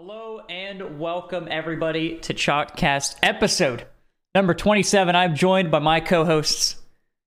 [0.00, 3.84] Hello and welcome everybody to Chalked Cast episode
[4.32, 5.16] number 27.
[5.16, 6.76] I'm joined by my co-hosts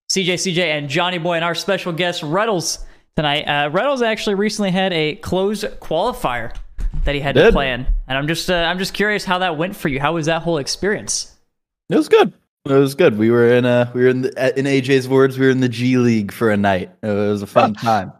[0.09, 2.81] CJ, CJ, and Johnnyboi, and our special guest Retals
[3.17, 3.43] tonight.
[3.43, 6.55] Uh, Retals actually recently had a closed qualifier
[7.03, 7.53] that he had to Did.
[7.53, 9.99] play in, and I'm just uh, I'm just curious how that went for you.
[9.99, 11.35] How was that whole experience?
[11.89, 12.31] It was good.
[12.63, 13.17] It was good.
[13.17, 15.67] We were in uh we were in the, in AJ's words, we were in the
[15.67, 16.89] G League for a night.
[17.03, 18.13] It was a fun time.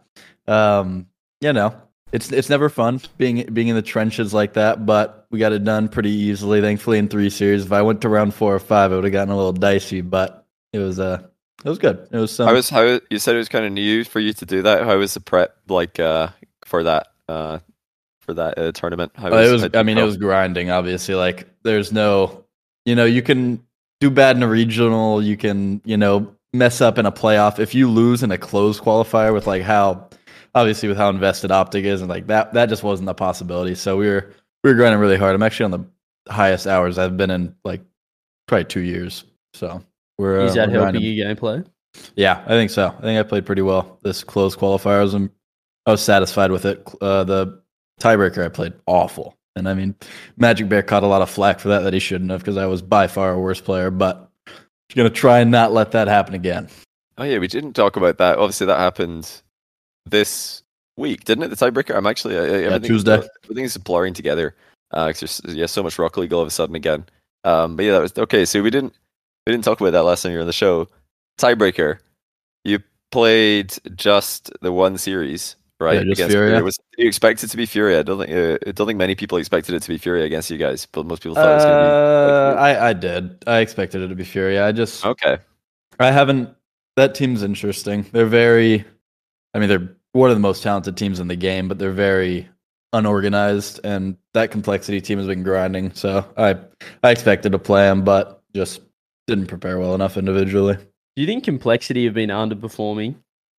[0.46, 1.06] Um,
[1.40, 1.74] you know,
[2.12, 5.64] it's it's never fun being being in the trenches like that, but we got it
[5.64, 6.60] done pretty easily.
[6.60, 7.64] Thankfully, in three series.
[7.64, 10.00] If I went to round four or five, it would have gotten a little dicey,
[10.02, 11.22] but it was uh
[11.64, 12.08] it was good.
[12.10, 12.48] It was some.
[12.48, 14.84] How was how you said it was kind of new for you to do that?
[14.84, 16.28] How was the prep like uh,
[16.64, 17.60] for that uh,
[18.20, 19.12] for that uh, tournament?
[19.14, 19.62] How Uh, it was.
[19.62, 20.70] did I mean, you it was grinding.
[20.70, 22.44] Obviously, like there's no,
[22.84, 23.64] you know, you can
[24.00, 25.22] do bad in a regional.
[25.22, 27.60] You can, you know, mess up in a playoff.
[27.60, 30.08] If you lose in a closed qualifier with like how,
[30.54, 33.74] obviously with how invested OpTic is, and like that, that just wasn't a possibility.
[33.74, 35.34] So we were we were grinding really hard.
[35.34, 37.80] I'm actually on the highest hours I've been in like
[38.46, 39.24] probably two years.
[39.54, 39.82] So
[40.18, 41.14] we're Is uh, that we're helping grinding.
[41.14, 41.66] your gameplay?
[42.16, 42.94] Yeah, I think so.
[42.98, 44.98] I think I played pretty well this close qualifier.
[44.98, 45.30] I was, um,
[45.84, 46.88] I was satisfied with it.
[47.00, 47.60] Uh, the
[48.00, 49.94] tiebreaker I played awful, and I mean,
[50.40, 52.80] MaJicBear caught a lot of flack for that that he shouldn't have because I was
[52.80, 53.90] by far a worse player.
[53.90, 54.54] But I'm
[54.96, 56.68] gonna try and not let that happen again.
[57.18, 58.38] Oh yeah, we didn't talk about that.
[58.38, 59.41] Obviously, that happened
[60.06, 60.62] this
[60.96, 61.48] week, didn't it?
[61.48, 61.94] The tiebreaker.
[61.96, 63.22] I'm actually I, I- everything's- Tuesday.
[63.44, 64.54] Everything's blurring together.
[64.90, 67.04] Uh, there's yeah, so much Rocket League all of a sudden again.
[67.44, 68.44] Um, but yeah, that was okay.
[68.44, 68.94] So we didn't
[69.46, 70.86] we didn't talk about that last time you were on the show.
[71.38, 71.98] Tiebreaker.
[72.64, 72.78] You
[73.10, 75.94] played just the one series, right?
[76.06, 76.62] Yeah, against Furia.
[76.62, 78.00] Was you expected it to be Furia?
[78.00, 80.50] I don't think uh, I don't think many people expected it to be Furia against
[80.50, 82.58] you guys, but most people thought it was going to Uh, be.
[82.60, 83.42] I I did.
[83.46, 84.58] I expected it to be Fury.
[84.58, 85.38] I just okay.
[85.98, 86.50] I haven't.
[86.96, 88.04] That team's interesting.
[88.12, 88.84] They're very.
[89.54, 92.48] I mean, they're one of the most talented teams in the game, but they're very
[92.92, 95.92] unorganized, and that complexity team has been grinding.
[95.94, 96.56] So I,
[97.02, 98.80] I expected to play them, but just
[99.26, 100.76] didn't prepare well enough individually.
[100.76, 103.16] Do you think complexity have been underperforming?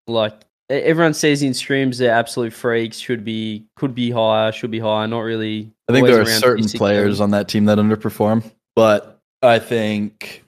[0.07, 0.33] Like
[0.69, 2.97] everyone says in streams, they're absolute freaks.
[2.97, 4.51] Should be could be higher.
[4.51, 5.07] Should be higher.
[5.07, 5.71] Not really.
[5.87, 10.42] I think there are certain players on that team that underperform, but I think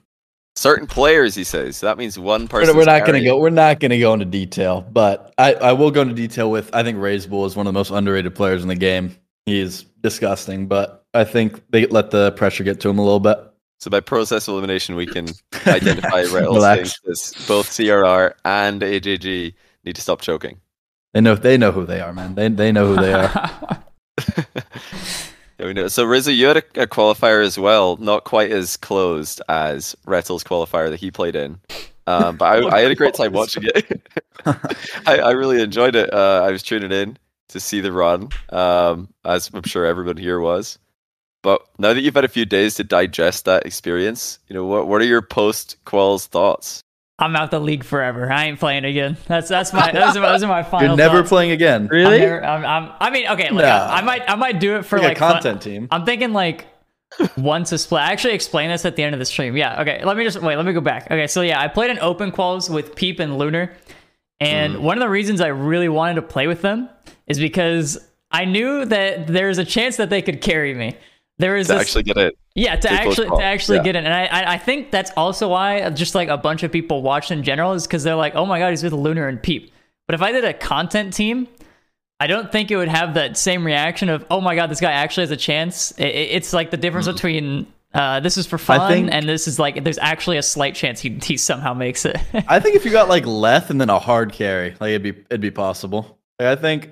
[0.56, 1.80] Certain players, he says.
[1.80, 2.74] That means one person.
[2.74, 3.38] we're not going to go.
[3.38, 6.74] We're not going to go into detail, but I, I will go into detail with.
[6.74, 9.14] I think Raze Bull is one of the most underrated players in the game.
[9.44, 13.38] He's disgusting, but I think they let the pressure get to him a little bit.
[13.80, 15.28] So by process of elimination, we can
[15.66, 16.30] identify as
[17.46, 20.58] both CRR and AJG need to stop choking.
[21.12, 22.34] They know they know who they are, man.
[22.34, 23.50] They they know who they are.
[25.58, 25.88] Yeah, we know.
[25.88, 30.44] So Rizzo, you had a, a qualifier as well, not quite as closed as Retals'
[30.44, 31.58] qualifier that he played in.
[32.06, 34.08] Um, but I, I had a great time watching it.
[35.06, 36.12] I, I really enjoyed it.
[36.12, 37.18] Uh, I was tuning in
[37.48, 40.78] to see the run, um, as I'm sure everyone here was.
[41.42, 44.88] But now that you've had a few days to digest that experience, you know what?
[44.88, 46.82] What are your post quals thoughts?
[47.18, 48.30] I'm out the league forever.
[48.30, 49.16] I ain't playing again.
[49.26, 50.88] That's that's my those are, those are my final.
[50.88, 51.28] You're never thoughts.
[51.30, 51.82] playing again.
[51.82, 52.18] I'm Really?
[52.18, 53.68] never- I'm, I'm- i mean, okay, look, No.
[53.68, 55.88] I, I might I might do it for Like, like a fun- content team.
[55.90, 56.66] I'm thinking like
[57.38, 58.02] once a split.
[58.02, 59.56] I actually explain this at the end of the stream.
[59.56, 59.80] Yeah.
[59.80, 60.04] Okay.
[60.04, 60.56] Let me just wait.
[60.56, 61.06] Let me go back.
[61.06, 61.26] Okay.
[61.26, 63.72] So yeah, I played an open quals with Peep and Lunar,
[64.40, 64.80] and Mm.
[64.82, 66.90] one of the reasons I really wanted to play with them
[67.26, 67.96] is because
[68.30, 70.96] I knew that there's a chance that they could carry me.
[71.38, 72.36] There is To this, actually get it.
[72.56, 73.84] Yeah, to actually to actually yeah.
[73.84, 77.02] get in, and I, I think that's also why just like a bunch of people
[77.02, 79.72] watched in general is because they're like, oh my god, he's with Lunar and Peep.
[80.08, 81.46] But if I did a content team,
[82.18, 84.92] I don't think it would have that same reaction of, oh my god, this guy
[84.92, 85.92] actually has a chance.
[85.92, 89.46] It, it- it's like the difference between uh, this is for fun think- and this
[89.48, 92.16] is like there's actually a slight chance he he somehow makes it.
[92.48, 95.10] I think if you got like Leth and then a hard carry, like it'd be
[95.30, 96.18] it'd be possible.
[96.40, 96.90] Like, I think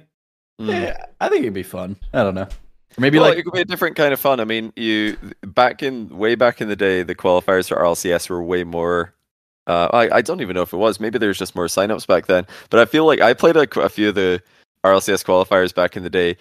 [0.60, 0.68] Mm.
[0.70, 1.96] yeah, I think it'd be fun.
[2.12, 2.46] I don't know.
[2.96, 4.40] Or maybe well, like it could be a different kind of fun.
[4.40, 8.42] I mean, you back in way back in the day, the qualifiers for RLCS were
[8.42, 9.14] way more.
[9.66, 11.00] Uh, I I don't even know if it was.
[11.00, 12.46] Maybe there was just more signups back then.
[12.70, 14.42] But I feel like I played a, a few of the
[14.84, 16.36] RLCS qualifiers back in the day,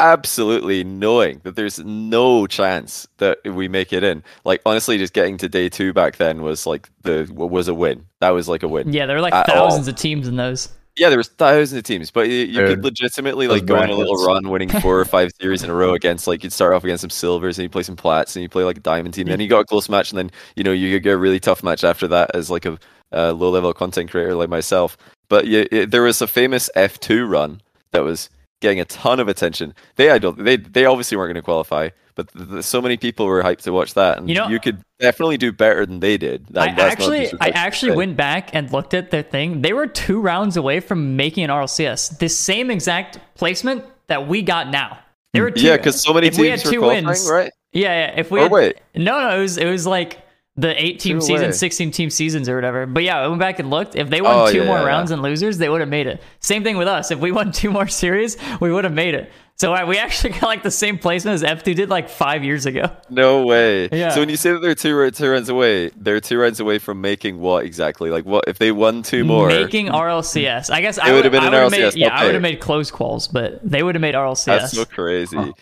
[0.00, 4.22] absolutely knowing that there's no chance that we make it in.
[4.44, 8.06] Like honestly, just getting to day two back then was like the was a win.
[8.20, 8.92] That was like a win.
[8.92, 9.94] yeah, there were like thousands all.
[9.94, 10.68] of teams in those.
[10.96, 13.94] Yeah, there was thousands of teams, but you, you could legitimately like go on a
[13.94, 16.84] little run, winning four or five series in a row against like you'd start off
[16.84, 19.26] against some silvers, and you play some plats, and you play like a diamond team.
[19.26, 21.64] Then you got a close match, and then you know you get a really tough
[21.64, 22.78] match after that as like a,
[23.12, 24.96] uh low level content creator like myself.
[25.28, 27.60] But yeah, it, there was a famous F two run
[27.90, 28.30] that was
[28.64, 29.74] getting a ton of attention.
[29.96, 32.96] They I don't they they obviously weren't going to qualify, but th- th- so many
[32.96, 36.00] people were hyped to watch that, and You know- you could definitely do better than
[36.00, 36.46] they did.
[36.56, 39.62] I that's not actually, I actually went back and looked at their thing.
[39.62, 42.18] They were two rounds away from making an RLCS.
[42.18, 44.98] The same exact placement that we got now.
[45.32, 45.56] There were mm.
[45.56, 45.66] two.
[45.66, 47.52] Yeah, because so many if we teams had were two qualifying, wins, right?
[47.72, 48.20] Yeah, yeah.
[48.20, 48.76] If we Or had, wait.
[48.94, 50.18] no, no, it was it was like
[50.56, 51.52] the eight team Two season, away.
[51.52, 52.86] sixteen team seasons or whatever.
[52.86, 53.96] But yeah, I went back and looked.
[53.96, 56.06] If they won Oh, two yeah, more yeah, rounds and losers, they would have made
[56.06, 56.22] it.
[56.40, 57.10] Same thing with us.
[57.10, 59.32] If we won two more series, we would have made it.
[59.56, 62.66] So uh, we actually got like the same placement as F2 did like five years
[62.66, 62.90] ago.
[63.08, 63.88] No way.
[63.92, 64.10] Yeah.
[64.10, 67.00] So when you say that they're two, two runs away, they're two runs away from
[67.00, 68.10] making what exactly?
[68.10, 69.48] Like what if they won two more?
[69.48, 70.70] Making RLCS.
[70.70, 72.60] I guess It would would've been an would've Made, RLCS, yeah, I would have made
[72.60, 74.44] close calls, but they would have made RLCS.
[74.44, 75.36] That's so crazy.
[75.36, 75.52] Huh.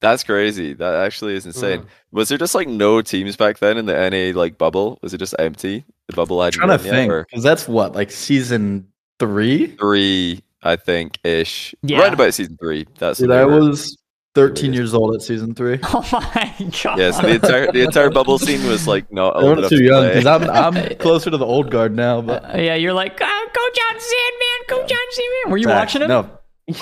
[0.00, 0.74] That's crazy.
[0.74, 1.86] That actually is insane.
[2.12, 4.98] Was there just like no teams back then in the NA like bubble?
[5.02, 5.84] Was it just empty?
[6.08, 8.88] The bubble had trying to think because that's what like season
[9.18, 9.68] three.
[9.76, 11.74] three, I think, ish.
[11.82, 12.00] Yeah.
[12.00, 12.86] Right about season three.
[12.98, 13.96] That's Dude, I was
[14.34, 15.80] 13 years old at season three.
[15.84, 16.98] Oh my god.
[16.98, 19.84] Yeah, so the entire the entire bubble scene was like not old enough too to
[19.84, 22.20] young because I'm I'm closer to the old guard now.
[22.20, 25.50] But Uh, yeah, you're like, oh, Coach John Sandman, Coach John Sandman.
[25.52, 25.94] Were you Facts.
[25.94, 26.08] watching him?
[26.08, 26.30] No.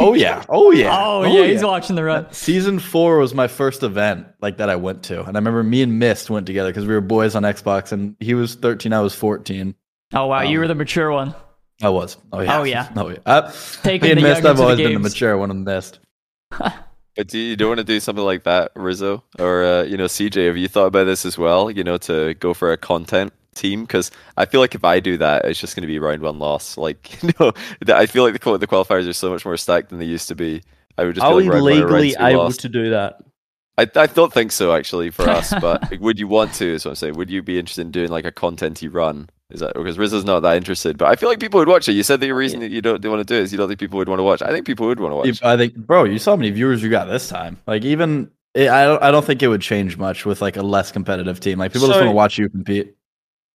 [0.01, 0.45] Oh yeah.
[0.49, 0.91] Oh yeah.
[1.07, 2.33] Oh, yeah, he's watching the run.
[2.33, 5.83] Season four was my first event like that I went to, and I remember me
[5.83, 9.01] and Mist went together because we were boys on Xbox, and he was 13, I
[9.01, 9.75] was 14.
[10.15, 11.35] Oh wow, you Um, were the mature one.
[11.83, 12.17] I was.
[12.33, 12.59] Oh yeah.
[12.61, 12.89] Oh, yeah.
[12.97, 13.19] Oh yeah.
[13.27, 13.53] I,
[13.83, 15.65] Taking me and the Mist, younger I've to the always been the mature one in
[15.65, 15.99] Mist.
[17.17, 20.07] But do you don't want to do something like that, Rizzo, or uh, you know,
[20.07, 20.49] CJ?
[20.49, 21.71] Have you thought about this as well?
[21.71, 25.17] You know, to go for a content team because I feel like if I do
[25.19, 26.77] that, it's just going to be round one loss.
[26.85, 29.89] Like, you know, th- I feel like the the qualifiers are so much more stacked
[29.91, 30.63] than they used to be.
[30.99, 32.57] I would just Are feel we like round one or round legally able loss.
[32.59, 33.21] to do that?
[33.77, 36.67] I I don't think so actually for us, but like, would you want to?
[36.67, 37.15] Is what I'm saying.
[37.15, 39.29] Would you be interested in doing like a contenty run?
[39.51, 40.97] Is that because Rizzo's not that interested?
[40.99, 41.93] But I feel like people would watch it.
[41.93, 43.79] You said the reason that you don't want to do it is you don't think
[43.81, 44.43] people would want to watch.
[44.43, 45.29] I think people would want to watch.
[45.29, 47.59] If- I think, bro, you saw how many viewers you got this time.
[47.67, 50.91] Like even, I don't, I don't think it would change much with like a less
[50.93, 51.59] competitive team.
[51.59, 52.95] Like people just want to watch you compete.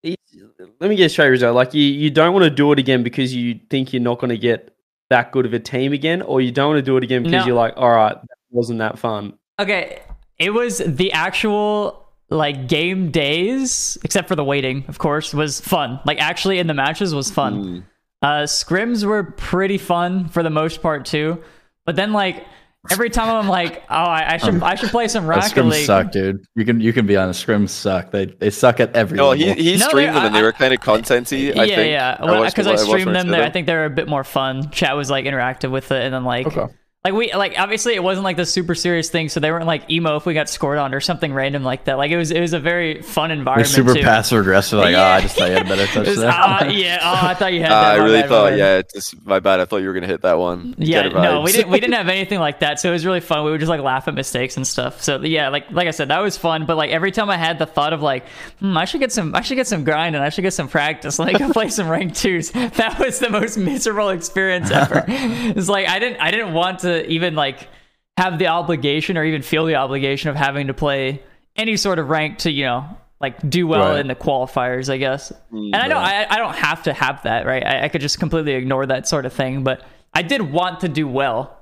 [0.02, 1.52] Let me get straight, Rizzo.
[1.52, 4.30] Like you, you don't want to do it again because you think you're not going
[4.30, 4.74] to get
[5.10, 7.42] that good of a team again, or you don't want to do it again because
[7.42, 7.46] No.
[7.46, 9.34] you're like, all right, that wasn't that fun.
[9.58, 10.00] Okay,
[10.38, 16.00] it was the actual like game days, except for the waiting, of course, was fun.
[16.06, 17.64] Like actually in the matches was fun.
[17.64, 17.82] Mm.
[18.22, 21.42] Uh, scrims were pretty fun for the most part too.
[21.86, 22.46] But then like
[22.90, 25.70] every time I'm like, oh, I, I should I should play some But Rocket scrims
[25.72, 25.86] League.
[25.86, 26.44] suck, dude.
[26.54, 27.46] You can you can be honest.
[27.46, 28.10] Scrims suck.
[28.10, 29.54] They they suck at every oh, No, level.
[29.54, 31.56] he he No, streamed they- them and they were kind of contenty.
[31.58, 31.90] I yeah, think.
[31.90, 32.16] yeah.
[32.46, 34.70] Because I, watched streamed one or them, there, I think they're a bit more fun.
[34.70, 36.72] Chat was like interactive with it, and then like Okay.
[37.02, 39.90] Like we like obviously it wasn't like the super serious thing, so they weren't like
[39.90, 41.96] emo if we got scored on or something random like that.
[41.96, 43.68] Like it was it was a very fun They're environment.
[43.70, 44.02] super too.
[44.02, 44.80] passive aggressive.
[44.80, 45.00] Like, Yeah.
[45.08, 47.54] oh, I just thought you had a better It was, uh, yeah, oh, I thought
[47.54, 47.98] you had that.
[48.00, 48.58] I really thought, bad.
[48.58, 49.60] yeah, it's just my bad.
[49.60, 50.74] I thought you were gonna hit that one.
[50.76, 51.70] Yeah, no, we didn't.
[51.70, 53.46] We didn't have anything like that, so it was really fun.
[53.46, 55.00] We would just like laugh at mistakes and stuff.
[55.00, 56.66] So yeah, like like I said, that was fun.
[56.66, 59.34] But like every time I had the thought of like, hmm, I should get some,
[59.34, 61.88] I should get some grind and I should get some practice, like go play some
[61.88, 62.50] rank twos.
[62.50, 65.02] That was the most miserable experience ever.
[65.08, 67.68] it's like I didn't, I didn't want to even like
[68.16, 71.22] have the obligation or even feel the obligation of having to play
[71.56, 72.84] any sort of rank to you know
[73.20, 74.00] like do well Right.
[74.00, 75.30] in the qualifiers, I guess.
[75.52, 77.64] Mm, And I know I, I don't have to have that, right?
[77.66, 79.82] I, I could just completely ignore that sort of thing, but
[80.14, 81.56] I did want to do well.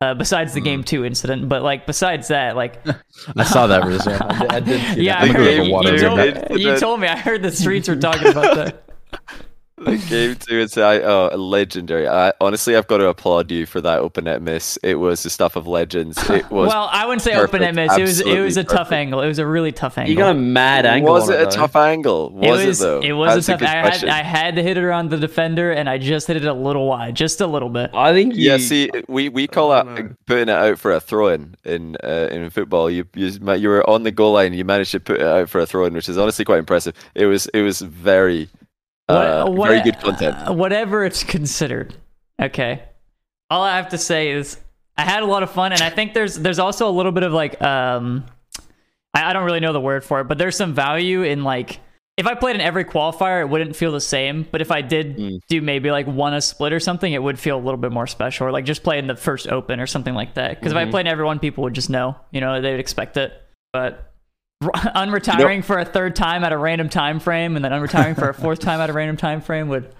[0.00, 0.64] Uh, besides the Mm.
[0.64, 2.84] game two incident, but like besides that, like
[3.36, 4.20] I saw that result.
[4.20, 5.30] I I did yeah, that.
[5.30, 5.98] I heard, you, you,
[6.48, 7.06] told, you told me.
[7.06, 8.82] I heard the streets were talking about that.
[9.84, 12.08] The game two, it's I, oh, legendary.
[12.08, 14.78] I, honestly, I've got to applaud you for that open net miss.
[14.82, 16.18] It was the stuff of legends.
[16.30, 16.68] It was.
[16.68, 17.98] well, I wouldn't say perfect, open net miss.
[17.98, 19.20] It was it was a absolutely tough angle.
[19.20, 20.10] It was a really tough angle.
[20.10, 21.12] You got a mad angle.
[21.12, 21.50] was on it a though.
[21.50, 22.30] tough angle?
[22.30, 23.00] Was it was though?
[23.00, 23.60] it was That's a tough.
[23.60, 24.04] good I had.
[24.04, 26.86] I had to hit it around the defender, and I just hit it a little
[26.86, 27.90] wide, just a little bit.
[27.94, 30.14] I think you, Yeah, see, we, we call I that know.
[30.26, 32.90] putting it out for a throw in in uh, in football.
[32.90, 35.60] You you you were on the goal line, you managed to put it out for
[35.60, 36.94] a throw in, which is honestly quite impressive.
[37.14, 38.48] It was it was very
[39.08, 40.36] uh, What- very good content.
[40.48, 41.94] uh, whatever it's considered.
[42.40, 42.82] Okay.
[43.50, 44.58] All I have to say is
[44.96, 47.22] I had a lot of fun, and I think there's there's also a little bit
[47.22, 48.24] of like um,
[49.14, 51.80] I, I don't really know the word for it, but there's some value in like
[52.16, 54.46] if I played in every qualifier, it wouldn't feel the same.
[54.50, 55.38] But if I did Mm.
[55.48, 58.06] do maybe like one a split or something, it would feel a little bit more
[58.06, 60.58] special, or like just play in the first open or something like that.
[60.58, 60.90] Because if I Mhm.
[60.92, 63.32] played in every one, people would just know, you know, they would expect it.
[63.72, 64.12] But
[64.96, 68.34] unretiring for a third time at a random time frame and then unretiring for a
[68.34, 69.92] fourth time at a random time frame would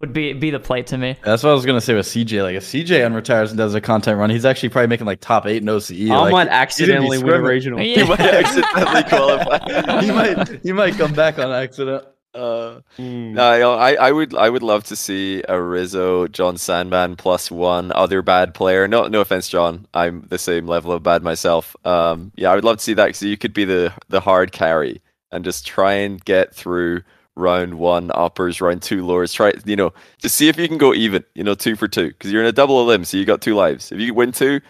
[0.00, 1.16] would be be the play to me.
[1.24, 2.42] That's what I was gonna say with CJ.
[2.42, 5.46] Like if CJ unretires and does a content run, he's actually probably making like top
[5.46, 6.10] eight in OCE.
[6.10, 7.80] I like, might he's gonna be accidentally win a regional.
[7.88, 8.04] Yeah.
[8.04, 10.00] He might accidentally qualify.
[10.02, 12.04] he might he might come back on accident.
[12.34, 13.32] Uh, Mm.
[13.32, 17.16] no, you know, I, I would I would love to see a Rizzo John Sandman
[17.16, 18.86] plus one other bad player.
[18.86, 19.86] No no offense, John.
[19.94, 21.74] I'm the same level of bad myself.
[21.84, 24.52] Um, yeah, I would love to see that because you could be the the hard
[24.52, 25.00] carry
[25.32, 27.02] and just try and get through
[27.36, 29.32] round one uppers, round two lowers.
[29.32, 31.24] Try you know just see if you can go even.
[31.34, 33.54] You know, two for two because you're in a double elim, so you got two
[33.54, 33.90] lives.
[33.90, 34.60] If you win two,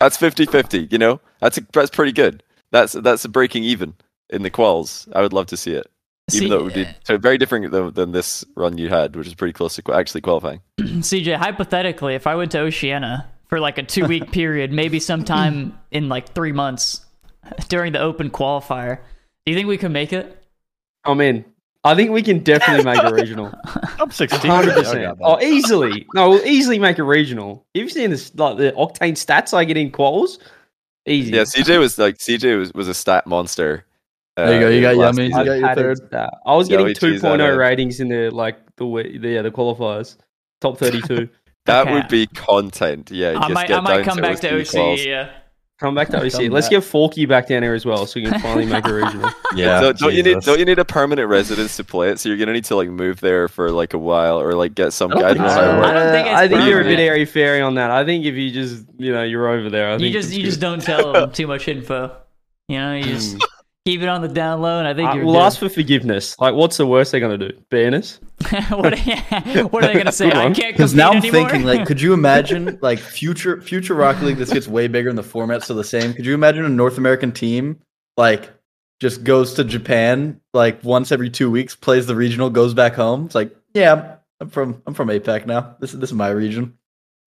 [0.00, 2.42] That's 50-50, You know, that's a, that's pretty good.
[2.72, 3.94] That's that's a breaking even
[4.30, 5.08] in the quals.
[5.14, 5.86] I would love to see it,
[6.32, 8.88] even See, though it would be uh, so very different than, than this run you
[8.88, 10.60] had, which is pretty close to actually qualifying.
[10.80, 15.78] CJ, hypothetically, if I went to Oceania for like a two week period, maybe sometime
[15.90, 17.06] in like three months
[17.68, 18.98] during the open qualifier,
[19.46, 20.44] do you think we could make it?
[21.06, 21.44] Oh, I'm in.
[21.84, 23.50] I think we can definitely make a regional.
[23.96, 24.50] Top 16.
[24.50, 25.18] Hundred I percent.
[25.18, 25.18] got.
[25.22, 26.06] Oh, easily.
[26.14, 27.64] No, we'll easily make a regional.
[27.72, 30.38] You've seen this, like the octane stats I get in quals.
[31.06, 31.32] Easy.
[31.32, 33.86] Yeah, CJ was like CJ was, was a stat monster.
[34.46, 35.28] There you go, you got last Yummy.
[35.28, 35.98] You got your I've third.
[35.98, 38.86] it, uh, I was getting Joey Cheese 2.0 out of- ratings in the like the
[38.86, 40.16] way the yeah the qualifiers,
[40.60, 41.28] top 32.
[41.66, 41.92] That Okay.
[41.94, 43.10] would be content.
[43.10, 45.04] Yeah, I just might, get I might come back to OC quals.
[45.04, 45.28] Yeah.
[45.78, 46.32] Come back to OC.
[46.32, 48.94] Come Let's get Forky back down here as well, so we can finally make a
[48.94, 49.30] regional.
[49.54, 49.80] Yeah.
[49.82, 52.20] don't, don't you need don't you need a permanent residence to play it?
[52.20, 54.94] So you're gonna need to like move there for like a while or like get
[54.94, 55.12] some.
[55.12, 55.60] I don't I don't think so.
[55.82, 57.90] I don't think I think you're a bit airy fairy on that.
[57.90, 60.46] I think if you just you know you're over there, I You just you good.
[60.46, 62.16] just don't tell them too much info.
[62.68, 63.36] You know, you just
[63.88, 65.24] keep it on the down low, and I think Uh, you're.
[65.24, 65.42] we'll good.
[65.42, 66.36] ask for forgiveness.
[66.38, 67.50] Like, what's the worst they're gonna do?
[67.70, 68.20] Ban us?
[68.70, 70.28] what, are, what are they gonna say?
[70.32, 71.48] I can't Because now I'm anymore?
[71.48, 74.36] thinking, like, could you imagine, like, future future Rocket League?
[74.36, 76.12] This gets way bigger, and the format's still the same.
[76.14, 77.78] Could you imagine a North American team,
[78.16, 78.50] like,
[79.00, 83.26] just goes to Japan, like, once every two weeks, plays the regional, goes back home?
[83.26, 84.02] It's like, yeah, I'm,
[84.40, 85.76] I'm from I'm from APAC now.
[85.80, 86.77] This is this is my region.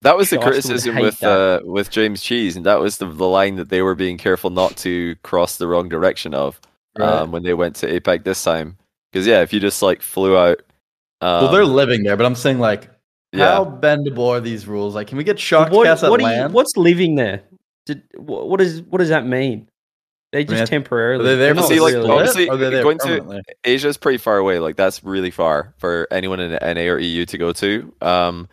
[0.04, 2.98] That was the Gosh, I would criticism with uh, with James Cheese, and that was
[2.98, 6.60] the, the line that they were being careful not to cross the wrong direction of
[7.00, 8.78] um, when they went to APAC this time.
[9.12, 10.62] Because yeah, if you just like flew out,
[11.22, 12.90] um, well, they're living there, but I'm saying, like,
[13.32, 14.96] yeah, how bendable are these rules?
[14.96, 17.44] Like, can we get shocked What, cast at what do you, what's living there?
[17.86, 19.68] Did, wh- what is what does that mean?
[20.32, 21.24] They just I- temporarily.
[21.24, 23.88] Are they there they're for not like, really- obviously, are they there going to- Asia
[23.88, 24.58] is pretty far away.
[24.60, 27.94] Like that's really far for anyone in the NA or EU to go to.
[28.02, 28.48] Um,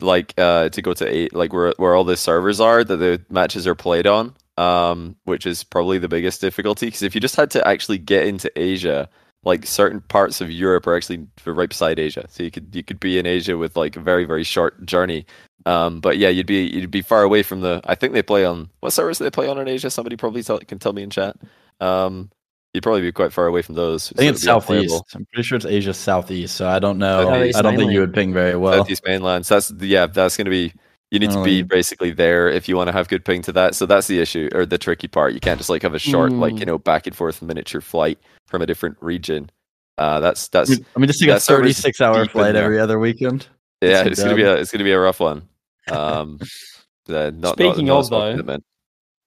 [0.00, 3.20] like uh, to go to eight, like where where all the servers are that the
[3.30, 4.34] matches are played on.
[4.56, 8.28] Um, which is probably the biggest difficulty because if you just had to actually get
[8.28, 9.08] into Asia,
[9.42, 13.00] like certain parts of Europe are actually right beside Asia, so you could you could
[13.00, 15.26] be in Asia with like a very very short journey.
[15.66, 17.80] Um, but yeah, you'd be you'd be far away from the.
[17.84, 19.90] I think they play on what servers do they play on in Asia.
[19.90, 21.36] Somebody probably tell, can tell me in chat.
[21.80, 22.30] Um,
[22.74, 24.12] you'd probably be quite far away from those.
[24.12, 24.88] I think so it's it'd unplayable.
[24.98, 25.14] southeast.
[25.16, 26.56] I'm pretty sure it's Asia southeast.
[26.56, 27.24] So I don't know.
[27.24, 28.74] Southeast I don't think you would ping very well.
[28.78, 29.46] Southeast mainland.
[29.46, 30.72] So that's yeah, that's going to be.
[31.10, 31.62] You need to be yeah.
[31.62, 33.76] basically there if you want to have good ping to that.
[33.76, 35.32] So that's the issue or the tricky part.
[35.32, 36.58] You can't just like have a short, like Mm.
[36.58, 39.48] you know, back and forth miniature flight from a different region.
[39.96, 43.46] Uh, that's that's I mean, just take a that 36 hour flight every other weekend.
[43.80, 45.42] yeah, a it's gonna be a it's gonna be a rough one.
[45.88, 46.40] Um,
[47.08, 48.64] not, not- Speaking not a of, though, commitment.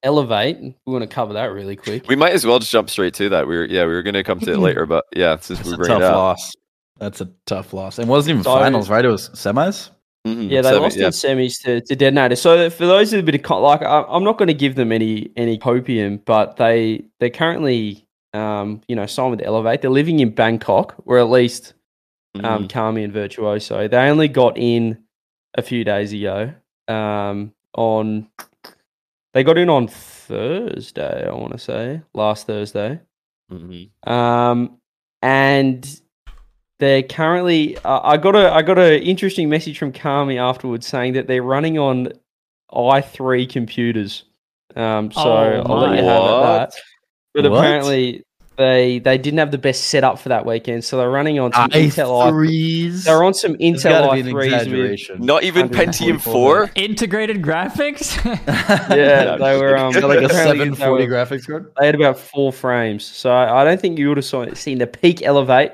[0.08, 0.58] Elevate.
[0.60, 2.08] We want to cover that really quick.
[2.08, 3.48] we might as well just jump straight to that.
[3.48, 5.76] We were yeah, we were gonna come to it later, but yeah, since That's we
[5.76, 6.52] a bring tough it up, loss.
[7.00, 8.00] That's a tough loss.
[8.00, 9.06] And it wasn't even So- finals, right?
[9.06, 9.92] It was semis.
[10.26, 11.06] Mhm, Yeah, they seven- lost yeah.
[11.06, 12.36] in semis to, to Detonator.
[12.36, 14.76] So for those with a bit of con- like, I, I'm not going to give
[14.76, 19.82] them any any copium, but they they're currently um you know signed with Elevate.
[19.82, 21.74] They're living in Bangkok, or at least
[22.36, 22.70] um Mhm.
[22.70, 23.88] Kami and Virtuoso.
[23.88, 24.98] They only got in
[25.56, 26.54] a few days ago.
[26.88, 28.28] Um, on
[29.38, 33.00] they got in on Thursday, I want to say last Thursday.
[33.52, 33.90] Mhm.
[34.10, 34.80] Um,
[35.22, 36.02] and
[36.80, 37.78] they're currently.
[37.78, 41.44] Uh, I got a I got an interesting message from Kami afterwards saying that they're
[41.44, 42.12] running on
[42.74, 44.24] i3 computers.
[44.76, 46.12] Um, so Oh I'll let you my.
[46.14, 46.74] have at that.
[47.36, 47.60] But What?
[47.60, 48.24] apparently
[48.58, 51.70] they they didn't have the best setup for that weekend, so they're running on some
[51.70, 52.30] Intel i.
[52.30, 53.04] threes.
[53.04, 55.20] They're on some Intel gotta be an i3s.
[55.20, 56.72] Not even Pentium four.
[56.76, 58.16] Integrated graphics.
[58.96, 61.72] yeah, they were um, like a 740 graphics card.
[61.80, 64.80] They had about four frames, so I I don't think you would have saw, seen
[64.80, 65.72] the peak elevate.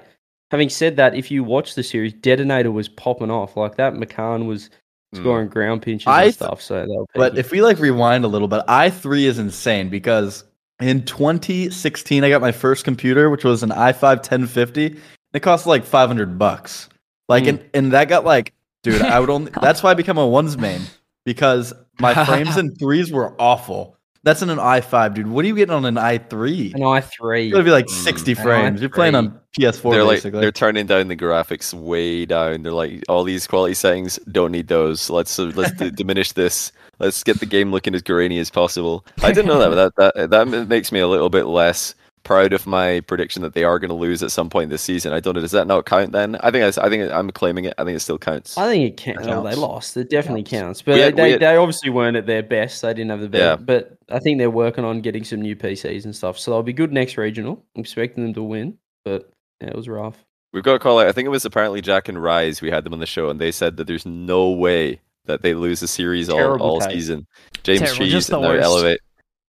[0.52, 3.94] Having said that, if you watch the series, Detonator was popping off like that.
[3.94, 4.70] McCann was
[5.14, 5.20] Mm.
[5.20, 6.62] scoring ground pinches I and stuff.
[6.62, 10.44] So But if we like rewind a little bit, i3 is insane because
[10.80, 15.00] in 2016 I got my first computer, which was an i5 1050.
[15.34, 16.90] It cost like 500 bucks.
[17.30, 17.50] Like, Hmm.
[17.50, 18.54] and, and that got like,
[18.84, 19.52] dude, I would only.
[19.62, 20.82] That's why I become a ones main
[21.26, 23.93] because my frames and threes were awful.
[24.24, 25.28] That's in an i5, dude.
[25.28, 26.74] What are you getting on an i3?
[26.76, 28.04] an i3, It's gonna be like Mm.
[28.04, 28.80] 60 An frames.
[28.82, 30.40] You're playing on PS4 they're like basically.
[30.40, 32.64] they're turning down the graphics way down.
[32.64, 35.10] They're like all these quality settings don't need those.
[35.10, 36.72] Let's uh, let's d- diminish this.
[37.00, 39.06] Let's get the game looking as grainy as possible.
[39.22, 42.54] I didn't know that, but that that that makes me a little bit less proud
[42.54, 45.12] of my prediction that they are going to lose at some point this season.
[45.14, 45.42] I don't know.
[45.42, 46.36] Does that not count then?
[46.42, 47.74] I think I, I think I'm claiming it.
[47.78, 48.58] I think it still counts.
[48.58, 49.26] I think it counts.
[49.26, 49.98] That Oh, they lost.
[49.98, 50.52] It definitely Counts.
[50.52, 50.82] counts.
[50.84, 52.82] But they, had- they, had- they obviously weren't at their best.
[52.82, 53.42] They didn't have the best.
[53.42, 53.56] Yeah.
[53.58, 56.40] But I think they're working on getting some new PCs and stuff.
[56.40, 57.64] So they'll be good next regional.
[57.76, 58.78] I'm expecting them to win.
[59.06, 59.30] But
[59.62, 60.24] yeah, it was rough.
[60.54, 61.08] We've got a call out.
[61.08, 62.62] I think it was apparently Jack and Rise.
[62.62, 65.56] We had them on the show, and they said that there's no way that they
[65.56, 66.92] lose a series all, Terrible all take.
[66.92, 67.26] season.
[67.64, 68.64] James Terrible, Cheese just the and now worst.
[68.66, 69.00] Elevate.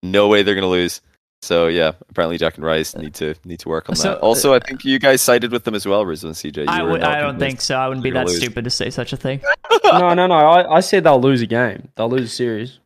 [0.02, 1.00] No way they're gonna lose.
[1.44, 4.16] So yeah, apparently Jack and Rice need to need to work on So, that.
[4.18, 6.56] Uh, also, I think you guys sided with them as well, Rizzo and CJ.
[6.58, 7.02] You I would.
[7.02, 7.76] I don't think so.
[7.76, 8.38] I wouldn't be that lose.
[8.38, 9.40] stupid to say such a thing.
[9.84, 10.34] no, no, no.
[10.34, 11.88] I, I said they'll lose a game.
[11.96, 12.80] They'll lose a series.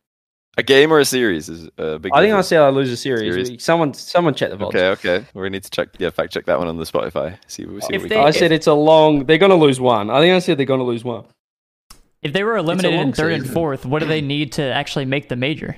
[0.57, 2.11] A game or a series is a big.
[2.11, 2.47] I think I difference.
[2.49, 3.33] said they'll lose a series.
[3.33, 3.63] Series?
[3.63, 4.75] Someone, someone check the votes.
[4.75, 5.25] Okay, okay.
[5.33, 5.87] We need to check.
[5.97, 7.37] Yeah, fact check that one on the Spotify.
[7.47, 8.25] See, see If what we they- can.
[8.25, 9.23] I said it's a long.
[9.25, 10.09] They're going to lose one.
[10.09, 11.23] I think I said they're going to lose one.
[12.21, 15.05] If they were eliminated in long third and fourth, what do they need to actually
[15.05, 15.77] make the major?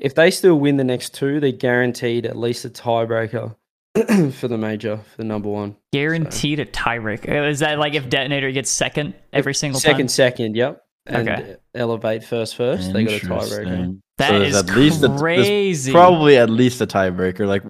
[0.00, 3.54] If they still win the next two, they're guaranteed at least a tiebreaker
[4.34, 5.76] for the major, for the number one.
[5.92, 7.28] Guaranteed a tiebreak.
[7.28, 10.08] Uh, Is that like if Detonator gets second every single second, time?
[10.08, 10.82] second, yep.
[11.06, 11.56] And Okay.
[11.74, 12.92] elevate first, first.
[12.92, 13.58] They got a tiebreaker.
[13.62, 14.02] Interesting.
[14.18, 15.92] That So is at least a- there's crazy.
[15.92, 17.46] Probably at least a tiebreaker.
[17.46, 17.62] Like,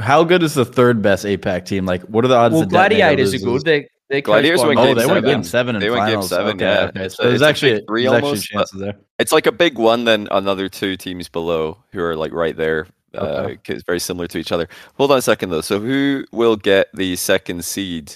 [0.00, 1.84] how good is the third best APAC team?
[1.86, 2.52] Like, what are the odds?
[2.54, 3.64] Well, that Detonator gladiators are good.
[3.64, 5.24] They're, they're Gladiators coached by win Oh, game they went seven.
[5.30, 6.84] game seven in They went game seven, Okay, yeah.
[6.88, 8.96] Okay, It's so a- there's it's actually three there's almost, but- chances there.
[9.18, 12.86] It's like a big one, then another two teams below who are like right there.
[13.14, 14.68] Uh, it's very similar to each other.
[14.96, 15.60] Hold on a second though.
[15.62, 18.14] So who will get the second seed?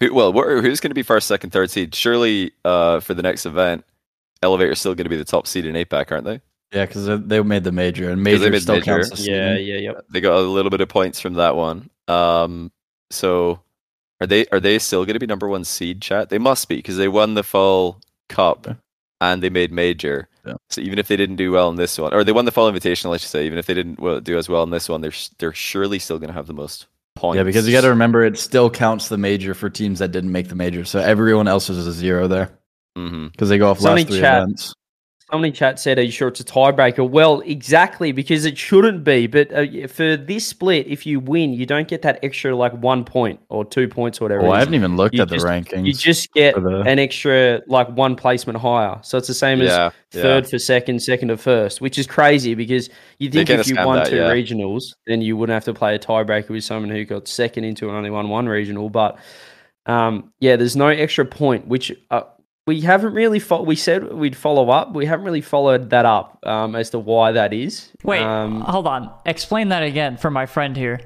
[0.00, 1.94] Who, well, what, who's going to be first, second, third seed?
[1.94, 3.84] Surely, uh, for the next event,
[4.42, 6.40] Elevator's still going to be the top seed in APAC, aren't they?
[6.72, 8.84] Yeah, because they made the major, and 'Cause they major made still major.
[8.84, 9.12] counts.
[9.12, 9.92] as Yeah, yeah.
[10.10, 11.88] They got a little bit of points from that one.
[12.08, 12.70] Um,
[13.10, 13.60] so
[14.20, 16.00] are they are they still going to be number one seed?
[16.02, 16.28] Chat.
[16.30, 18.74] They must be because they won the fall cup Yeah.
[19.20, 20.28] and they made major.
[20.46, 20.54] Yeah.
[20.70, 22.70] So even if they didn't do well in this one, or they won the fall
[22.70, 25.12] invitational, I should say, even if they didn't do as well in this one, they're
[25.38, 27.36] they're surely still going to have the most points.
[27.36, 30.32] Yeah, because you got to remember it still counts the major for teams that didn't
[30.32, 30.84] make the major.
[30.84, 32.50] So everyone else is a zero there
[32.96, 34.74] hmm because they go off Somebody last three chat- events.
[35.42, 39.26] In chat said, "Are you sure it's a tiebreaker?" Well, exactly because it shouldn't be.
[39.26, 43.04] But uh, for this split, if you win, you don't get that extra like one
[43.04, 44.46] point or two points or whatever.
[44.46, 45.86] It I haven't even looked You at the rankings.
[45.86, 48.98] You just get the- an extra like one placement higher.
[49.02, 50.22] So it's the same as Yeah, yeah.
[50.22, 53.96] third for second, second to first, which is crazy because you think if you won
[53.96, 54.30] that, two yeah.
[54.30, 57.88] regionals, then you wouldn't have to play a tiebreaker with someone who got second into
[57.88, 58.90] and only won one regional.
[58.90, 59.18] But
[59.86, 62.22] um, yeah, there's no extra point, which uh,
[62.66, 63.38] we haven't really.
[63.38, 64.94] Fo- we said we'd follow up.
[64.94, 67.90] We haven't really followed that up um, as to why that is.
[68.02, 69.12] Wait, Um, hold on.
[69.26, 71.00] Explain that again for my friend here.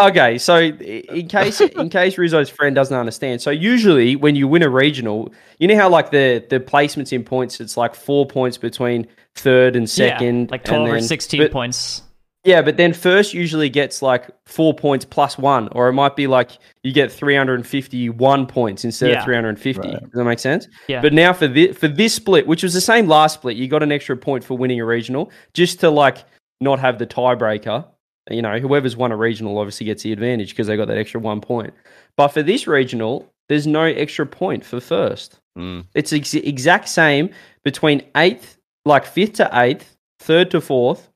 [0.00, 4.62] Okay, so in case in case Rizzo's friend doesn't understand, so usually when you win
[4.62, 8.56] a regional, you know how like the the placements in points, it's like four points
[8.58, 12.02] between third and second, yeah, like and 12 or then- 16 but- points.
[12.44, 16.26] Yeah, but then first usually gets like four points plus one, or it might be
[16.26, 19.18] like you get three hundred and fifty-one points instead Yeah.
[19.18, 19.88] of three hundred and fifty.
[19.90, 20.00] Right.
[20.00, 20.66] Does that make sense?
[20.88, 21.00] Yeah.
[21.02, 23.82] But now for this for this split, which was the same last split, you got
[23.84, 26.18] an extra point for winning a regional, just to like
[26.60, 27.86] not have the tiebreaker.
[28.30, 31.20] You know, whoever's won a regional obviously gets the advantage because they got that extra
[31.20, 31.72] one point.
[32.16, 35.40] But for this regional, there's no extra point for first.
[35.58, 35.84] Mm.
[35.94, 37.30] It's ex- exact same
[37.64, 41.08] between eighth, like fifth to eighth, third to fourth,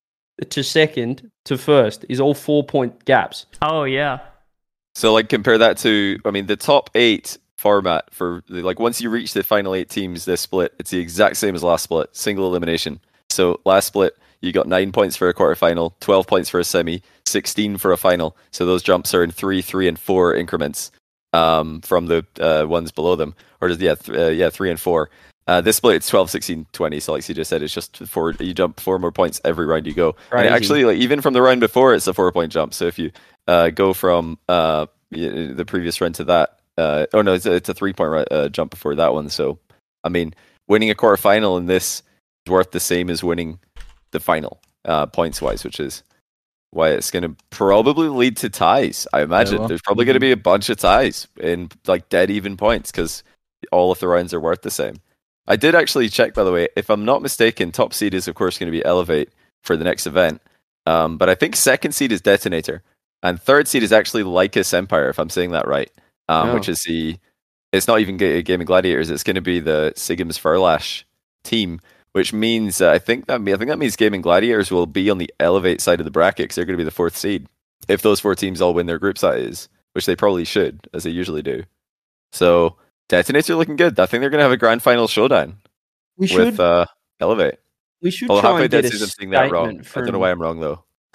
[0.51, 3.47] to second to first is all four point gaps.
[3.63, 4.21] Oh, yeah.
[4.95, 9.01] So like compare that to I mean the top eight format for the, like once
[9.01, 12.09] you reach the final eight teams this split it's the exact same as last split
[12.13, 13.01] single elimination.
[13.31, 17.03] So last split you got nine points for a quarterfinal, twelve points for a semi,
[17.25, 18.37] sixteen for a final.
[18.51, 20.93] So those jumps are in three, three, and four increments
[21.33, 24.81] um, from the uh, ones below them, or just, yeah, th- uh, yeah, three and
[24.81, 25.11] four.
[25.47, 27.01] Uh, this split it's 12, 16, 20.
[27.01, 28.33] So like you just said, it's just four.
[28.41, 30.17] You jump four more points every round you go.
[30.33, 32.75] And actually, like even from the round before, it's a four point jump.
[32.75, 33.13] So if you
[33.47, 37.69] uh, go from uh, the previous round to that, uh, oh no, it's a, it's
[37.69, 39.29] a three point uh, jump before that one.
[39.29, 39.59] So
[40.03, 40.35] I mean,
[40.67, 42.03] winning a quarterfinal in this
[42.45, 43.61] is worth the same as winning
[44.11, 46.03] the final uh, points wise, which is
[46.71, 49.07] why it's going to probably lead to ties.
[49.13, 49.69] I imagine well.
[49.69, 53.23] there's probably going to be a bunch of ties in like dead even points because
[53.71, 54.97] all of the rounds are worth the same.
[55.49, 56.69] I did actually check, by the way.
[56.77, 59.31] If I'm not mistaken, top seed is of course going to be Elevate
[59.63, 60.41] for the next event,
[60.87, 62.83] um, but I think second seed is Detonator,
[63.23, 65.91] and third seed is actually Lycus Empire, if I'm saying that right,
[66.29, 66.55] um, Oh.
[66.55, 67.17] which is the.
[67.73, 69.11] It's not even Game Gaming Gladiators.
[69.11, 71.03] It's going to be the Sigm's Furlash
[71.45, 71.81] team,
[72.13, 75.19] which means uh, I think that I think that means Gaming Gladiators will be on
[75.19, 77.49] the Elevate side of the bracket because they're going to be the fourth seed
[77.89, 81.11] if those four teams all win their group size, which they probably should, as they
[81.11, 81.65] usually do.
[82.33, 82.77] So
[83.09, 83.99] Detonator looking good.
[84.01, 85.59] I think they're going to have a grand final showdown
[86.17, 86.87] We should with uh,
[87.21, 87.57] Elevate.
[88.03, 89.67] we should Although try and get a season saying that wrong.
[89.83, 90.85] statement I don't know why I'm wrong though.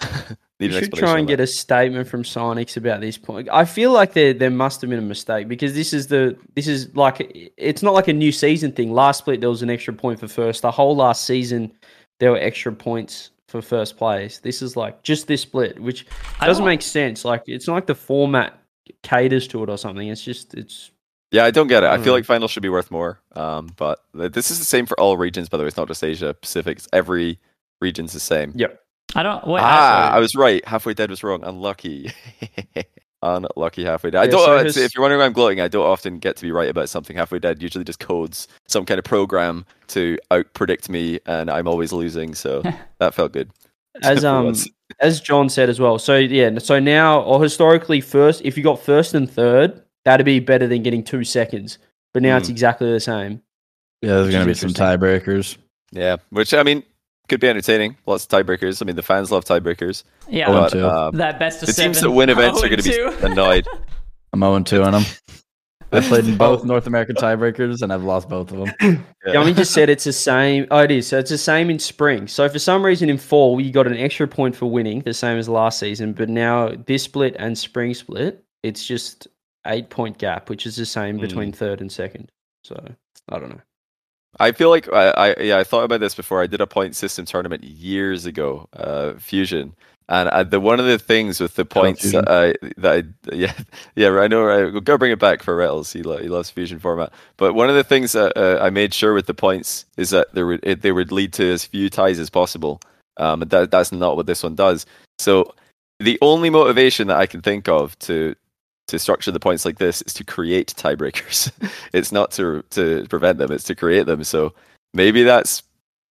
[0.60, 3.48] Need we an should try and get a statement from Psionix about this point.
[3.50, 6.68] I feel like there there must have been a mistake because this is the this
[6.68, 8.92] is like it's not like a new season thing.
[8.92, 10.62] Last split there was an extra point for first.
[10.62, 11.72] The whole last season
[12.20, 14.38] there were extra points for first place.
[14.38, 16.06] This is like just this split, which
[16.40, 17.24] doesn't don't- make sense.
[17.24, 18.56] Like it's not like the format
[19.02, 20.06] caters to it or something.
[20.08, 20.91] It's just it's
[21.32, 21.88] Yeah, I don't get it.
[21.90, 22.16] I feel Mm.
[22.18, 23.18] like finals should be worth more.
[23.34, 25.68] Um, but this is the same for all regions, by the way.
[25.68, 26.78] It's not just Asia Pacific.
[26.78, 27.38] It's every
[27.80, 28.52] region's the same.
[28.54, 28.78] Yep.
[29.14, 29.46] I don't.
[29.46, 30.64] Wait, ah, I, I was right.
[30.66, 31.42] Halfway dead was wrong.
[31.44, 32.12] Unlucky.
[33.24, 34.20] Unlucky halfway dead.
[34.20, 34.44] I don't.
[34.44, 36.50] so uh, his- if you're wondering why I'm gloating, I don't often get to be
[36.50, 37.16] right about something.
[37.16, 41.68] Halfway dead usually just codes some kind of program to out predict me, and I'm
[41.68, 42.34] always losing.
[42.34, 42.62] So
[42.98, 43.50] that felt good.
[44.02, 44.54] As um
[45.00, 45.98] as John said as well.
[45.98, 50.40] So yeah, so now or historically first, if you got first and third, that'd be
[50.40, 51.78] better than getting two seconds.
[52.14, 52.52] But now it's Mm.
[52.52, 53.42] exactly the same.
[54.02, 55.56] Yeah, there's gonna be some tiebreakers.
[55.92, 56.82] yeah, which I mean
[57.28, 57.96] could be entertaining.
[58.06, 58.82] Lots of tiebreakers.
[58.82, 60.02] I mean, the fans love tiebreakers.
[60.28, 60.86] yeah, Oh, But two.
[60.88, 62.88] um, that best of the teams that win events Oh, are going to
[63.20, 63.66] be annoyed.
[64.32, 65.04] I'm 0 2 on them.
[65.94, 69.04] I played in both North American tiebreakers and I've lost both of them.
[69.24, 69.34] Yeah.
[69.34, 70.66] Yummy just said it's the same.
[70.72, 71.06] Oh, it is.
[71.06, 72.26] So it's the same in spring.
[72.26, 75.38] So for some reason in fall, you got an extra point for winning, the same
[75.38, 76.12] as last season.
[76.12, 79.28] But now this split and spring split, it's just
[79.66, 82.30] eight point gap, which is the same between third and second.
[82.64, 82.76] So
[83.28, 83.60] I don't know.
[84.40, 86.42] I feel like I, I yeah I thought about this before.
[86.42, 89.74] I did a point system tournament years ago, uh, Fusion,
[90.08, 92.24] and uh, the one of the things with the points Fusion.
[92.24, 93.52] that I, that I yeah
[93.94, 95.92] yeah I know right, go bring it back for Retals.
[95.92, 98.94] He lo- he loves Fusion format, but one of the things that uh, I made
[98.94, 101.90] sure with the points is that there would it, they would lead to as few
[101.90, 102.80] ties as possible.
[103.18, 104.86] Um, that that's not what this one does.
[105.18, 105.54] So
[106.00, 108.34] the only motivation that I can think of to
[108.92, 111.50] to structure the points like this is to create tiebreakers.
[111.92, 114.22] it's not to to prevent them; it's to create them.
[114.22, 114.52] So
[114.94, 115.62] maybe that's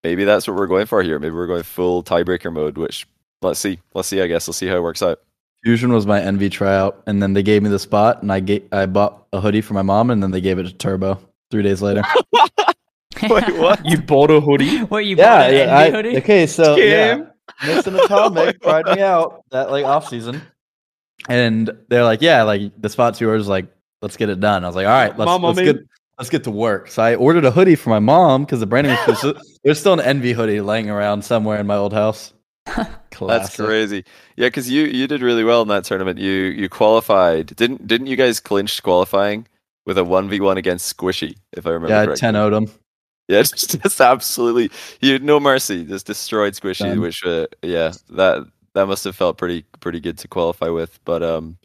[0.04, 1.20] maybe that's what we're going for here.
[1.20, 2.78] Maybe we're going full tiebreaker mode.
[2.78, 3.08] Which
[3.42, 4.22] let's see, let's see.
[4.22, 5.22] I guess let's see how it works out.
[5.64, 8.68] Fusion was my envy tryout, and then they gave me the spot, and I ga-
[8.72, 11.20] I bought a hoodie for my mom, and then they gave it to Turbo
[11.52, 12.02] three days later.
[13.30, 13.86] Wait, what?
[13.86, 14.80] You bought a hoodie?
[14.80, 16.18] What you bought an NV hoodie?
[16.18, 16.90] okay, so Scam.
[16.90, 20.42] yeah, Mixon Atomic tried me out that like off season,
[21.30, 23.68] and they're like, yeah, like the spot's yours, like
[24.02, 24.64] let's get it done.
[24.64, 25.78] I was like, all right, let's Mom, let's get
[26.18, 26.90] let's get to work.
[26.90, 29.94] So I ordered a hoodie for my mom because the branding was supposed there's still
[29.94, 32.34] an envy hoodie laying around somewhere in my old house.
[33.20, 34.06] That's crazy.
[34.36, 36.20] Yeah, because you you did really well in that tournament.
[36.20, 37.56] You you qualified.
[37.56, 39.48] Didn't didn't you guys clinch qualifying
[39.86, 41.36] with a one v one against Squishy?
[41.54, 42.22] If I remember Yeah, correctly.
[42.22, 42.72] 10 0'd him.
[43.28, 44.72] Yeah, just, just absolutely.
[45.02, 45.86] You had no mercy.
[45.86, 47.02] Just destroyed Squishy, Done.
[47.02, 51.00] which uh, yeah, that that must have felt pretty pretty good to qualify with.
[51.06, 51.58] But um,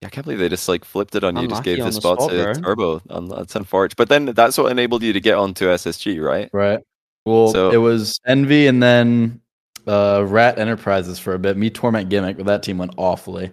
[0.00, 1.48] yeah, I can't believe they just like flipped it on you.
[1.48, 2.54] Just gave the spot spot, to bro.
[2.54, 3.02] Turbo.
[3.10, 3.96] On, that's unfortunate.
[3.96, 6.48] But then that's what enabled you to get onto SSG, right?
[6.52, 6.80] Right.
[7.26, 9.40] Well, So- it was Envy and then
[9.86, 11.56] uh, Rat Enterprises for a bit.
[11.56, 13.52] Me Torment Gimmick, but that team went awfully.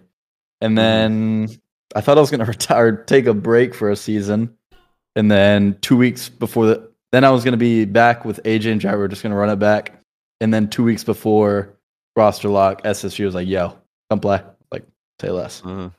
[0.62, 1.50] And then
[1.96, 4.56] I thought I was going to retire, take a break for a season.
[5.16, 8.72] And then two weeks before the, then I was going to be back with AJ
[8.72, 8.94] and Jack.
[8.94, 10.00] We were just going to run it back.
[10.42, 11.75] And then two weeks before
[12.16, 13.78] roster lock, SSG was like, yo,
[14.10, 14.42] come play.
[14.72, 14.84] Like,
[15.22, 15.62] say less.
[15.62, 15.92] Mhm.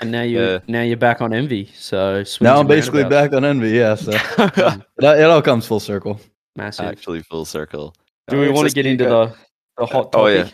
[0.00, 0.46] And now you Yeah.
[0.46, 1.70] are now you're back on Envy.
[1.74, 3.70] So Now I'm basically back on Envy.
[3.70, 3.96] Yeah.
[3.96, 6.20] So it, it all comes full circle.
[6.56, 6.86] Massive.
[6.86, 7.94] Actually, full circle.
[8.28, 9.36] Do Uh, we want to get into got- the,
[9.78, 10.14] the hot topic?
[10.14, 10.48] Oh, yeah.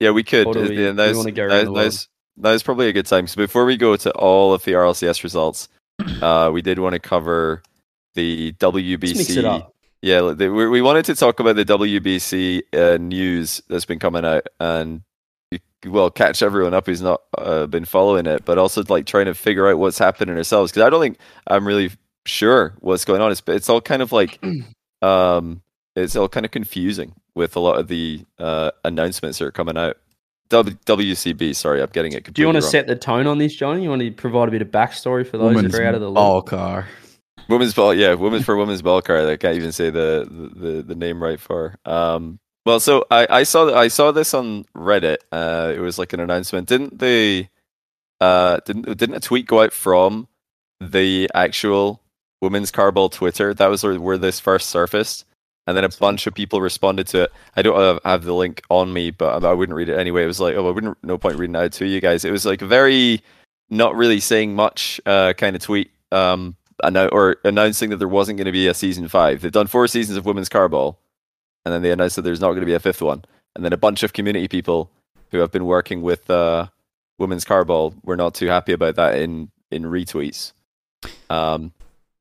[0.00, 0.46] Yeah, we could.
[0.46, 1.84] Or do Uh, we- yeah, do we now's- wanna go around the world?
[1.84, 3.26] now's- now's probably a good time.
[3.26, 5.68] So before we go to all of the RLCS results,
[6.22, 7.62] uh, we did want to cover
[8.14, 9.66] the WBC.
[10.02, 10.42] Let's mix it up.
[10.42, 14.24] Yeah, the- we, we wanted to talk about the WBC uh, news that's been coming
[14.24, 15.02] out and
[15.50, 19.26] you- well catch everyone up who's not uh, been following it, but also like trying
[19.26, 21.90] to figure out what's happening ourselves because I don't think I'm really
[22.26, 23.32] sure what's going on.
[23.32, 24.40] It's it's all kind of like
[25.02, 25.62] um,
[25.96, 29.76] it's all kind of confusing with a lot of the uh, announcements that are coming
[29.76, 29.96] out.
[30.50, 32.30] W- WCB, sorry, I'm getting it.
[32.32, 32.70] Do you want to wrong.
[32.70, 33.82] set the tone on this, Johnny?
[33.84, 36.00] You want to provide a bit of backstory for those Women's that are out of
[36.02, 36.14] the loop?
[36.16, 36.86] ball car.
[37.52, 39.28] Women's ball, yeah, women's for women's ball card.
[39.28, 41.76] I can't even say the the, the name right for.
[41.84, 45.18] Um, well, so I, I saw I saw this on Reddit.
[45.30, 46.66] Uh, it was like an announcement.
[46.66, 47.50] Didn't they?
[48.22, 50.28] Uh, didn't didn't a tweet go out from
[50.80, 52.00] the actual
[52.40, 53.52] women's carball Twitter?
[53.52, 55.26] That was where, where this first surfaced,
[55.66, 57.32] and then a bunch of people responded to it.
[57.54, 60.24] I don't have, the link on me, but I wouldn't read it anyway.
[60.24, 60.96] It was like, oh, I wouldn't.
[61.04, 62.24] No point reading it out to you guys.
[62.24, 63.20] It was like very
[63.68, 65.90] not really saying much uh, kind of tweet.
[66.12, 69.40] Um, annou- or announcing that there wasn't going to be a season five.
[69.40, 70.96] They've done four seasons of women's carball,
[71.64, 73.24] and then they announced that there's not going to be a fifth one.
[73.54, 74.90] And then a bunch of community people
[75.30, 76.68] who have been working with uh,
[77.18, 80.52] women's carball were not too happy about that in in retweets.
[81.30, 81.72] Um,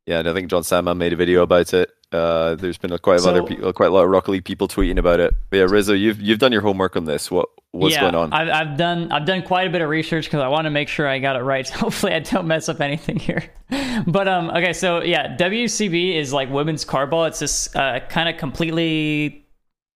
[0.05, 1.91] yeah, and I think John Sandman made a video about it.
[2.11, 4.31] Uh, there's been a, quite a lot of So- people, quite a lot of Rocket
[4.31, 5.33] League people tweeting about it.
[5.49, 7.31] But yeah, Rizzo, you've you've done your homework on this.
[7.31, 8.33] What what's yeah, going on?
[8.33, 10.89] I've, I've done I've done quite a bit of research because I want to make
[10.89, 11.67] sure I got it right.
[11.83, 13.43] Hopefully, I don't mess up anything here.
[14.07, 17.27] But um, okay, so yeah, WCB is like women's carball.
[17.27, 19.45] It's this uh, kind of completely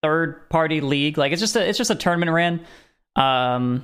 [0.04, 1.18] third party league.
[1.18, 2.66] Like it's just a it's just a tournament ran,
[3.16, 3.84] um,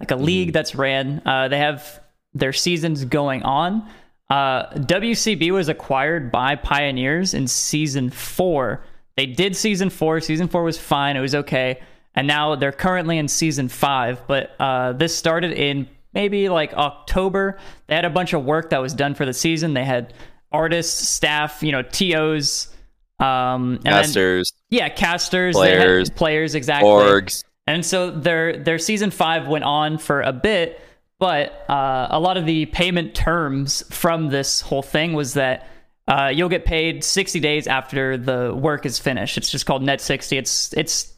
[0.00, 1.22] like a league that's ran.
[1.24, 2.00] Uh, they have
[2.34, 3.88] their seasons going on.
[4.30, 8.84] Uh, WCB was acquired by Pioneers in season four.
[9.16, 10.20] They did season four.
[10.20, 11.16] Season four was fine.
[11.16, 11.80] It was okay.
[12.14, 14.20] And now they're currently in season five.
[14.26, 17.58] But uh, this started in maybe like October.
[17.86, 19.74] They had a bunch of work that was done for the season.
[19.74, 20.12] They had
[20.52, 22.68] artists, staff, you know, TOs,
[23.20, 23.94] um, and then-
[24.70, 26.88] yeah, casters, Players, players, exactly.
[26.88, 27.44] orgs.
[27.66, 30.80] And so their their season five went on for a bit,
[31.18, 35.66] but uh, a lot of the payment terms from this whole thing was that
[36.06, 39.36] uh, you'll get paid 60 days after the work is finished.
[39.36, 40.38] It's just called net 60.
[40.38, 41.12] It's it's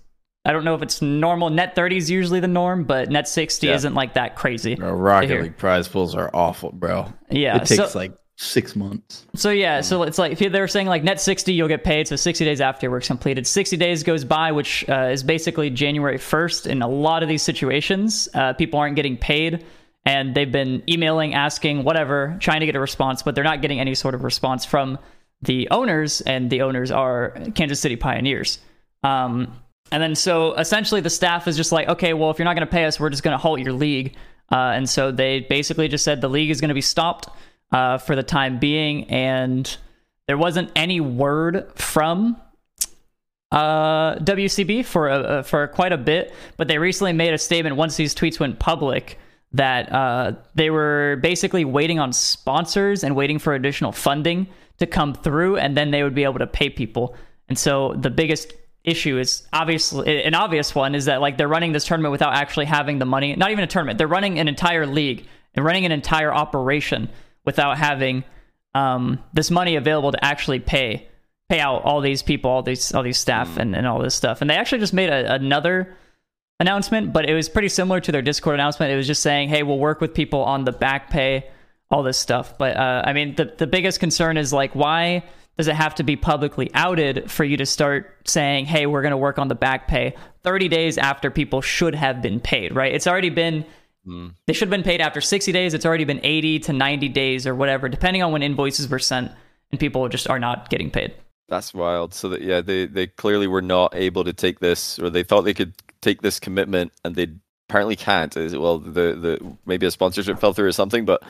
[0.44, 1.50] I don't know if it's normal.
[1.50, 3.74] Net 30 is usually the norm, but net 60 Yeah.
[3.74, 4.74] isn't like that crazy.
[4.74, 7.12] Bro, Rocket League prize pools are awful, bro.
[7.30, 9.26] Yeah, it takes so- like six months.
[9.34, 12.08] So yeah, so it's like if they were saying like net 60, you'll get paid.
[12.08, 13.46] So 60 days after your work's completed.
[13.46, 16.66] 60 days goes by, which uh, is basically January 1st.
[16.66, 19.62] In a lot of these situations, uh, people aren't getting paid,
[20.04, 23.80] and they've been emailing, asking, whatever, trying to get a response, but they're not getting
[23.80, 24.98] any sort of response from
[25.42, 28.58] the owners, and the owners are Kansas City Pioneers.
[29.02, 29.56] Um,
[29.92, 32.66] and then so essentially the staff is just like, okay, well, if you're not going
[32.66, 34.16] to pay us, we're just going to halt your league.
[34.50, 37.28] Uh, and so they basically just said the league is going to be stopped
[37.72, 39.04] uh, for the time being.
[39.10, 39.76] And
[40.26, 42.40] there wasn't any word from
[43.52, 47.96] uh, WCB for uh, for quite a bit, but they recently made a statement once
[47.96, 49.18] these tweets went public
[49.52, 54.46] that uh, they were basically waiting on sponsors and waiting for additional funding
[54.78, 57.14] to come through, and then they would be able to pay people.
[57.48, 58.52] And so the biggest
[58.84, 62.66] issue is obviously an obvious one is that like they're running this tournament without actually
[62.66, 63.36] having the money.
[63.36, 63.98] Not even a tournament.
[63.98, 67.10] They're running an entire league and running an entire operation
[67.44, 68.24] without having
[68.74, 71.08] um, this money available to actually pay
[71.48, 74.40] pay out all these people, all these all these staff, and, and all this stuff.
[74.40, 75.96] And they actually just made a, another
[76.60, 78.92] announcement, but it was pretty similar to their Discord announcement.
[78.92, 81.50] It was just saying, "Hey, we'll work with people on the back pay,
[81.90, 85.24] all this stuff." But uh, I mean, the the biggest concern is like, why
[85.56, 89.10] does it have to be publicly outed for you to start saying, "Hey, we're going
[89.10, 92.76] to work on the back pay" 30 days after people should have been paid?
[92.76, 92.94] Right?
[92.94, 93.64] It's already been
[94.46, 95.74] they should have been paid after 60 days.
[95.74, 99.30] It's already been 80 to 90 days or whatever, depending on when invoices were sent,
[99.70, 101.14] and people just are not getting paid.
[101.50, 102.14] That's wild.
[102.14, 105.42] So that yeah, they they clearly were not able to take this, or they thought
[105.42, 107.28] they could take this commitment, and they
[107.68, 108.34] apparently can't.
[108.34, 111.22] Well, the the maybe a sponsorship fell through or something, but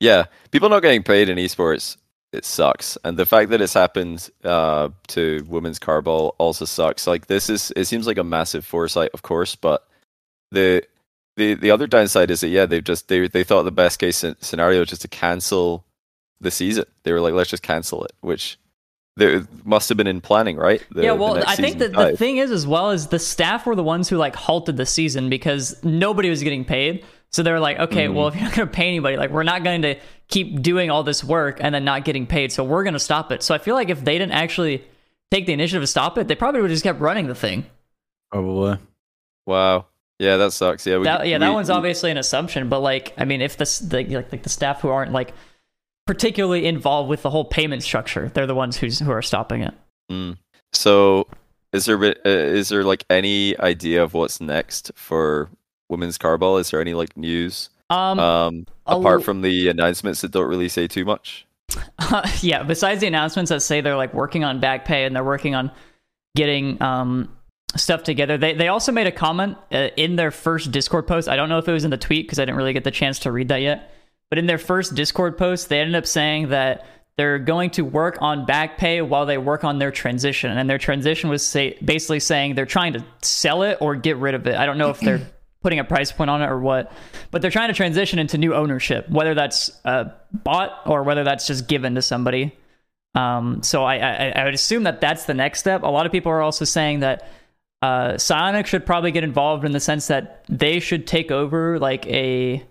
[0.00, 1.96] yeah, people not getting paid in esports,
[2.32, 2.96] it sucks.
[3.04, 7.06] And the fact that it's happened uh, to women's carball also sucks.
[7.06, 9.88] Like this is, it seems like a massive foresight, of course, but
[10.52, 10.84] the
[11.36, 14.24] the the other downside is that yeah, they've just they they thought the best case
[14.40, 15.84] scenario was just to cancel
[16.40, 16.84] the season.
[17.02, 18.56] They were like, let's just cancel it, which
[19.16, 20.82] there must have been in planning, right?
[20.90, 23.18] The- yeah, well, next I think season that the thing is, as well as the
[23.18, 27.04] staff were the ones who like halted the season because nobody was getting paid.
[27.30, 28.14] So they were like, okay, Mm-hmm.
[28.14, 29.96] well, if you're not going to pay anybody, like we're not going to
[30.28, 32.52] keep doing all this work and then not getting paid.
[32.52, 33.42] So we're going to stop it.
[33.42, 34.84] So I feel like if they didn't actually
[35.32, 37.66] take the initiative to stop it, they probably would have just kept running the thing.
[38.30, 38.78] Probably.
[39.46, 39.86] Wow.
[40.20, 40.86] Yeah, that sucks.
[40.86, 43.40] Yeah, we, That, yeah, that we- one's we- obviously an assumption, but like, I mean,
[43.42, 45.34] if the s- the like, like the staff who aren't like
[46.06, 49.74] particularly involved with the whole payment structure, they're the ones who's who are stopping it.
[50.10, 50.36] Mm.
[50.72, 51.26] So,
[51.72, 55.48] is there uh, is there like any idea of what's next for
[55.88, 56.60] women's carball?
[56.60, 60.68] Is there any like news Um, um, apart l- from the announcements that don't really
[60.68, 61.46] say too much?
[62.40, 65.54] yeah, besides the announcements that say they're like working on back pay and they're working
[65.54, 65.70] on
[66.36, 67.34] getting um,
[67.76, 71.28] stuff together, they they also made a comment uh, in their first Discord post.
[71.28, 72.90] I don't know if it was in the tweet because I didn't really get the
[72.90, 73.90] chance to read that yet.
[74.34, 76.84] But in their first Discord post, they ended up saying that
[77.16, 80.58] they're going to work on back pay while they work on their transition.
[80.58, 84.34] And their transition was say, basically saying they're trying to sell it or get rid
[84.34, 84.56] of it.
[84.56, 85.20] I don't know if they're
[85.62, 86.90] putting a price point on it or what,
[87.30, 91.46] but they're trying to transition into new ownership, whether that's uh, bought or whether that's
[91.46, 92.56] just given to somebody.
[93.14, 95.84] Um, so I, I, I would assume that that's the next step.
[95.84, 97.28] A lot of people are also saying that
[97.82, 102.04] uh, Psionix should probably get involved in the sense that they should take over like
[102.08, 102.66] a,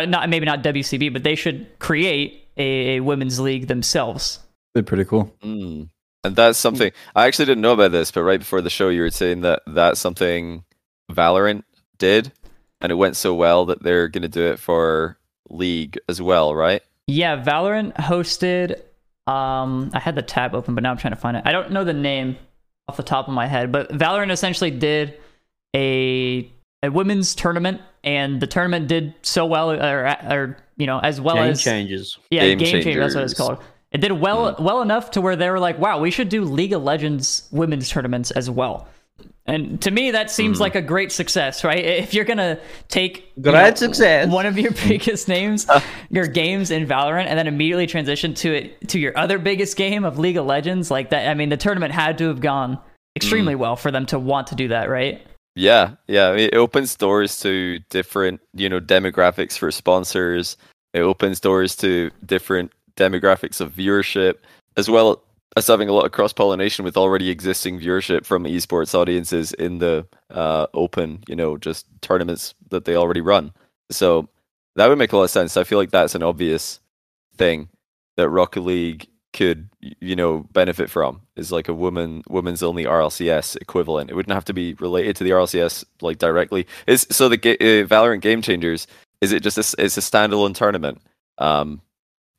[0.00, 4.38] uh, not maybe not WCB, but they should create a, a women's league themselves.
[4.74, 5.34] They're pretty cool.
[5.42, 5.88] Mm.
[6.24, 9.02] And that's something I actually didn't know about this, but right before the show, you
[9.02, 10.64] were saying that that's something
[11.10, 11.64] Valorant
[11.98, 12.32] did,
[12.80, 15.18] and it went so well that they're going to do it for
[15.50, 16.82] League as well, right?
[17.06, 18.80] Yeah, Valorant hosted.
[19.26, 21.42] Um, I had the tab open, but now I'm trying to find it.
[21.44, 22.36] I don't know the name
[22.88, 25.18] off the top of my head, but Valorant essentially did
[25.74, 26.48] a
[26.82, 30.98] a women's tournament, and the tournament did so well, uh, or, uh, or you know,
[30.98, 32.18] as well Game as changers.
[32.30, 33.00] yeah, Game game, changer.
[33.00, 33.62] That's what it's called.
[33.92, 34.60] It did well mm.
[34.60, 37.88] well enough to where they were like, wow, we should do League of Legends women's
[37.88, 38.88] tournaments as well.
[39.44, 40.60] And to me, that seems mm.
[40.60, 41.84] like a great success, right?
[41.84, 44.28] If you're gonna take you Great success.
[44.28, 45.66] one of your biggest names,
[46.10, 50.04] your games in Valorant, and then immediately transition to it to your other biggest game
[50.04, 51.28] of League of Legends, like that.
[51.28, 52.78] I mean, the tournament had to have gone
[53.16, 53.58] extremely mm.
[53.58, 55.26] well for them to want to do that, right?
[55.54, 56.32] Yeah, yeah.
[56.32, 60.56] It opens doors to different, you know, demographics for sponsors.
[60.94, 64.36] It opens doors to different demographics of viewership,
[64.76, 65.22] as well
[65.56, 69.78] as having a lot of cross pollination with already existing viewership from esports audiences in
[69.78, 73.52] the uh, open, you know, just tournaments that they already run.
[73.90, 74.28] So
[74.76, 75.58] that would make a lot of sense.
[75.58, 76.80] I feel like that's an obvious
[77.36, 77.68] thing
[78.16, 83.56] that Rocket League could, you know, benefit from is like a woman women's only RLCS
[83.60, 84.10] equivalent.
[84.10, 86.66] It wouldn't have to be related to the RLCS like directly.
[86.86, 88.86] Is so the uh, Valorant Game Changers
[89.20, 91.00] is it just a, it's a standalone tournament,
[91.38, 91.80] um,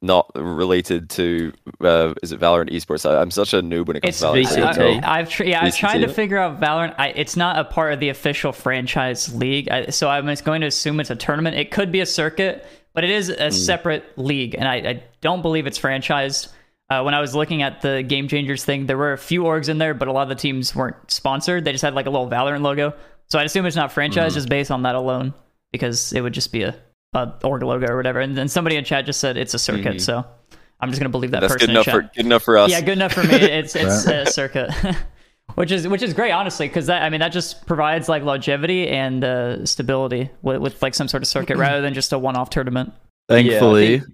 [0.01, 3.09] not related to uh, is it Valorant Esports?
[3.09, 4.75] I, I'm such a noob when it comes It's to Valorant.
[4.75, 5.03] VCT.
[5.03, 5.77] I, have tr- yeah, I've VCT.
[5.77, 6.93] tried to figure out Valorant.
[6.97, 10.61] I, it's not a part of the official franchise league, I, so I'm just going
[10.61, 11.55] to assume it's a tournament.
[11.55, 15.41] It could be a circuit, but it is a separate league, and I, I don't
[15.41, 16.49] believe it's franchised.
[16.89, 19.69] Uh, when I was looking at the Game Changers thing, there were a few orgs
[19.69, 21.63] in there, but a lot of the teams weren't sponsored.
[21.65, 22.93] They just had like a little Valorant logo,
[23.29, 24.33] so I'd assume it's not franchised Hmm.
[24.35, 25.33] just based on that alone,
[25.71, 26.75] because it would just be a,
[27.13, 28.19] a org logo or whatever.
[28.19, 30.01] And then somebody in chat just said it's a circuit, Mhm.
[30.01, 30.25] so
[30.79, 31.93] I'm just gonna believe that That's person good in enough chat.
[31.93, 32.69] for good enough for us.
[32.69, 33.35] Yeah, good enough for me.
[33.41, 34.69] It's it's a circuit,
[35.55, 38.89] which is which is great, honestly, because that I mean that just provides like longevity
[38.89, 42.49] and uh, stability with, with like some sort of circuit rather than just a one-off
[42.49, 42.91] tournament.
[43.29, 44.11] Thankfully, think-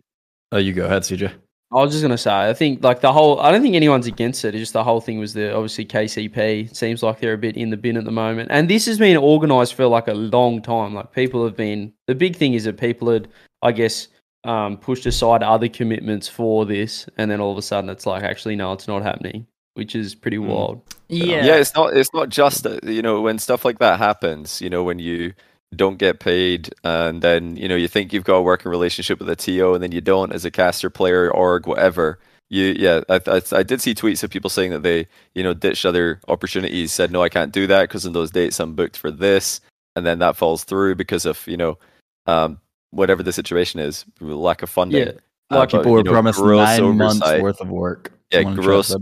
[0.51, 1.31] oh, you go ahead, CJ.
[1.71, 3.39] I was just gonna say, I think like the whole.
[3.39, 4.55] I don't think anyone's against it.
[4.55, 7.69] It's just the whole thing was the obviously KCP seems like they're a bit in
[7.69, 10.95] the bin at the moment, and this has been organised for like a long time.
[10.95, 11.93] Like people have been.
[12.07, 13.27] The big thing is that people had,
[13.61, 14.07] I guess,
[14.45, 18.23] um, pushed aside other commitments for this, and then all of a sudden it's like
[18.23, 20.47] actually no, it's not happening, which is pretty Mm.
[20.47, 20.81] wild.
[21.07, 24.61] Yeah, yeah it's not it's not just uh, you know when stuff like that happens
[24.61, 25.33] you know when you
[25.75, 29.29] don't get paid and then you know you think you've got a working relationship with
[29.29, 32.19] a to and then you don't as a caster player org whatever.
[32.49, 35.05] You yeah I, I, I did see tweets of people saying that they
[35.35, 38.59] you know ditched other opportunities said no i can't do that because in those dates
[38.59, 39.61] i'm booked for this
[39.95, 41.77] and then that falls through because of you know
[42.25, 42.59] um
[42.91, 45.07] whatever the situation is lack of funding.
[45.07, 45.13] Yeah.
[45.51, 48.11] Uh, Like but, people were know, promised gross nine months worth of work.
[48.31, 48.95] Yeah, Someone in chat gross-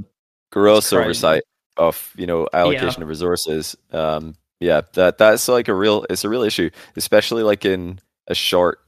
[0.51, 1.43] gross oversight
[1.77, 3.75] of you know allocation of resources.
[3.91, 8.36] Um yeah that that's like a real it's a real issue especially like in a
[8.36, 8.80] short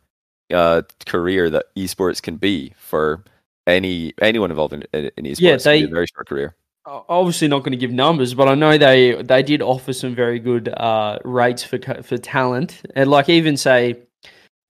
[0.53, 3.23] uh career that esports can be for
[3.67, 6.27] any anyone involved in, in, in esports Yeah, It can be they- a very short
[6.27, 6.55] career
[6.85, 10.39] Obviously, not going to give numbers, but I know they they did offer some very
[10.39, 13.99] good uh, rates for for talent, and like even say,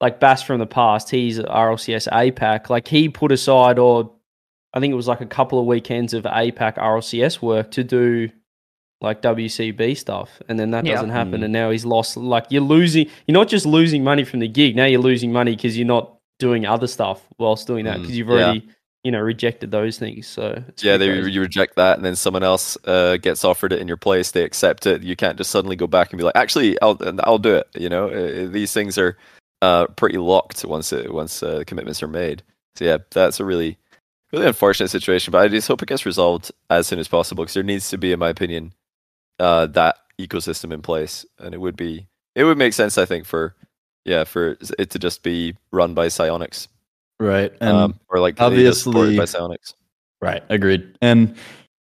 [0.02, 2.68] like Bass from the past, he's RLCS APAC.
[2.68, 4.12] Like he put aside, or
[4.74, 8.28] I think it was like a couple of weekends of APAC RLCS work to do
[9.00, 10.94] like WCB stuff, and then that Yeah.
[10.94, 11.44] doesn't happen, Mm.
[11.44, 12.16] and now he's lost.
[12.16, 14.76] Like you're losing, you're not just losing money from the gig.
[14.76, 18.16] Now you're losing money because you're not doing other stuff whilst doing that Mm, because
[18.18, 18.34] you've yeah.
[18.34, 18.68] already
[19.04, 20.26] you know rejected those things.
[20.26, 23.78] So it's yeah they you reject that and then someone else uh gets offered it
[23.80, 26.36] in your place they accept it you can't just suddenly go back and be like
[26.36, 29.16] actually i'll i'll do it you know Uh, these things are
[29.62, 32.42] uh pretty locked once it once uh, commitments are made
[32.76, 33.78] so yeah that's a really
[34.34, 37.54] really unfortunate situation but i just hope it gets resolved as soon as possible because
[37.54, 38.70] there needs to be in my opinion
[39.40, 43.24] uh that ecosystem in place and it would be it would make sense i think
[43.24, 43.56] for
[44.04, 46.68] yeah for it to just be run by Psionix
[47.18, 47.52] Right.
[47.60, 49.74] And um or like obviously just supported by obviously- Psionix
[50.22, 50.98] Right, agreed.
[51.00, 51.34] And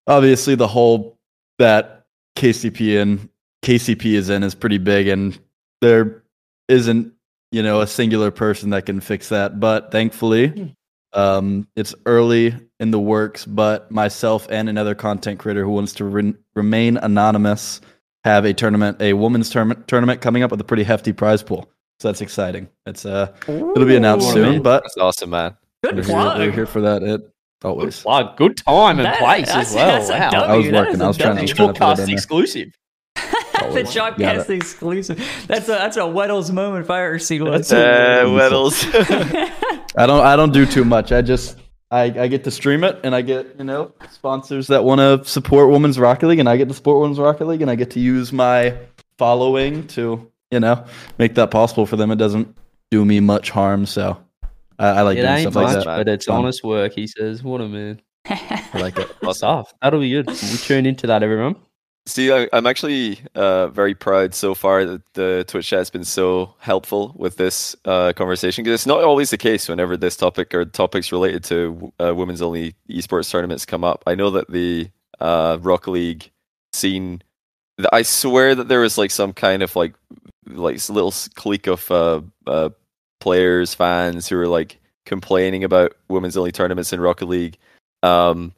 [0.09, 1.19] obviously, the whole
[1.61, 3.29] that KCP and
[3.65, 5.39] KCP is in is pretty big, and
[5.81, 6.25] there
[6.69, 7.13] isn't
[7.53, 9.61] you know a singular person that can fix that.
[9.61, 10.75] But thankfully,
[11.13, 13.45] um, it's early in the works.
[13.47, 17.81] But myself and another content creator who wants to re- remain anonymous
[18.25, 21.69] have a tournament, a women's tournament tournament coming up with a pretty hefty prize pool.
[22.01, 22.69] So that's exciting.
[22.87, 24.33] It's uh, it'll be announced Ooh.
[24.33, 27.03] soon, but that's awesome man we're good here, we're here for that.
[27.03, 27.21] It
[27.61, 28.01] Good always.
[28.03, 29.87] plug, good time and That- place that's- as well.
[29.87, 30.31] that's a wow.
[30.31, 31.55] W, I was working, is I was a trying to- W.
[31.55, 32.69] trying to put it in exclusive.
[33.15, 33.95] the Always.
[33.95, 35.45] Got exclusive.
[35.47, 37.53] That's a that's a Retals moment if I ever seen one.
[37.53, 38.85] That's uh, Retals.
[39.97, 41.13] I don't I don't do too much.
[41.13, 41.57] I just
[41.95, 45.25] I, I get to stream it and I get, you know, sponsors that want to
[45.31, 47.93] support Women's Rocket League and I get to support Women's Rocket League and I get
[47.93, 48.77] to use my
[49.17, 50.85] following to, you know,
[51.19, 52.11] make that possible for them.
[52.11, 52.53] It doesn't
[52.91, 54.19] do me much harm, so
[54.77, 55.97] I, I like it doing stuff much, like that.
[55.99, 56.39] but it's Fun.
[56.39, 56.93] honest work.
[56.95, 59.15] He says, "What a man." I like it.
[59.21, 59.73] Good stuff.
[59.81, 60.27] That'll be good.
[60.27, 61.55] We tune into that, everyone.
[62.07, 66.05] See, I, I'm actually uh, very proud so far that the Twitch chat has been
[66.05, 70.53] so helpful with this uh, conversation because it's not always the case whenever this topic
[70.55, 74.03] or topics related to uh, women's only esports tournaments come up.
[74.07, 76.31] I know that the uh, Rocket League
[76.75, 77.23] scene
[77.93, 79.95] I swear that there was like some kind of like
[80.47, 82.71] like little clique of uh, uh,
[83.21, 87.59] players, fans who were like complaining about women's only tournaments in Rocket League.
[88.03, 88.53] Um,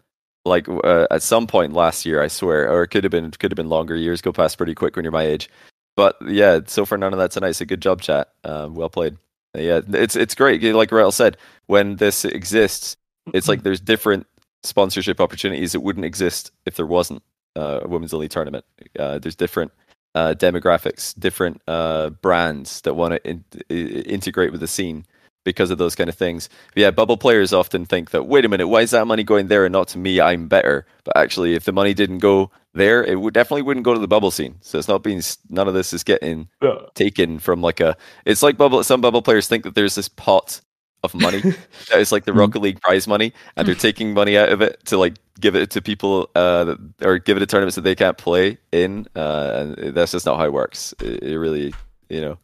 [0.47, 3.51] like uh, at some point last year, I swear, or it could have been could
[3.51, 3.97] have been longer.
[3.97, 5.51] Years go past pretty quick when you're my age.
[5.97, 7.53] But yeah, so far none of that tonight.
[7.53, 8.33] So good job, chat.
[8.45, 9.17] Um, well played.
[9.55, 10.63] Yeah, it's it's great.
[10.63, 11.37] Like Rael said,
[11.67, 12.97] when this exists,
[13.33, 14.27] it's like there's different
[14.63, 17.23] sponsorship opportunities that wouldn't exist if there wasn't
[17.57, 18.65] uh, a women's only tournament.
[18.99, 19.73] Uh, there's different
[20.15, 25.07] uh, demographics, different uh, brands that want to in- integrate with the scene
[25.47, 26.51] because of those kind of things.
[26.75, 29.47] But yeah, bubble players often think that wait a minute, why is that money going
[29.47, 30.21] there and not to me?
[30.21, 30.85] I'm better.
[31.05, 34.09] But actually, if the money didn't go there, it would definitely wouldn't go to the
[34.09, 34.57] bubble scene.
[34.61, 36.49] So it's not being none of this is getting
[36.95, 37.97] taken from like a.
[38.27, 38.83] It's like bubble.
[38.85, 40.61] Some bubble players think that there's this pot
[41.05, 41.41] of money
[41.91, 42.41] that is like the Hmm.
[42.41, 45.71] Rocket League prize money, and they're taking money out of it to like give it
[45.71, 49.07] to people uh, that, or give it to tournaments that they can't play in.
[49.15, 50.93] Uh, and that's just not how it works.
[51.01, 51.73] It, it really,
[52.09, 52.39] you know,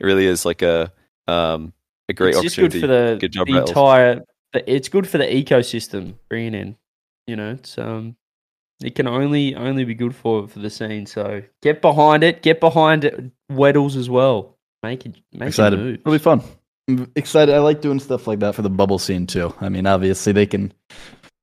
[0.00, 0.90] it really is like a
[1.26, 1.74] um
[2.08, 2.80] a great it's just good opportunity.
[2.80, 4.24] for the, Good job, the entire.
[4.52, 6.76] The, it's good for the ecosystem bringing in.
[7.26, 8.16] You know, it's um,
[8.82, 11.06] it can only only be good for for the scene.
[11.06, 12.42] So get behind it.
[12.42, 14.56] Get behind it, Retals as well.
[14.82, 15.78] Make it make excited.
[15.78, 15.94] a move.
[16.00, 16.42] It'll be fun.
[16.88, 17.54] I'm excited.
[17.54, 19.54] I like doing stuff like that for the bubble scene too.
[19.60, 20.72] I mean, obviously they can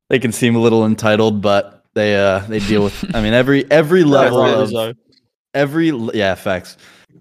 [0.10, 3.16] they can seem a little entitled, but they uh they deal with.
[3.16, 4.98] I mean, every every level of
[5.54, 6.78] every yeah facts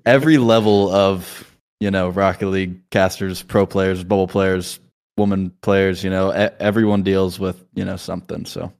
[0.06, 1.50] every level of
[1.84, 4.80] you know rocket league casters pro players bubble players
[5.18, 8.72] woman players you know everyone deals with you know something so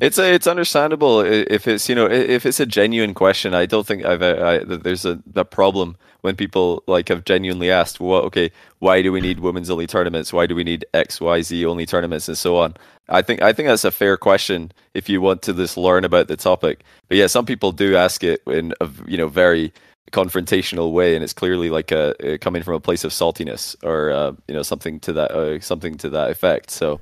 [0.00, 3.54] It's a, it's understandable if it's you know if it's a genuine question.
[3.54, 8.00] I don't think I've I, there's a, a problem when people like have genuinely asked,
[8.00, 8.50] "Well, okay,
[8.80, 10.32] why do we need women's only tournaments?
[10.32, 12.74] Why do we need X, Y, Z only tournaments, and so on?"
[13.08, 16.26] I think I think that's a fair question if you want to just learn about
[16.26, 16.82] the topic.
[17.08, 19.72] But yeah, some people do ask it in a you know very
[20.12, 24.10] confrontational way, and it's clearly like a, uh coming from a place of saltiness or
[24.10, 26.70] uh, you know something to that uh, something to that effect.
[26.70, 27.00] So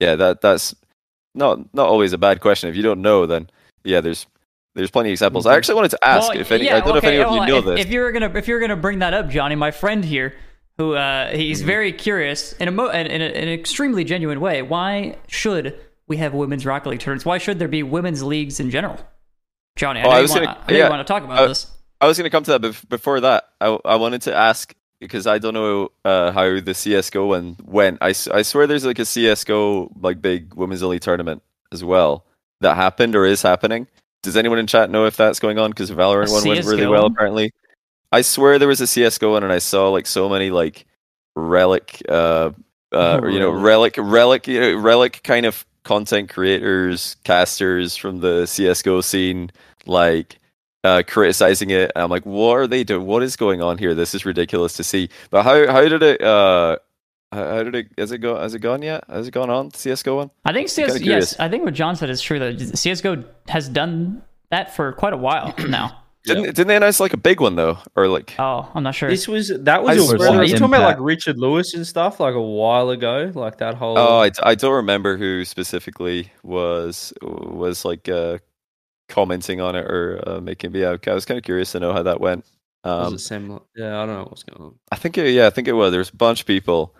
[0.00, 0.74] yeah, that that's
[1.34, 2.68] not not always a bad question.
[2.68, 3.48] If you don't know, then
[3.84, 4.26] yeah, there's
[4.74, 5.46] there's plenty of examples.
[5.46, 6.64] I actually wanted to ask Well, if any.
[6.66, 8.30] yeah, I don't know if okay, any of you know if, this if you're gonna
[8.34, 10.34] if you're gonna bring that up, Johnny, my friend here,
[10.78, 11.66] who uh, he's Mm-hmm.
[11.66, 14.62] very curious in a mo- in, a, in an extremely genuine way.
[14.62, 15.78] Why should
[16.08, 17.24] we have women's Rocket League tournaments?
[17.24, 18.98] Why should there be women's leagues in general?
[19.76, 21.38] Johnny, I Oh, know, I you, was want, gonna- I yeah, want to talk about
[21.38, 21.66] uh, this.
[22.02, 24.74] I was going to come to that, but before that, I, I wanted to ask
[24.98, 27.98] because I don't know uh, how the CS:GO one went.
[28.00, 32.26] I, I swear there's like a CS:GO like big women's only tournament as well
[32.60, 33.86] that happened or is happening.
[34.24, 35.70] Does anyone in chat know if that's going on?
[35.70, 37.52] Because Valorant A one went really well apparently.
[38.10, 40.86] I swear there was a CS:GO one, and I saw like so many like
[41.36, 42.50] relic, uh,
[42.90, 48.18] uh, or, you know, relic, relic, you know, relic kind of content creators, casters from
[48.20, 49.52] the CS:GO scene,
[49.86, 50.40] like
[50.84, 51.92] uh, criticizing it.
[51.94, 53.06] And I'm like, what are they doing?
[53.06, 53.94] What is going on here?
[53.94, 55.08] This is ridiculous to see.
[55.30, 56.22] But how how did it?
[56.22, 56.78] Uh,
[57.32, 57.88] how how did it?
[57.98, 58.38] Has it go?
[58.38, 59.04] Has it gone yet?
[59.08, 60.30] Has it gone on the CS:GO one?
[60.44, 62.38] I think CS, kinda yes, I think what John said is true.
[62.38, 65.98] That CS:GO has done that for quite a while now.
[66.24, 68.36] Didn't didn't they announce like a big one though, or like?
[68.38, 69.08] Oh, I'm not sure.
[69.08, 71.84] This was that was a, swear are there's you talking about like Richard Lewis and
[71.84, 73.98] stuff like a while ago, like that whole.
[73.98, 78.38] Oh, I, I don't remember who specifically was was like uh,
[79.12, 80.72] commenting on it or uh, making.
[80.72, 82.44] But yeah, I was kind of curious to know how that went.
[82.84, 83.60] was Um, it similar?
[83.76, 84.74] Yeah, I don't know what's going on.
[84.90, 85.92] I think it, yeah, I think it was.
[85.92, 86.94] There's a bunch of people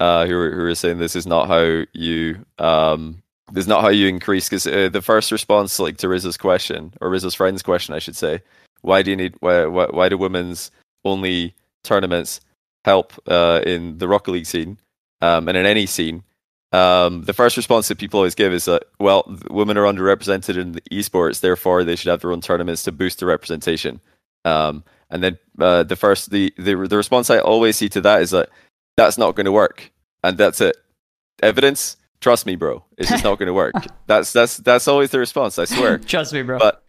[0.00, 3.82] uh, who were who were saying this is not how you um this is not
[3.82, 7.62] how you increase because uh, the first response like to Rizzo's question or Rizzo's friend's
[7.62, 8.40] question, I should say,
[8.82, 10.70] why do you need why why, why do women's
[11.04, 11.54] only
[11.84, 12.40] tournaments
[12.84, 14.78] help uh, in the Rocket League scene
[15.20, 16.22] um, and in any scene?
[16.72, 20.72] Um, the first response that people always give is that well, women are underrepresented in
[20.72, 24.00] the esports, therefore they should have their own tournaments to boost the representation.
[24.44, 28.22] Um, and then uh, the first the, the the response I always see to that
[28.22, 28.48] is that
[28.96, 29.92] that's not going to work,
[30.24, 30.76] and that's it.
[31.42, 33.74] Evidence, trust me, bro, it's just not going to work.
[34.06, 35.58] That's that's that's always the response.
[35.58, 35.98] I swear.
[36.14, 36.58] Trust me, bro.
[36.58, 36.82] But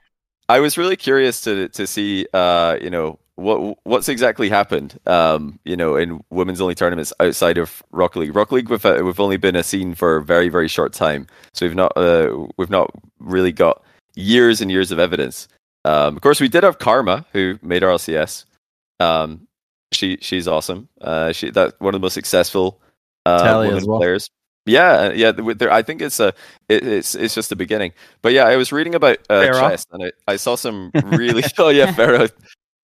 [0.50, 5.60] I was really curious to to see, uh, you know, what what's exactly happened, um,
[5.66, 8.36] you know, in women's only tournaments outside of Rocket League.
[8.36, 11.28] Rocket League, we've uh, we've only been a scene for a very very short time,
[11.54, 13.84] so we've not uh, we've not really got
[14.16, 15.48] years and years of evidence.
[15.86, 18.46] Um, of course, we did have Karma, who made RLCS.
[19.00, 19.48] Um,
[19.92, 20.90] she she's awesome.
[21.02, 22.80] Uh, she that one of the most successful
[23.26, 23.98] uh, women well.
[23.98, 24.30] players.
[24.66, 25.32] Yeah, yeah.
[25.32, 26.28] There, I think it's a
[26.70, 27.94] it, it's it's just the beginning.
[28.22, 31.44] But yeah, I was reading about uh, chess, and I, I saw some really.
[31.58, 32.32] oh yeah, Farah.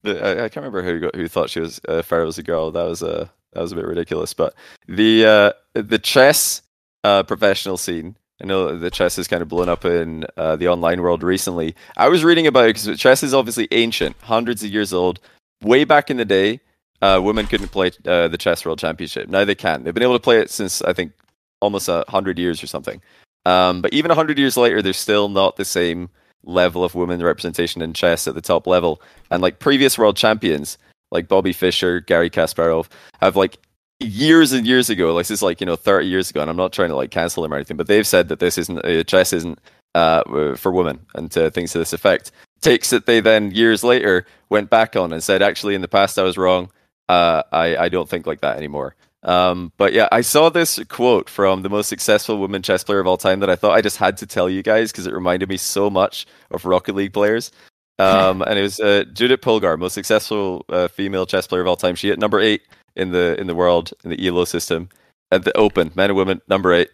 [0.05, 2.71] I, I can't remember who who thought she was uh, Farah was a girl.
[2.71, 4.33] That was a that was a bit ridiculous.
[4.33, 4.53] But
[4.87, 6.61] the uh, the chess
[7.03, 10.69] uh, professional scene I know the chess has kind of blown up in uh, the
[10.69, 11.75] online world recently.
[11.97, 15.19] I was reading about it because chess is obviously ancient, hundreds of years old.
[15.61, 16.61] Way back in the day,
[17.01, 19.27] uh, women couldn't play uh, the chess world championship.
[19.27, 19.83] Now they can.
[19.83, 21.11] They've been able to play it since I think
[21.59, 23.01] almost a hundred years or something.
[23.45, 26.09] Um, but even a hundred years later, they're still not the same
[26.43, 29.01] level of women representation in chess at the top level.
[29.31, 30.77] And like previous world champions,
[31.11, 32.87] like Bobby Fischer, Gary Kasparov,
[33.21, 33.57] have like
[33.99, 36.57] years and years ago, like this is like you know 30 years ago, and I'm
[36.57, 39.03] not trying to like cancel them or anything, but they've said that this isn't uh,
[39.03, 39.59] chess isn't
[39.95, 42.31] uh, for women and things to this effect.
[42.61, 46.19] Takes that they then years later went back on and said, actually, in the past
[46.19, 46.71] I was wrong.
[47.07, 48.95] Uh, I I don't think like that anymore.
[49.23, 53.07] Um, but yeah, I saw this quote from the most successful women chess player of
[53.07, 55.49] all time that I thought I just had to tell you guys because it reminded
[55.49, 57.51] me so much of Rocket League players.
[57.97, 61.75] Um, and it was uh, Judith Polgar, most successful uh, female chess player of all
[61.75, 61.95] time.
[61.95, 62.61] She hit number eight
[62.95, 64.89] in the in the world in the ELO system
[65.31, 66.89] at the Open, men and women, number eight.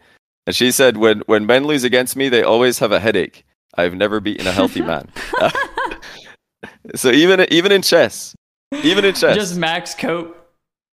[0.47, 3.45] And she said, "When when men lose against me, they always have a headache.
[3.76, 5.09] I've never beaten a healthy man."
[6.95, 8.36] so even even in chess,
[8.84, 10.35] even in chess, Just max cope.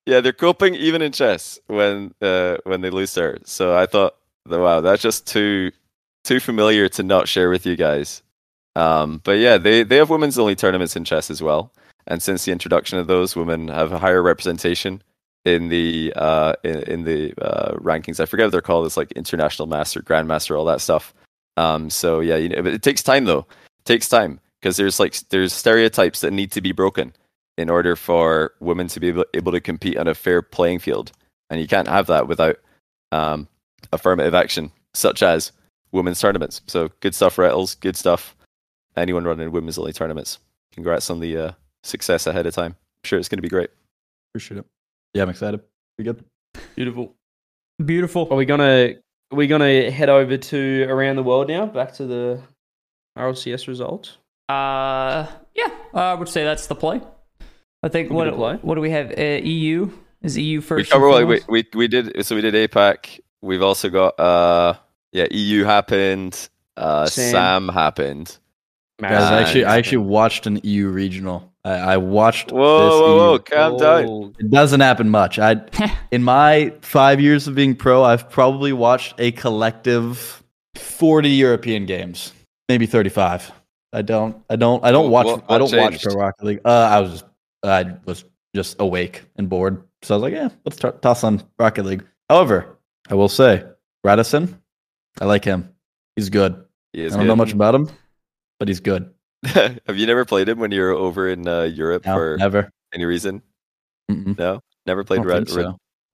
[0.07, 3.39] Yeah, they're coping even in chess when uh, when they lose there.
[3.45, 5.71] So I thought, wow, that's just too
[6.25, 8.23] too familiar to not share with you guys.
[8.75, 11.73] Um, but yeah, they they have women's only tournaments in chess as well,
[12.07, 15.03] and since the introduction of those, women have a higher representation
[15.45, 18.19] in the uh, in, in the uh, rankings.
[18.19, 18.87] I forget what they're called.
[18.87, 21.15] It's like international master, grandmaster, all that stuff.
[21.57, 23.47] Um, so yeah, you know, it takes time though.
[23.81, 27.13] It takes time because there's like there's stereotypes that need to be broken
[27.59, 31.13] in order for women to be able, able to compete on a fair playing field.
[31.51, 32.57] And you can't have that without
[33.11, 33.47] um,
[33.93, 35.53] affirmative action, such as
[35.93, 36.63] women's tournaments.
[36.67, 37.79] So good stuff, Retals.
[37.79, 38.35] Good stuff.
[38.97, 40.39] Anyone running women's only tournaments.
[40.73, 42.73] Congrats on the uh, success ahead of time.
[42.73, 43.71] I'm sure it's going to be great.
[44.31, 44.67] Appreciate it.
[45.15, 45.61] Yeah, I'm excited.
[45.99, 46.25] Be good.
[46.75, 47.15] Beautiful.
[47.85, 48.29] Beautiful.
[48.31, 48.95] Are we gonna
[49.31, 51.67] are we gonna head over to around the world now?
[51.67, 52.41] Back to the
[53.19, 54.19] RLCS results.
[54.49, 57.01] Uh, yeah, I would say that's the play.
[57.83, 59.11] I think what can what do we have?
[59.19, 59.91] Uh, EU
[60.23, 60.91] is EU first.
[60.91, 62.25] cover and what we, we we did.
[62.25, 63.21] So we did APAC.
[63.41, 64.75] We've also got uh
[65.13, 66.49] yeah EU happened.
[66.77, 67.31] Uh, Sam.
[67.33, 68.39] Sam happened.
[69.01, 71.51] Guys, I actually I actually watched an EU regional.
[71.65, 73.33] I, I watched Whoa, this whoa, whoa!
[73.33, 73.39] EU.
[73.41, 74.35] Calm down.
[74.39, 75.39] It doesn't happen much.
[75.39, 75.61] I
[76.13, 80.43] in my five years of being pro, I've probably watched a collective
[80.77, 82.33] forty European games,
[82.69, 83.51] maybe thirty-five.
[83.93, 85.43] I don't, I don't, I don't What- watch.
[85.49, 86.03] what- I don't watch?
[86.03, 86.61] Pro Rocket League.
[86.65, 87.25] Uh, I was just,
[87.63, 91.43] I was just awake and bored, so I was like, yeah, let's t- toss on
[91.59, 92.05] Rocket League.
[92.29, 93.65] However, I will say,
[94.05, 94.59] Radosin,
[95.21, 95.75] I like him.
[96.17, 96.65] He's good.
[96.93, 97.89] He I don't know much about him,
[98.59, 99.13] but he's good.
[99.45, 102.71] Have you never played him when you were over in uh, Europe No, for never.
[102.95, 103.43] any reason?
[104.11, 104.39] Mm-mm.
[104.39, 105.57] No, never played Red so.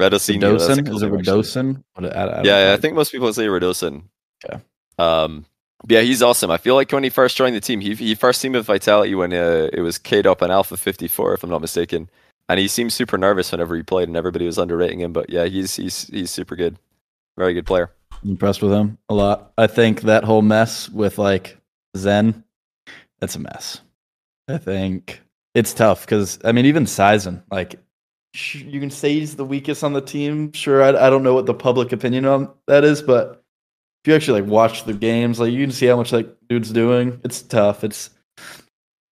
[0.01, 0.87] Red Radosino, Radosin?
[0.87, 1.21] cool Is it name.
[1.25, 1.83] Radosin?
[1.95, 2.73] What, I, I Yeah, know.
[2.75, 4.05] I think most people say Radosin.
[4.45, 4.63] Okay.
[4.99, 5.45] Um,
[5.87, 6.51] yeah, he's awesome.
[6.51, 9.15] I feel like when he first joined the team, he he first teamed with Vitality
[9.15, 12.11] when uh, it was K'd up on Alpha 54, if I'm not mistaken.
[12.49, 15.13] And he seemed super nervous whenever he played, and everybody was underrating him.
[15.13, 16.79] But yeah, he's he's he's super good,
[17.37, 17.93] very good player.
[18.23, 19.53] I'm impressed with him a lot.
[19.57, 21.59] I think that whole mess with like
[21.97, 22.43] Zen,
[23.21, 23.81] that's a mess.
[24.49, 25.23] I think
[25.55, 27.77] it's tough because I mean, even Saizen, like
[28.35, 30.53] you can say he's the weakest on the team.
[30.53, 33.38] Sure, I, I don't know what the public opinion on that is, but
[34.09, 37.21] you actually like watch the games, like you can see how much like dude's doing.
[37.25, 37.85] It's tough.
[37.85, 38.11] It's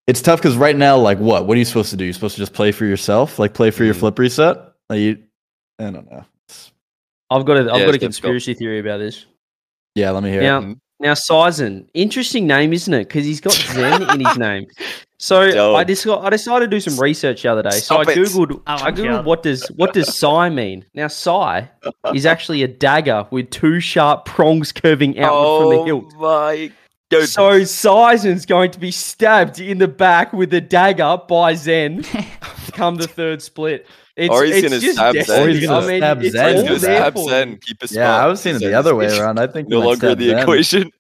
[0.06, 1.46] it's tough because right now, like what?
[1.46, 2.04] What are you supposed to do?
[2.04, 3.98] You're supposed to just play for yourself, like play for your Mhm.
[4.00, 4.58] flip reset.
[4.88, 5.18] Like you,
[5.78, 6.24] I don't know.
[6.48, 6.72] It's-
[7.30, 8.00] I've got a I've Yeah, got a it's difficult.
[8.00, 9.26] conspiracy theory about this.
[9.94, 10.42] yeah, let me hear.
[10.42, 10.62] Now, it.
[10.64, 10.78] Mhm.
[11.00, 13.08] now Saizen, interesting name, isn't it?
[13.08, 14.66] Because he's got Zen in his name.
[15.18, 15.76] So Dope.
[15.76, 17.70] I just I decided to do some research the other day.
[17.70, 18.18] so Stop I it.
[18.18, 20.84] googled Oh I googled what does what does Psy mean?
[20.94, 21.62] Now Psy
[22.14, 26.12] is actually a dagger with two sharp prongs curving outward from the oh hilt.
[26.16, 26.72] Oh my
[27.10, 27.28] god!
[27.28, 32.02] So Saizen's going to be stabbed in the back with a dagger by Zen
[32.72, 33.86] come the third split.
[34.16, 35.42] It's, Or he's gonna just stab Zen.
[35.42, 36.56] Or he's gonna I mean, stab it's Zen.
[36.56, 37.96] All there stab for Zen, keep a spot.
[37.98, 39.38] Yeah, I was seeing it the other way around.
[39.38, 40.38] I think No he might longer the Zen.
[40.38, 40.90] equation.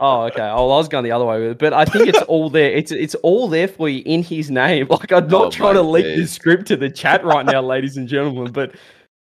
[0.00, 0.42] Oh, okay.
[0.42, 2.70] Oh, I was going the other way with it, but I think it's all there.
[2.72, 4.88] It's it's all there for you in his name.
[4.90, 6.18] Like I'm not Oh trying to my leak days.
[6.18, 8.74] this script to the chat right now, ladies and gentlemen, but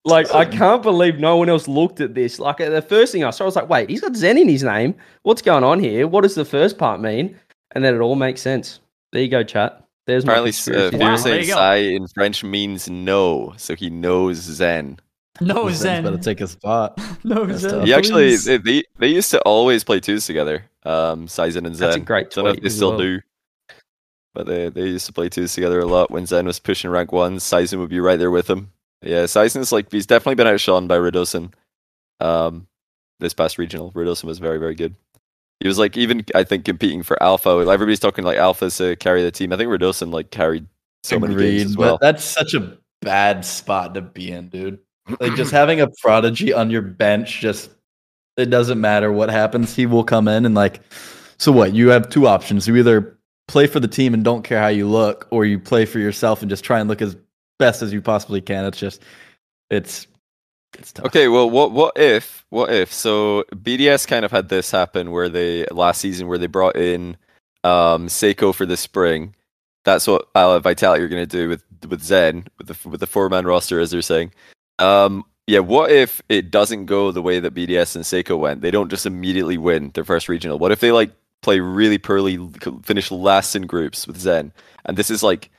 [0.05, 2.39] like I can't believe no one else looked at this.
[2.39, 4.63] Like the first thing I saw, I was like, wait, he's got Zen in his
[4.63, 4.95] name.
[5.23, 6.07] What's going on here?
[6.09, 7.39] What does the first part mean?
[7.73, 8.81] And then it all makes sense.
[9.13, 9.83] There you go, chat.
[10.07, 10.99] There's my Apparently, uh, conspiracy.
[10.99, 11.55] Wow, there you go.
[11.55, 14.99] Sai in French means no, so he knows Zen.
[15.41, 16.05] No Zen's Zen.
[16.05, 16.99] better take a spot.
[17.25, 17.71] no That's Zen.
[17.71, 17.87] tough.
[17.87, 20.65] He actually, they, they they used to always play twos together.
[20.85, 21.87] Um, Saizen and Zen.
[21.89, 22.99] That's a great Don't know if tweet they still well.
[22.99, 23.21] do,
[24.35, 26.11] but they they used to play twos together a lot.
[26.11, 28.71] When Zen was pushing rank one, Saizen would be right there with him.
[29.03, 31.53] Yeah, Saizen's like he's definitely been outshone by Radosin.
[32.21, 32.67] Um,
[33.21, 33.91] this past regional.
[33.93, 34.95] Radosin was very very good.
[35.61, 37.51] He was like even I think competing for Alpha.
[37.51, 39.53] Everybody's talking like Alphas to carry the team.
[39.53, 40.67] I think Radosin like carried
[41.03, 41.99] so many games as well.
[42.01, 44.79] that's such a bad spot to be in, dude.
[45.21, 47.71] Like just having a prodigy on your bench, just
[48.37, 49.75] it doesn't matter what happens.
[49.75, 50.81] He will come in and like.
[51.39, 51.75] So what?
[51.75, 52.67] You have two options.
[52.67, 55.85] You either play for the team and don't care how you look, or you play
[55.85, 57.17] for yourself and just try and look as
[57.59, 58.65] best as you possibly can.
[58.65, 59.03] It's just,
[59.71, 60.07] it's,
[60.79, 61.07] it's tough.
[61.07, 65.29] Okay, well, what what if what if so BDS kind of had this happen where
[65.29, 67.17] they last season where they brought in
[67.63, 69.35] um Seikoo for the spring.
[69.85, 73.07] That's what uh, Vitality are going to do with with Zen with the with the
[73.07, 74.33] four man roster as they're saying.
[74.79, 78.63] Um, yeah, what if it doesn't go the way that BDS and Seikoo went?
[78.63, 80.59] They don't just immediately win their first regional.
[80.59, 81.11] What if they like
[81.43, 82.39] play really poorly,
[82.83, 84.53] finish last in groups with Zen,
[84.87, 85.51] and this is like,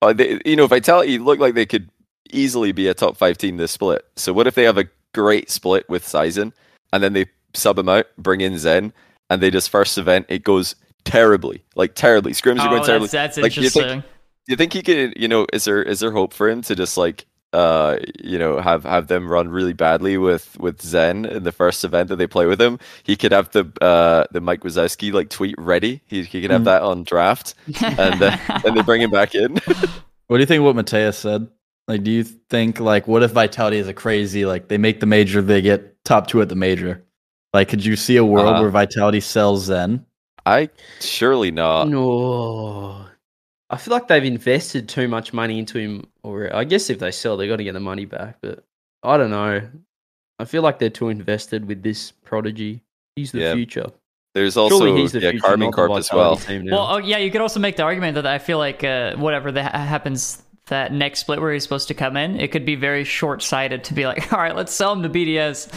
[0.00, 1.90] uh, they, you know, Vitality look like they could
[2.30, 4.04] easily be a top five team this split.
[4.16, 6.52] So what if they have a great split with Saizen,
[6.92, 8.92] and then they sub him out, bring in Zen,
[9.28, 12.32] and they just first event it goes terribly, like terribly.
[12.32, 13.08] Scrims are Oh, going terribly.
[13.08, 14.10] that's, that's Like, do you think- interesting.
[14.46, 15.12] Do you think he could?
[15.18, 18.60] You know, is there is there hope for him to just like uh you know
[18.60, 22.26] have have them run really badly with with Zen in the first event that they
[22.26, 22.78] play with him?
[23.02, 26.02] He could have the uh the Mike Wazowski like tweet ready.
[26.06, 26.64] He he could have Mm.
[26.66, 29.58] that on draft, and uh, and they bring him back in.
[30.28, 30.62] What do you think?
[30.62, 31.48] What Mateus said?
[31.86, 35.06] Like, do you think like what if Vitality is a crazy like they make the
[35.06, 37.02] major, they get top two at the major?
[37.54, 40.04] Like, could you see a world Uh, where Vitality sells Zen?
[40.44, 40.68] I
[41.00, 41.88] surely not.
[41.88, 43.06] No.
[43.70, 47.10] I feel like they've invested too much money into him Or I guess if they
[47.10, 48.38] sell, they got to get the money back.
[48.40, 48.64] But
[49.02, 49.68] I don't know.
[50.38, 52.82] I feel like they're too invested with this prodigy.
[53.16, 53.54] He's the Yeah.
[53.54, 53.86] future.
[54.34, 56.40] There's also Surely he's the yeah, future, Karmine not Corp as well.
[56.48, 59.50] Well, oh, yeah, you could also make the argument that I feel like uh, whatever
[59.52, 63.02] that happens that next split where he's supposed to come in, it could be very
[63.04, 65.72] short sighted to be like, all right, let's sell him to BDS.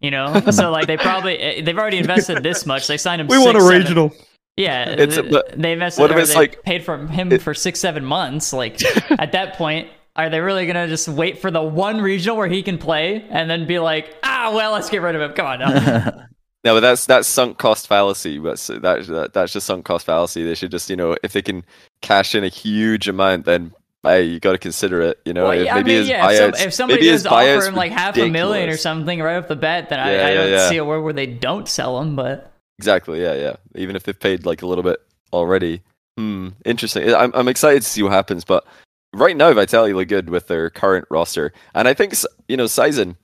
[0.00, 2.86] You know, so like they probably eh, they've already invested this much.
[2.86, 3.28] They signed him.
[3.28, 4.10] six, seven-
[4.56, 6.00] Yeah, It's a- th- but they invested.
[6.00, 8.52] what if it's they like- paid for him it- for six, seven months?
[8.52, 8.80] Like
[9.20, 12.62] at that point, are they really gonna just wait for the one regional where he
[12.62, 15.32] can play and then be like, ah, well, let's get rid of him?
[15.34, 16.22] Come on, now.
[16.64, 18.40] No, but that's that's sunk cost fallacy.
[18.40, 20.42] But that, that that's just sunk cost fallacy.
[20.44, 21.64] They should just you know if they can
[22.00, 25.20] cash in a huge amount, then hey, you got to consider it.
[25.24, 27.12] You know, Well, if yeah, I maybe mean, his yeah, if, some, if somebody maybe
[27.12, 29.90] his does offer buyouts him like half a million or something right off the bat,
[29.90, 30.68] then I, Yeah, I yeah, don't yeah.
[30.68, 32.16] see a world where they don't sell him.
[32.16, 33.22] But Exactly.
[33.22, 33.56] Yeah, yeah.
[33.74, 35.00] Even if they've paid like a little bit
[35.32, 35.82] already.
[36.16, 36.48] Hmm.
[36.64, 37.14] Interesting.
[37.14, 38.66] I'm I'm excited to see what happens, but
[39.12, 42.14] right now Vitality look good with their current roster, and I think
[42.48, 43.16] you know Saizen,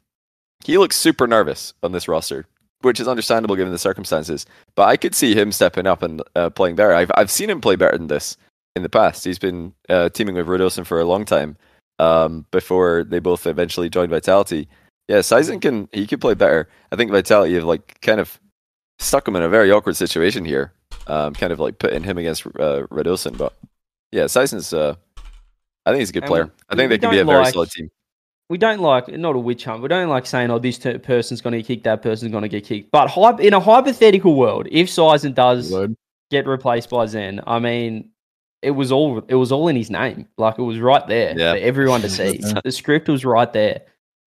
[0.65, 2.47] he looks super nervous on this roster,
[2.83, 4.47] which is understandable given the circumstances.
[4.75, 6.93] But I could see him stepping up and uh, playing better.
[6.93, 8.37] I've I've seen him play better than this
[8.77, 9.25] in the past.
[9.25, 11.57] He's been uh, teaming with Radosin for a long time.
[11.99, 14.67] Um, before they both eventually joined Vitality.
[15.09, 16.69] Yeah, Saizen can he could play better.
[16.91, 18.41] I think Vitality have like kind of
[19.03, 20.73] stuck him in a very awkward situation here.
[21.07, 23.53] Um, kind of like putting him against uh, Radosin, but
[24.13, 24.73] yeah, Saizen's.
[24.73, 24.95] Uh,
[25.85, 26.45] I think he's a good And player.
[26.45, 27.91] we- I think they can be a don't very like- solid team.
[28.49, 29.83] we don't like not a witch hunt.
[29.83, 32.43] We don't like saying, "Oh, this t- person's going to get kicked, that person's going
[32.43, 35.97] to get kicked." But hype, in a hypothetical world, if Saizen does Would.
[36.31, 38.11] get replaced by Zen, I mean,
[38.61, 40.29] it was all it was all in his name.
[40.39, 41.53] Like it was right there Yeah.
[41.55, 42.39] for everyone to see.
[42.65, 43.81] The script was right there.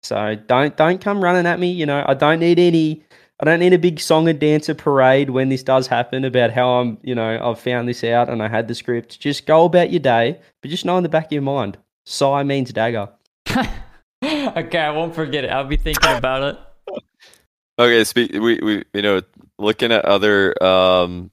[0.04, 1.70] So don't don't come running at me.
[1.72, 3.04] You know, I don't need any.
[3.42, 6.74] I don't need a big song and dancer parade when this does happen about how
[6.74, 9.18] I'm, you know, I've found this out and I had the script.
[9.18, 11.76] Just go about your day, but just know in the back of your mind,
[12.06, 13.08] Psy means dagger.
[13.50, 15.50] okay, I won't forget it.
[15.50, 17.02] I'll be thinking about it.
[17.80, 18.30] Okay, speak.
[18.32, 19.22] We we you know
[19.58, 21.32] looking at other um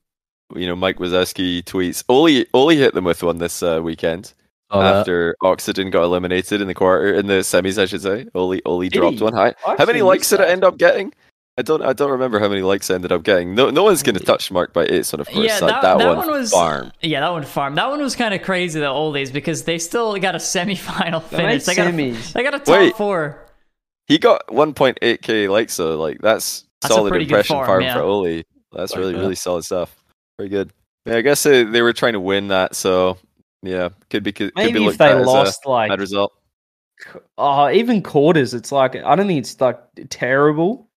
[0.55, 2.03] you know Mike Wazowski tweets.
[2.10, 4.34] Oli Oli hit them with one this uh, weekend
[4.72, 4.95] Saw that.
[4.95, 7.78] after Oxygen got eliminated in the quarter in the semis.
[7.80, 8.26] I should say.
[8.34, 9.24] Oli Oli Did dropped he?
[9.24, 9.34] one.
[9.34, 11.14] How, I how many likes missed did it end up getting?
[11.60, 13.53] I don't I don't remember how many likes I ended up getting.
[13.53, 15.45] No no one's gonna touch Mark by eight son of course.
[15.45, 16.91] Yeah, like, that- that, that one, one was- farm.
[17.01, 17.76] Yeah, that one farm.
[17.76, 18.80] That one was kind of crazy.
[18.80, 21.66] The oldies because they still got a semifinal They made finish.
[21.66, 22.34] They got a, semis.
[22.34, 22.95] they got a top Wait.
[22.95, 23.45] four.
[24.07, 27.93] He got 1.8k likes, so like that's, That's solid impression farm, farm yeah.
[27.93, 28.43] for Oli.
[28.72, 29.20] That's Like really that.
[29.20, 29.95] really solid stuff.
[30.39, 30.72] Very good.
[31.05, 33.18] Yeah, I guess they, they were trying to win that, so
[33.62, 36.34] yeah, could be could, could be Maybe if they lost like bad result.
[37.38, 39.80] uh, even quarters, it's like I don't think it's like
[40.10, 40.89] terrible.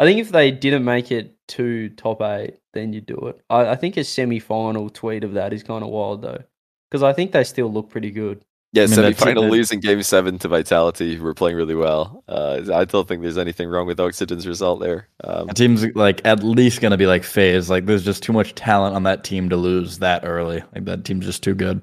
[0.00, 3.40] I think if they didn't make it to top eight, then you do it.
[3.50, 6.42] I, I think a semi-final tweet of that is kind of wild though,
[6.90, 8.44] because I think they still look pretty good.
[8.72, 11.18] Yeah, I mean, semi-final losing game seven to Vitality.
[11.18, 12.22] We're playing really well.
[12.28, 15.08] Uh, I don't think there's anything wrong with Oxygen's result there.
[15.24, 17.70] Um, The team's like at least gonna be like phase.
[17.70, 20.62] Like there's just too much talent on that team to lose that early.
[20.74, 21.80] Like that team's just too good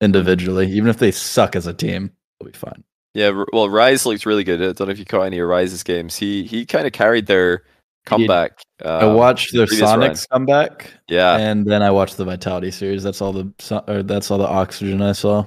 [0.00, 0.70] individually.
[0.70, 2.84] Even if they suck as a team, they'll be fine.
[3.18, 4.62] Yeah, well, Rise looked really good.
[4.62, 6.14] I don't know if you caught any of Rise's games.
[6.16, 7.64] He he kind of carried their
[8.06, 8.60] comeback.
[8.84, 10.00] I um, watched their previous run.
[10.00, 13.02] Sonics comeback, Yeah, and then I watched the Vitality series.
[13.02, 15.42] That's all the or that's all the oxygen I saw.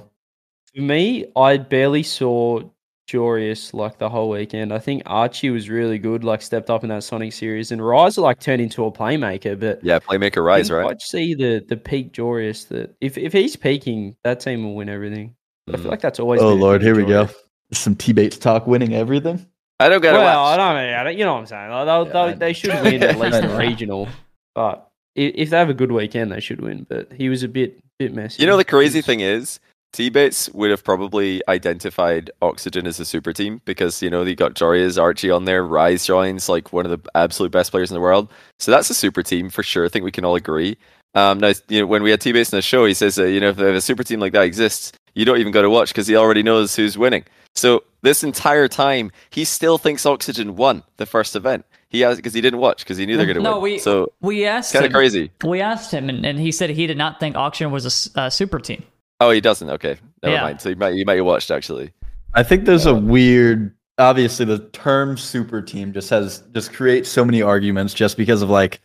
[0.74, 2.60] For me, I barely saw
[3.08, 4.70] Joreuz like the whole weekend.
[4.70, 8.18] I think Archie was really good, like stepped up in that Sonic series, and Rise
[8.18, 9.58] like turned into a playmaker.
[9.58, 10.84] But yeah, playmaker rise, didn't right?
[10.84, 12.68] quite see the the peak Joreuz.
[12.68, 15.34] That if if he's peaking, that team will win everything.
[15.68, 15.90] I feel Mm.
[15.90, 16.42] like that's always.
[16.42, 17.28] Oh been lord, here with we go.
[17.72, 17.76] Joreuz.
[17.78, 19.46] Some T Bates talk, winning everything.
[19.80, 20.18] I don't get it.
[20.18, 20.54] Well, it.
[20.54, 21.70] I don't, I don't, you know what I'm saying.
[21.70, 24.08] Like, they'll, Yeah, they'll, they should win at least the regional.
[24.54, 26.86] But if they have a good weekend, they should win.
[26.88, 28.42] But he was a bit bit messy.
[28.42, 29.58] You know the crazy He's- thing is,
[29.92, 34.34] T Bates would have probably identified Oxygen as a super team because you know they
[34.34, 37.94] got Joreuz Archie on there, Rise joins like one of the absolute best players in
[37.94, 38.30] the world.
[38.58, 39.84] So that's a super team for sure.
[39.84, 40.78] I think we can all agree.
[41.14, 43.24] Um, now you know when we had T Bates in the show, he says uh,
[43.24, 45.88] you know if a super team like that exists, you don't even got to watch
[45.88, 47.24] because he already knows who's winning.
[47.54, 51.64] So this entire time, he still thinks Oxygen won the first event.
[51.88, 53.62] He has because he didn't watch because he knew they're going to no, win.
[53.74, 54.90] we so we asked kind him.
[54.92, 55.30] of crazy.
[55.44, 58.08] We asked him, and, and he said he did not think Oxygen was a s-
[58.14, 58.82] a, super team.
[59.20, 59.68] Oh, he doesn't.
[59.68, 60.42] Okay, never Yeah.
[60.42, 60.60] mind.
[60.62, 61.92] So you might you might have watched actually.
[62.32, 63.74] I think there's a um, weird.
[63.98, 68.48] Obviously, the term super team just has just creates so many arguments just because of
[68.48, 68.80] like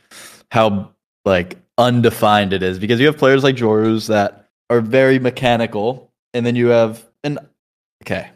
[0.52, 0.92] how
[1.24, 2.78] like undefined it is.
[2.78, 7.40] Because you have players like Joreuz that are very mechanical, and then you have and
[8.04, 8.30] okay,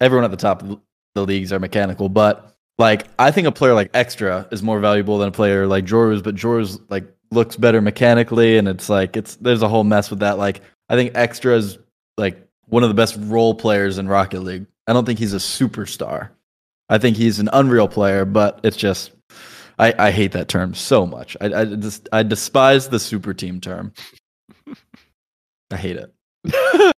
[0.00, 0.80] everyone at the top of
[1.14, 5.18] the leagues are mechanical, but like I think a player like Extra is more valuable
[5.18, 9.36] than a player like Joreuz, but Joreuz like looks better mechanically, and it's like it's
[9.36, 10.38] there's a whole mess with that.
[10.38, 11.78] Like I think Extra is
[12.18, 14.66] like one of the best role players in Rocket League.
[14.86, 16.30] I don't think he's a superstar.
[16.88, 19.12] I think he's an unreal player, but it's just
[19.78, 21.36] I, I hate that term so much.
[21.40, 23.92] I I just I despise the super team term.
[25.70, 26.92] I hate it.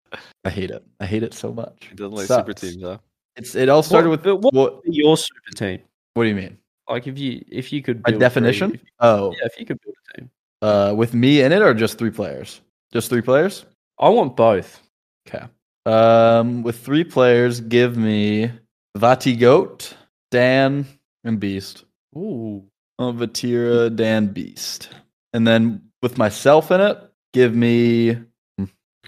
[0.46, 0.82] I hate it.
[1.00, 1.86] I hate it so much.
[1.90, 2.98] He doesn't like super teams, huh?
[3.36, 4.80] It's it all started What- with but what what?
[4.84, 5.80] your super team?
[6.14, 6.56] What do you mean?
[6.88, 8.74] Like if you if you could By build three- definition?
[8.74, 10.30] if- Oh, yeah, if you could build a team,
[10.62, 12.60] uh, with me in it or just three players?
[12.92, 13.66] Just three players?
[13.98, 14.80] I want both.
[15.28, 15.44] Okay.
[15.84, 18.50] Um, with three players, give me
[18.96, 19.94] Vati Goat,
[20.30, 20.86] Dan,
[21.24, 21.84] and Beast.
[22.16, 22.64] Ooh,
[22.98, 24.88] Oh, Vatira, Dan, Beast.
[25.34, 26.96] And then with myself in it,
[27.34, 28.16] give me.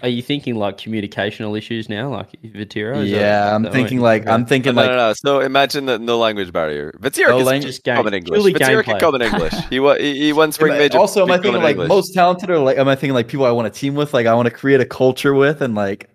[0.01, 3.03] Are you thinking like communicational issues now, like Vatira?
[3.03, 4.27] Is that- yeah, I'm that thinking like.
[4.27, 5.13] I'm thinking no, like no, no.
[5.15, 6.93] So imagine that no language barrier.
[7.01, 8.43] Vatira No can lang- just come game, in English.
[8.43, 8.99] Vatira can gameplay.
[8.99, 9.53] come in English.
[9.69, 9.99] He won.
[9.99, 10.97] He, he won spring Am I- major.
[10.97, 11.89] Also, am I can thinking like English.
[11.89, 14.13] most talented, or like am I thinking like people I want to team with?
[14.13, 16.09] Like I want to create a culture with, and like,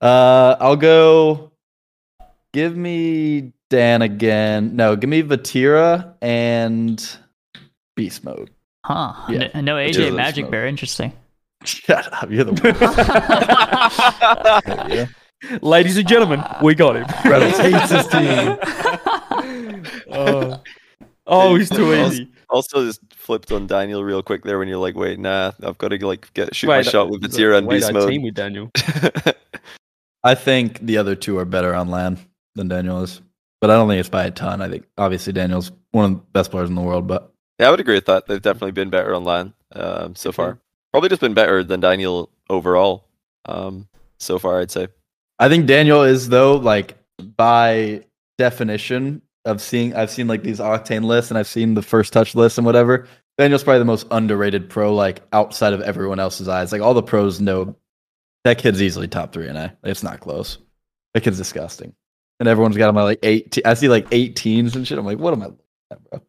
[0.00, 1.52] uh, I'll go.
[2.54, 4.74] Give me Dan again.
[4.74, 6.98] No, give me Vatira and
[7.94, 8.50] Beast Mode.
[8.86, 9.12] Huh?
[9.28, 9.48] Yeah.
[9.52, 10.50] N- no AJ Magic.
[10.50, 10.66] Bear.
[10.66, 11.12] Interesting.
[11.64, 12.30] Shut up!
[12.30, 12.80] You're the worst.
[14.88, 15.06] Yeah.
[15.62, 17.04] Ladies and gentlemen, we got him.
[17.04, 18.58] Retals hates his team.
[20.10, 20.60] oh.
[21.26, 22.28] oh, he's too Also- easy.
[22.50, 25.88] Also, just flipped on Daniel real quick there when you're like, wait, nah, I've got
[25.88, 28.08] to like get shoot my shot with Vatira and wait, beast I mode.
[28.08, 28.70] team with Daniel.
[30.24, 32.18] I think the other two are better on LAN
[32.54, 33.20] than Daniel is,
[33.60, 34.62] but I don't think it's by a ton.
[34.62, 37.30] I think obviously Daniel's one of the best players in the world, but
[37.60, 38.26] yeah, I would agree with that.
[38.26, 40.58] They've definitely been better on LAN um, so far.
[40.98, 43.06] Probably just been better than Daniel overall
[43.44, 43.86] um,
[44.18, 44.88] so far, I'd say.
[45.38, 46.96] I think Daniel is though like
[47.36, 48.04] by
[48.36, 52.34] definition of seeing I've seen like these octane lists and I've seen the first touch
[52.34, 53.06] lists and whatever.
[53.38, 56.72] Daniel's probably the most underrated pro like outside of everyone else's eyes.
[56.72, 57.76] Like all the pros know
[58.42, 60.58] that kid's easily top three and I It's not close.
[61.14, 61.94] That kid's disgusting.
[62.40, 63.56] And everyone's got him at like eight.
[63.64, 64.98] I see like 18s and shit.
[64.98, 65.50] I'm like, what am I
[65.92, 66.22] at, bro?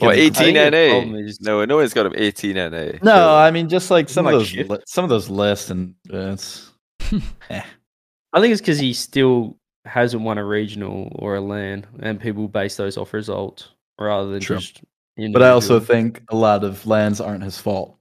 [0.00, 1.18] That Well, 18 think NA.
[1.18, 2.68] is- No, no one's got him 18 NA.
[3.02, 5.94] No, So- I mean just like some of those li- some of those lists and
[6.12, 6.70] uh, it's
[7.50, 12.48] I think it's because he still hasn't won a regional or a LAN, and people
[12.48, 13.68] base those off results
[14.00, 14.56] rather than True.
[14.56, 14.80] just.
[15.32, 17.96] But I also think a lot of LANs aren't his fault.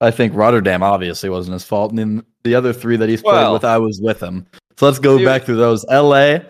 [0.00, 3.32] I think Rotterdam obviously wasn't his fault, and then the other three that he's played
[3.34, 4.46] Well- with, I was with him.
[4.78, 5.84] So let's go You- back through those.
[5.88, 6.44] L.A.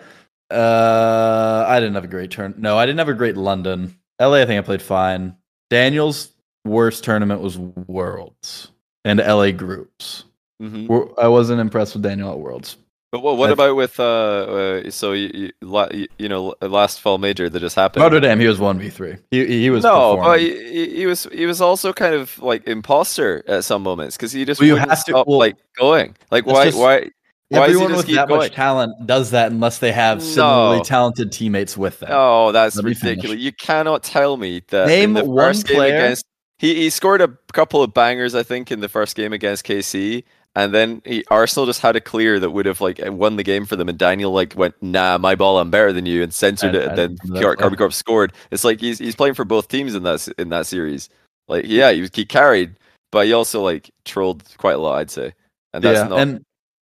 [0.49, 2.55] Uh, I didn't have a great turn.
[2.57, 3.95] No, I didn't have a great London.
[4.19, 4.41] L.A.
[4.41, 5.35] I think I played fine.
[5.69, 6.29] Daniel's
[6.65, 8.71] worst tournament was Worlds
[9.05, 9.51] and L.A.
[9.51, 10.23] groups.
[10.61, 11.13] Mhm.
[11.17, 12.77] I wasn't impressed with Daniel at Worlds.
[13.11, 17.17] But what, what I- about with uh, uh so you, you, you know last fall
[17.17, 18.03] major that just happened?
[18.03, 19.15] Rotterdam, he was one v three.
[19.31, 23.43] He he was no, but he, he- was he was also kind of like imposter
[23.47, 26.15] at some moments because he just Well, you have to- stop well, like going.
[26.31, 27.11] Like why just- why
[27.49, 28.39] why Everyone with that going?
[28.41, 30.83] much talent does that unless they have similarly No.
[30.83, 32.09] talented teammates with them.
[32.11, 33.39] Oh, that's Let ridiculous!
[33.39, 36.25] You cannot tell me that Name in the one first game player- against
[36.59, 40.23] he, he scored a couple of bangers, I think, in the first game against KC,
[40.55, 43.65] and then he, Arsenal just had a clear that would have like won the game
[43.67, 46.75] for them, and Daniel like went, "Nah, my ball, I'm better than you," and censored
[46.75, 46.87] I- it.
[46.87, 47.17] I And then
[47.57, 48.33] Karmine Corp scored.
[48.51, 51.09] It's like he's he's playing for both teams in that in that series.
[51.47, 52.75] Like, yeah, he was he carried,
[53.11, 55.33] but he also like trolled quite a lot, I'd say.
[55.73, 56.43] And that's yeah, not and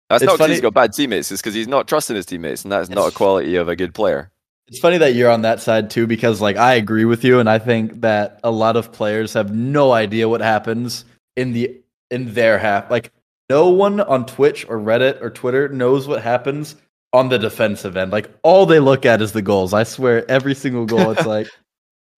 [0.08, 1.30] that's it's not because he's got bad teammates.
[1.30, 3.94] It's because he's not trusting his teammates, and that's not a quality of a good
[3.94, 4.30] player.
[4.68, 7.48] It's funny that you're on that side too, because like I agree with you, and
[7.48, 11.04] I think that a lot of players have no idea what happens
[11.36, 11.80] in the
[12.10, 12.90] in their half.
[12.90, 13.12] Like
[13.50, 16.76] no one on Twitch or Reddit or Twitter knows what happens
[17.12, 18.12] on the defensive end.
[18.12, 19.72] Like all they look at is the goals.
[19.72, 21.48] I swear, every single goal, it's like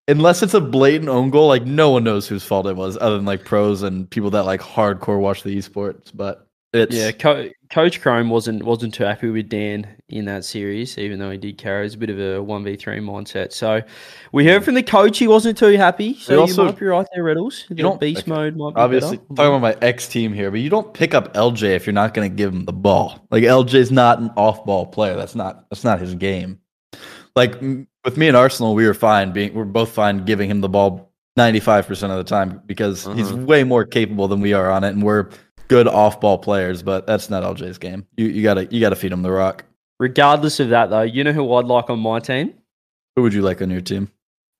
[0.08, 3.16] unless it's a blatant own goal, like no one knows whose fault it was, other
[3.16, 6.10] than like pros and people that like hardcore watch the esports.
[6.14, 10.96] But it's Yeah, Co- Coach Chrome wasn't wasn't too happy with Dan in that series,
[10.98, 11.86] even though he did carry.
[11.86, 13.52] It's a bit of a one v three mindset.
[13.52, 13.80] So
[14.32, 16.14] we heard from the coach he wasn't too happy.
[16.14, 17.68] So you also- might be right there, Retals.
[17.68, 19.34] You don't- beast okay, mode might be obviously better.
[19.34, 22.14] talking about my ex team here, but you don't pick up LJ if you're not
[22.14, 23.26] going to give him the ball.
[23.30, 25.16] Like LJ's not an off-ball player.
[25.16, 26.60] That's not that's not his game.
[27.34, 30.60] Like m- with me and Arsenal, we were fine being we're both fine giving him
[30.60, 33.44] the ball 95% of the time because he's uh-huh.
[33.44, 35.30] way more capable than we are on it and we're
[35.70, 38.04] good off-ball players, but that's not LJ's game.
[38.16, 39.64] You you got to you got to feed him the rock.
[39.98, 42.52] Regardless of that, though, you know who I'd like on my team?
[43.16, 44.10] Who would you like on your team?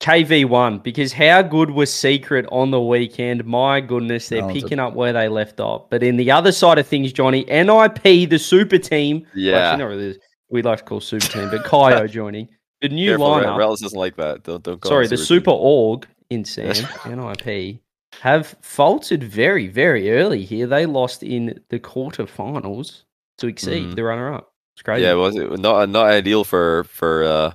[0.00, 3.44] KV1, because how good was Secret on the weekend?
[3.44, 4.62] My goodness, they're Talented.
[4.62, 5.90] picking up where they left off.
[5.90, 9.56] But in the other side of things, Johnny, NIP, the super team, well, Yeah.
[9.58, 12.48] actually, not really, we like to call super team, but Kyo joining
[12.80, 13.56] the new Careful, Re- lineup.
[13.58, 14.42] Retals doesn't like that.
[14.44, 14.88] Don't don't go.
[14.88, 15.40] on sorry, the super team.
[15.40, 16.74] Super Org in Sam,
[17.06, 17.80] NIP,
[18.20, 20.66] have faltered very, very early here.
[20.66, 23.02] They lost in the quarterfinals
[23.38, 23.94] to exceed Mhm.
[23.96, 24.52] the runner up.
[24.74, 25.04] It's crazy.
[25.04, 27.52] Yeah, was it not not ideal for for uh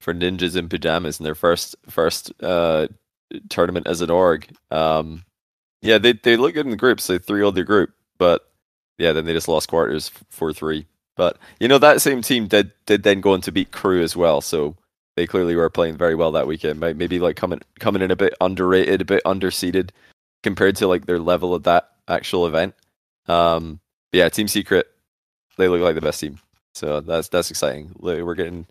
[0.00, 2.88] for ninjas in pajamas in their first first uh
[3.48, 4.46] tournament as an org.
[4.70, 5.24] Um,
[5.80, 7.06] yeah, they they look good in the groups.
[7.06, 8.48] They three all their group, but
[8.98, 10.86] yeah, then they just lost quarters four three.
[11.16, 14.16] But you know that same team did did then go on to beat Crew as
[14.16, 14.40] well.
[14.40, 14.76] So
[15.16, 16.80] they clearly were playing very well that weekend.
[16.80, 19.90] May- Maybe like coming coming in a bit underrated, a bit underseeded
[20.42, 22.74] compared to like their level of that actual event.
[23.28, 23.80] Um,
[24.12, 24.86] yeah, Team Secret,
[25.58, 26.38] they look like the best team.
[26.74, 27.92] So that's that's exciting.
[27.98, 28.66] We're getting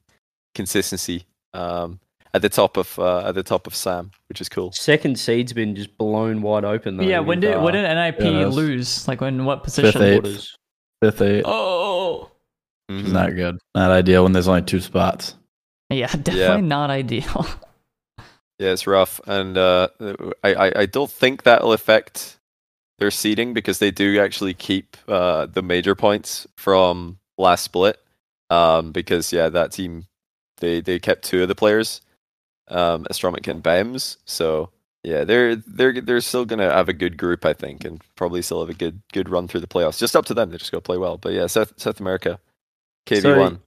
[0.55, 1.99] consistency um,
[2.33, 4.71] at the top of uh, at the top of Sam, which is cool.
[4.71, 7.03] Second seed's been just blown wide open though.
[7.03, 9.07] yeah, when did uh, when did NIP Yeah, lose?
[9.07, 10.01] Like when what position?
[10.01, 10.21] eighth.
[10.23, 10.55] quarters.
[11.01, 11.43] Fifth eight.
[11.45, 12.29] Oh,
[12.89, 13.11] Mhm.
[13.13, 13.57] Not good.
[13.73, 15.35] Not ideal when there's only two spots.
[15.97, 17.45] yeah, definitely not ideal.
[18.59, 19.87] Yeah, it's rough, and uh,
[20.43, 22.37] I, I I don't think that'll affect
[22.99, 27.99] their seeding because they do actually keep uh, the major points from last split.
[28.51, 30.05] Um, because yeah, that team
[30.57, 32.01] they they kept two of the players,
[32.67, 34.17] um, Astromic and Bems.
[34.25, 34.69] So
[35.03, 38.59] yeah, they're they're they're still gonna have a good group, I think, and probably still
[38.59, 39.97] have a good good run through the playoffs.
[39.97, 40.51] Just up to them.
[40.51, 41.17] They just got to play well.
[41.17, 42.39] But yeah, South South America,
[43.07, 43.61] KV one,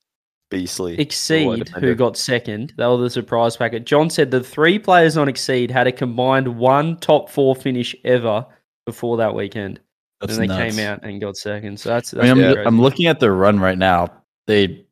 [0.54, 3.84] Beastly, Exceed, who got second, they were the surprise packet.
[3.86, 8.46] John said the three players on Exceed had a combined one top four finish ever
[8.86, 9.80] before that weekend.
[10.20, 10.76] That's and they nuts.
[10.76, 11.78] came out and got second.
[11.80, 14.08] So that's, I mean, I'm, pretty I'm looking at their run right now.
[14.46, 14.84] They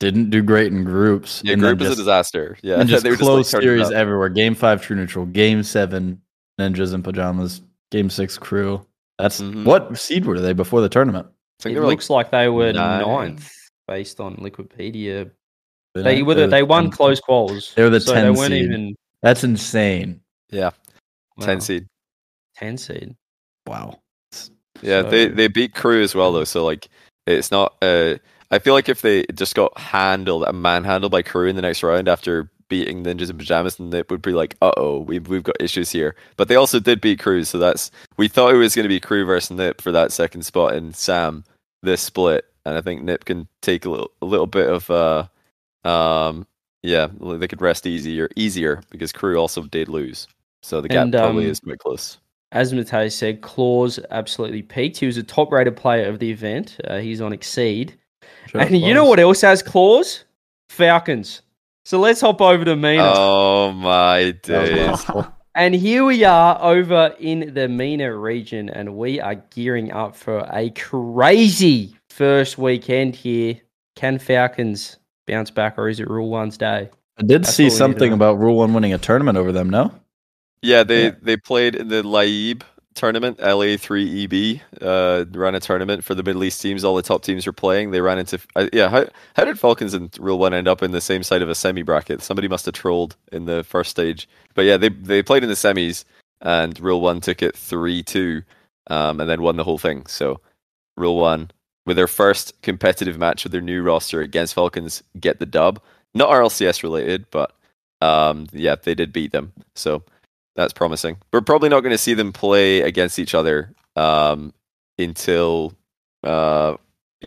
[0.00, 1.42] didn't do great in groups.
[1.44, 2.56] Yeah, and group is a disaster.
[2.62, 4.28] Yeah, and just they were close just like, series everywhere.
[4.28, 5.26] Game five, True Neutral.
[5.26, 6.22] Game seven,
[6.60, 7.62] Ninjas in Pajamas.
[7.90, 8.86] Game six, Crew.
[9.18, 9.64] That's Mhm.
[9.64, 11.26] what seed were they before the tournament?
[11.58, 13.00] It they like looks like they were nine.
[13.02, 13.50] ninth
[13.88, 15.30] based on Liquipedia.
[15.94, 17.74] They They were the, the they won close quals.
[17.74, 18.64] They were the so 10 they weren't seed.
[18.64, 20.20] even That's insane.
[20.50, 20.70] yeah,
[21.36, 21.86] wow, ten seed.
[22.56, 23.16] 10 seed.
[23.66, 23.98] Wow.
[24.82, 26.44] Yeah, they So- they beat Crew as well though.
[26.44, 26.88] So like,
[27.26, 27.74] it's not.
[27.82, 28.16] Uh,
[28.50, 31.82] I feel like if they just got handled and manhandled by Crew in the next
[31.82, 35.42] round after beating Ninjas in Pajamas, then it would be like, uh oh, we've we've
[35.42, 36.14] got issues here.
[36.36, 39.00] But they also did beat Crew, so that's we thought it was going to be
[39.00, 41.44] Crew versus Nip for that second spot in Sam
[41.82, 45.26] this split, and I think Nip can take a little a little bit of uh,
[45.84, 46.46] um,
[46.82, 50.28] yeah, they could rest easier easier because Crew also did lose,
[50.62, 52.18] so the gap And, probably um, is quite close.
[52.52, 54.96] As Matej said, Claus absolutely peaked.
[54.96, 56.78] He was a top rated player of the event.
[56.84, 57.98] Uh, he's on Exceed.
[58.46, 60.24] Sure and you know what else has claws?
[60.70, 61.42] Falcons.
[61.84, 63.12] So let's hop over to MENA.
[63.14, 65.26] Oh my That days.
[65.54, 70.46] And here we are over in the MENA region, and we are gearing up for
[70.52, 73.56] a crazy first weekend here.
[73.94, 74.96] Can Falcons
[75.26, 76.90] bounce back, or is it Rule One's day?
[77.16, 79.38] I did That's see what we need to something about Rule One winning a tournament
[79.38, 79.70] over them.
[79.70, 79.92] No,
[80.62, 81.14] Yeah, they Yeah.
[81.22, 82.62] they played in the Laib
[82.94, 86.82] tournament, LA3EB, uh, ran a tournament for the Middle East teams.
[86.82, 87.92] All the top teams were playing.
[87.92, 88.88] They ran into uh, yeah.
[88.88, 91.54] How how did Falcons and Rule One end up in the same side of a
[91.54, 92.22] semi bracket?
[92.22, 94.28] Somebody must have trolled in the first stage.
[94.54, 96.04] But yeah, they they played in the semis,
[96.40, 98.42] and Rule One took it three two,
[98.88, 100.06] um, and then won the whole thing.
[100.06, 100.40] So
[100.96, 101.50] Rule One
[101.88, 105.80] with their first competitive match with their new roster against Falcons get the dub.
[106.14, 107.54] Not RLCS related, but
[108.02, 109.54] um, yeah, they did beat them.
[109.74, 110.02] So
[110.54, 111.16] that's promising.
[111.32, 114.52] We're probably not going to see them play against each other um,
[114.98, 115.72] until
[116.22, 116.76] uh,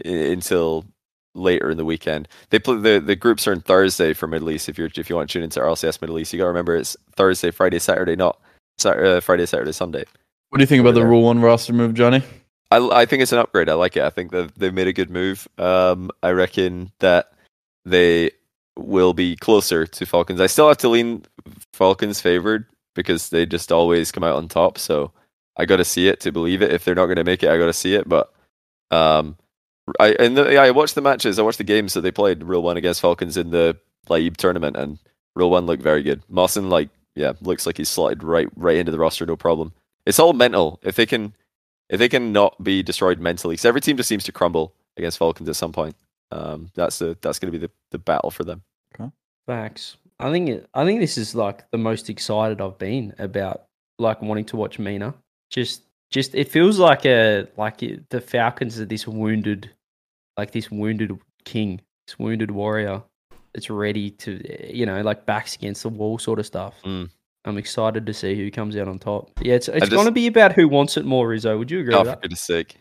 [0.06, 0.86] until
[1.34, 2.28] later in the weekend.
[2.52, 4.70] They play the, the groups are on Thursday for Middle East.
[4.70, 6.76] If you're if you want to tune into RLCS Middle East, you got to remember
[6.76, 8.40] it's Thursday, Friday, Saturday, not
[8.78, 10.06] Saturday, uh, Friday, Saturday, Sunday.
[10.50, 11.04] What do you think about the.
[11.04, 12.22] Rule One roster move, Johnny?
[12.72, 13.70] I, I think it's an upgrade.
[13.70, 14.04] I like it.
[14.04, 15.48] I think that they've made a good move.
[15.58, 17.34] Um, I reckon that
[17.86, 18.32] they
[18.78, 20.40] will be closer to Falcons.
[20.40, 21.24] I still have to lean
[21.74, 22.66] Falcons favored
[22.96, 24.78] because they just always come out on top.
[24.78, 25.12] So
[25.58, 26.72] I got to see it to believe it.
[26.72, 28.08] If they're not going to make it, I got to see it.
[28.08, 28.34] But
[28.90, 29.38] um,
[30.00, 31.40] I and the, yeah, I watched the matches.
[31.40, 32.44] I watched the games that they played.
[32.44, 33.78] Rule One against Falcons in the
[34.10, 34.98] Laib tournament, and
[35.36, 36.24] Rule One looked very good.
[36.30, 39.74] Mawson, like yeah, looks like he's slotted right right into the roster, no problem.
[40.06, 40.80] It's all mental.
[40.84, 41.34] If they can
[41.92, 45.48] if they cannot be destroyed mentally, because every team just seems to crumble against Falcons
[45.48, 45.96] at some point.
[46.32, 48.64] Um, that's the that's going to be the, the battle for them.
[49.46, 49.98] Facts.
[50.20, 53.66] I think it, I think this is like the most excited I've been about
[53.98, 55.14] like wanting to watch MENA.
[55.50, 59.72] Just just it feels like a like it, the Falcons are this wounded
[60.38, 63.04] like this wounded king, this wounded warrior
[63.54, 66.76] that's ready to you know like backs against the wall sort of stuff.
[66.86, 67.10] Mm.
[67.46, 69.32] I'm excited to see who comes out on top.
[69.42, 71.58] Yeah, it's it's just- going to be about who wants it more, Rizzo.
[71.58, 72.22] Would you agree Oh, with for that?
[72.22, 72.78] goodness sake!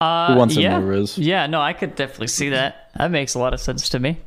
[0.00, 0.76] Uh, Who wants yeah.
[0.76, 1.16] it more, Riz?
[1.18, 2.90] Yeah, no, I could definitely see that.
[2.96, 4.18] That makes a lot of sense to me.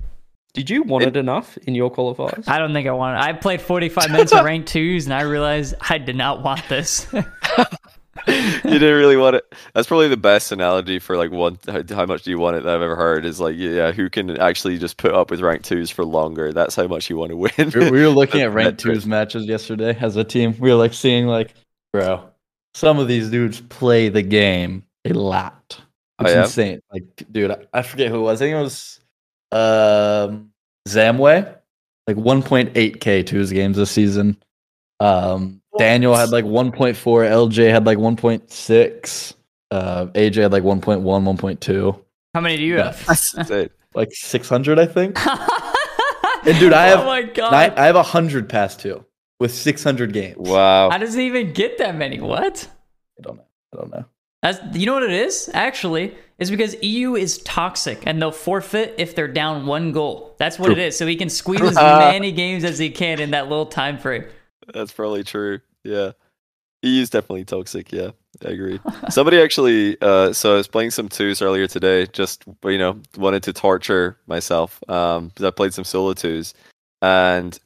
[0.54, 2.48] Did you want It- it, enough in your qualifiers?
[2.48, 3.22] I don't think I want it.
[3.24, 7.06] I played 45 minutes of rank twos, and I realized I did not want this.
[8.66, 9.54] you didn't really want it.
[9.74, 11.58] That's probably the best analogy for like one.
[11.68, 14.38] How, much do you want it that I've ever heard is like yeah, who can
[14.40, 16.52] actually just put up with rank twos for longer?
[16.52, 17.72] That's how much you want to win.
[17.74, 20.56] We we were looking at rank twos matches yesterday as a team.
[20.60, 21.54] We were like seeing like,
[21.94, 22.30] bro,
[22.74, 25.80] some of these dudes play the game a lot.
[26.20, 26.44] Oh, It's yeah?
[26.44, 26.80] insane.
[26.92, 28.42] Like, dude, I, I forget who it was.
[28.42, 29.00] I think it was
[29.52, 30.52] um
[30.88, 31.56] Zamué,
[32.08, 34.38] like 1.8k to his games this season.
[35.00, 36.94] Um, Daniel had like 1.4.
[36.96, 39.34] LJ had like 1.6.
[39.70, 42.00] Uh, AJ had like 1.1, 1.2,
[42.34, 42.94] How many do you Yeah.
[42.94, 43.70] have?
[43.94, 45.18] Like 600, I think.
[46.46, 47.54] and dude, I have Oh my god.
[47.54, 49.04] I, I have 100 past two
[49.40, 50.38] with 600 games.
[50.38, 50.90] Wow.
[50.90, 52.20] How does he even get that many?
[52.20, 52.68] What?
[53.18, 53.46] I don't know.
[53.74, 54.06] I don't know.
[54.44, 58.94] That's you know what it is actually is because EU is toxic and they'll forfeit
[59.00, 60.36] if they're down one goal.
[60.38, 60.74] That's what True.
[60.76, 60.96] it is.
[60.98, 64.26] So he can squeeze as many games as he can in that little time frame.
[64.74, 65.60] That's probably true.
[65.84, 66.12] Yeah.
[66.82, 67.92] He is definitely toxic.
[67.92, 68.12] Yeah,
[68.46, 68.80] I agree.
[69.10, 73.44] Somebody actually, uh, so I was playing some twos earlier today, just, you know, wanted
[73.44, 74.80] to torture myself.
[74.90, 76.54] Um, I played some solo twos
[77.02, 77.60] and,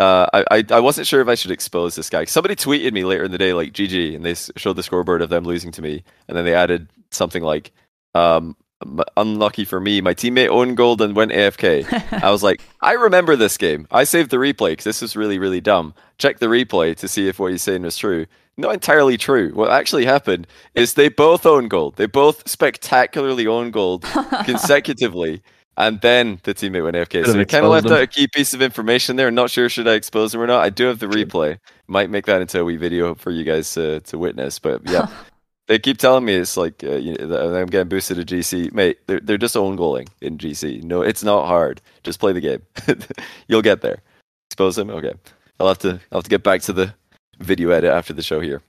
[0.00, 2.24] uh, I, I, I wasn't sure if I should expose this guy.
[2.26, 5.30] Somebody tweeted me later in the day, like GG, and they showed the scoreboard of
[5.30, 6.04] them losing to me.
[6.28, 7.72] And then they added something like,
[8.14, 8.56] um, "M-
[9.16, 12.22] unlucky for me, my teammate owned gold and went AFK.
[12.22, 13.86] I was like, I remember this game.
[13.90, 15.94] I saved the replay because this was really, really dumb.
[16.18, 18.26] Check the replay to see if what he's saying was true.
[18.58, 19.50] Not entirely true.
[19.52, 21.96] What actually happened is they both own gold.
[21.96, 24.02] They both spectacularly own gold
[24.44, 25.42] consecutively.
[25.78, 27.26] And then the teammate went AFK.
[27.26, 27.98] So we kind of left them.
[27.98, 29.30] out a key piece of information there.
[29.30, 30.62] Not sure should I expose him or not.
[30.62, 31.58] I do have the replay.
[31.86, 34.58] Might make that into a wee video for you guys to, to witness.
[34.58, 35.08] But yeah,
[35.68, 38.72] they keep telling me it's like uh, you know, I'm getting boosted to GC.
[38.72, 40.82] Mate, they're they're just own goaling in GC.
[40.82, 41.80] No, it's not hard.
[42.04, 42.62] Just play the game.
[43.48, 44.02] You'll get there.
[44.50, 44.90] Expose him.
[44.90, 45.12] Okay.
[45.58, 46.94] I'll have to I'll have to get back to the
[47.38, 48.62] video edit after the show here.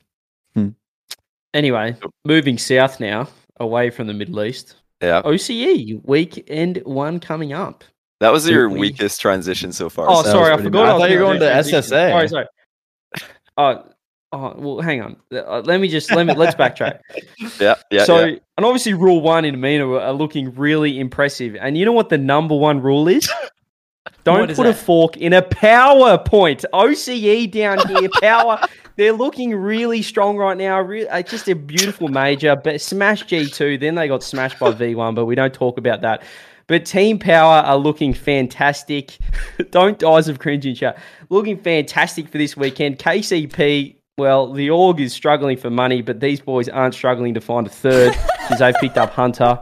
[1.54, 1.95] Anyway,
[2.26, 3.28] moving south now,
[3.60, 4.76] away from the Middle East.
[5.02, 7.84] Yeah, OCE weekend one coming up.
[8.20, 10.08] that was your we- weakest transition so far.
[10.10, 10.86] Oh, that sorry, I forgot.
[10.86, 11.80] I thought you were gonna going do to transition.
[11.82, 12.12] SSA.
[12.12, 12.45] Sorry, sorry.
[13.60, 13.84] Oh,
[14.38, 15.17] oh, well, hang on.
[15.31, 16.99] Uh, let me just let me let's backtrack.
[17.59, 18.03] yeah, yeah.
[18.03, 18.38] so, yeah.
[18.57, 21.55] and obviously, rule one in MENA are looking really impressive.
[21.55, 23.29] And you know what the number one rule is?
[24.23, 26.65] Don't is put a fork in a PowerPoint.
[26.73, 28.59] OCE down here, power.
[28.97, 30.81] They're looking really strong right now.
[30.81, 32.55] Re- uh, just a beautiful major.
[32.55, 33.79] But smash G2.
[33.79, 36.23] Then they got smashed by V1, but we don't talk about that.
[36.67, 39.17] But Team Power are looking fantastic.
[39.71, 40.97] don't eyes of cringe in chat.
[41.29, 42.99] Looking fantastic for this weekend.
[42.99, 47.68] KCP, well, the org is struggling for money, but these boys aren't struggling to find
[47.68, 49.59] a third because they've picked up Hunter.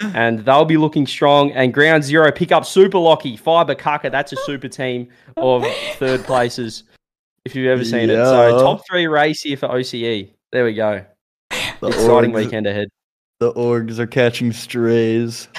[0.00, 1.50] And they'll be looking strong.
[1.52, 4.10] And Ground Zero pick up Super Locky, Fiber Kaka.
[4.10, 5.64] That's a super team of
[5.96, 6.84] third places,
[7.44, 8.14] if you've ever seen it.
[8.14, 10.30] So, top three race here for OCE.
[10.52, 11.04] There we go.
[11.50, 12.88] The Exciting orgs, weekend ahead.
[13.40, 15.48] The orgs are catching strays.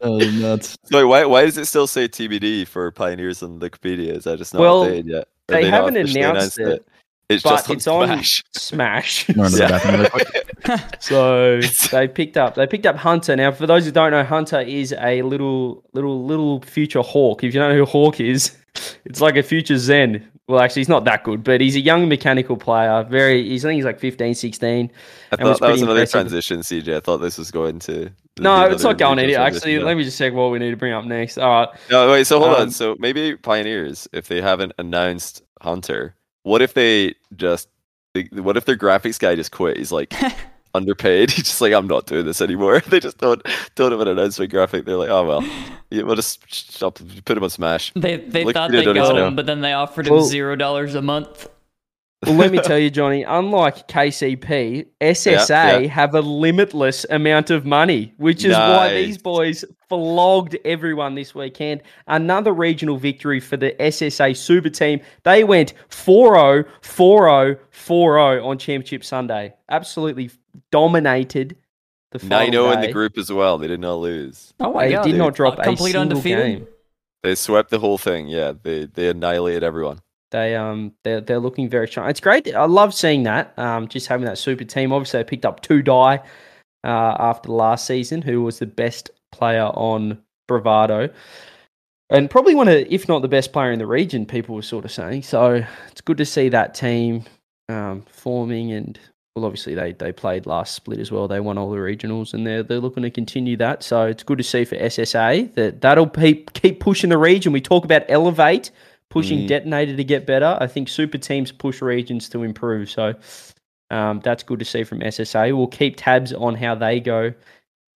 [0.00, 0.76] Oh, nuts.
[0.84, 4.16] so why why does it still say TBD for Pioneers on Wikipedia?
[4.16, 5.28] Is that just not Well, updated yet?
[5.48, 6.84] Or they haven't officially announced it.
[7.30, 8.44] It's but just on it's on Smash.
[8.56, 9.28] Smash.
[9.36, 10.96] Run to the So- bathroom really quick.
[11.00, 11.60] So
[11.92, 13.36] they picked up they picked up Hunter.
[13.36, 17.44] Now, for those who don't know, Hunter is a little little little future Hawk.
[17.44, 18.56] If you don't know who Hawk is,
[19.04, 20.26] it's like a future Zen.
[20.48, 23.04] Well, actually, he's not that good, but he's a young mechanical player.
[23.04, 24.66] Very, he's, I think he's like 15, 16.
[24.72, 26.12] I and was thought that was pretty another impressive.
[26.30, 26.96] transition, CJ.
[26.96, 28.10] I thought this was going to.
[28.42, 29.46] No, it's not going regional anywhere.
[29.46, 31.38] Actually, transition, let me just check what we need to bring up next.
[31.38, 31.68] All right.
[31.90, 32.26] No, wait.
[32.26, 32.70] So hold Um, on.
[32.70, 37.68] So maybe Pioneers, if they haven't announced Hunter, what if they just?
[38.32, 39.76] What if their graphics guy just quit?
[39.76, 40.12] He's like
[40.74, 41.30] underpaid.
[41.32, 42.80] He's just like, I'm not doing this anymore.
[42.88, 43.42] They just don't
[43.74, 44.84] don't have an announcement graphic.
[44.84, 45.44] They're like, oh well,
[45.90, 47.92] yeah, we'll just stop, put him on Smash.
[47.94, 50.56] They they Look, thought they don't got him, but then they offered him Well- zero
[50.56, 51.48] dollars a month.
[52.26, 55.88] Well, let me tell you, Johnny, unlike KCP, SSA yeah.
[55.88, 61.80] have a limitless amount of money, which is why these boys flogged everyone this weekend.
[62.08, 65.00] Another regional victory for the SSA super team.
[65.22, 69.54] They went 4 0, 4 0, 4 0 on Championship Sunday.
[69.70, 70.30] Absolutely
[70.72, 71.56] dominated
[72.10, 73.58] the final 9 0 in the group as well.
[73.58, 74.54] They did not lose.
[74.58, 75.18] Oh my They did dude.
[75.18, 76.58] not drop a complete single undefeated.
[76.58, 76.68] game.
[77.22, 78.26] They swept the whole thing.
[78.26, 80.00] Yeah, they they annihilated everyone.
[80.30, 82.08] They um they're they're looking very strong.
[82.10, 82.54] It's great.
[82.54, 83.58] I love seeing that.
[83.58, 84.92] Um, just having that super team.
[84.92, 86.20] Obviously, they picked up two die
[86.84, 91.08] uh, after the last season, who was the best player on Bravado,
[92.10, 94.26] and probably one of, if not the best player in the region.
[94.26, 95.22] People were sort of saying.
[95.22, 97.24] So it's good to see that team
[97.68, 98.98] um, forming and.
[99.36, 101.28] Well, obviously they, they played last split as well.
[101.28, 103.84] They won all the regionals, and they're they're looking to continue that.
[103.84, 107.52] So it's good to see for SSA that that'll keep keep pushing the region.
[107.52, 108.72] We talk about elevate,
[109.10, 109.48] pushing Mm.
[109.48, 110.56] detonator to get better.
[110.60, 112.90] I think super teams push regions to improve.
[112.90, 113.14] So
[113.90, 115.56] um, that's good to see from SSA.
[115.56, 117.32] We'll keep tabs on how they go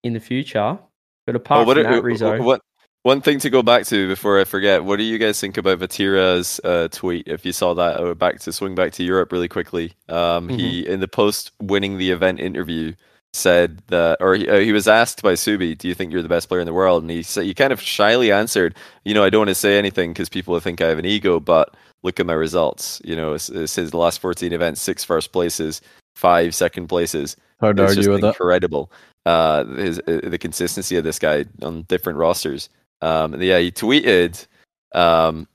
[0.03, 0.79] in the future.
[1.27, 2.61] But apart Oh, what, from are- that, Rizzo, what
[3.03, 4.83] one thing to go back to before I forget?
[4.83, 7.27] What do you guys think about Vatira's uh, tweet?
[7.27, 9.93] If you saw that, uh, back to swing back to Europe really quickly.
[10.07, 12.93] Um, He in the post winning the event interview
[13.33, 16.29] said that, or he, uh, he was asked by Subi, "Do you think you're the
[16.29, 18.75] best player in the world?" And he said he kind of shyly answered,
[19.05, 21.05] "You know, I don't want to say anything because people will think I have an
[21.05, 23.01] ego, but look at my results.
[23.03, 25.81] You know, it's his last 14 events, six first places,
[26.15, 28.29] five second places." Hard to It's argue with that.
[28.29, 28.91] incredible.
[29.25, 32.69] Uh, his uh, the consistency of this guy on different rosters.
[33.01, 34.45] Um, yeah, he tweeted
[34.93, 35.47] um,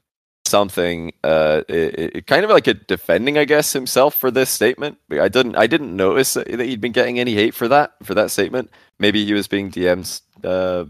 [0.46, 4.98] something, uh, it, it- kind of like a defending, I guess, himself for this statement.
[5.10, 8.30] I didn't, I didn't notice that he'd been getting any hate for that for that
[8.30, 8.70] statement.
[8.98, 10.84] Maybe he was being DMs, uh,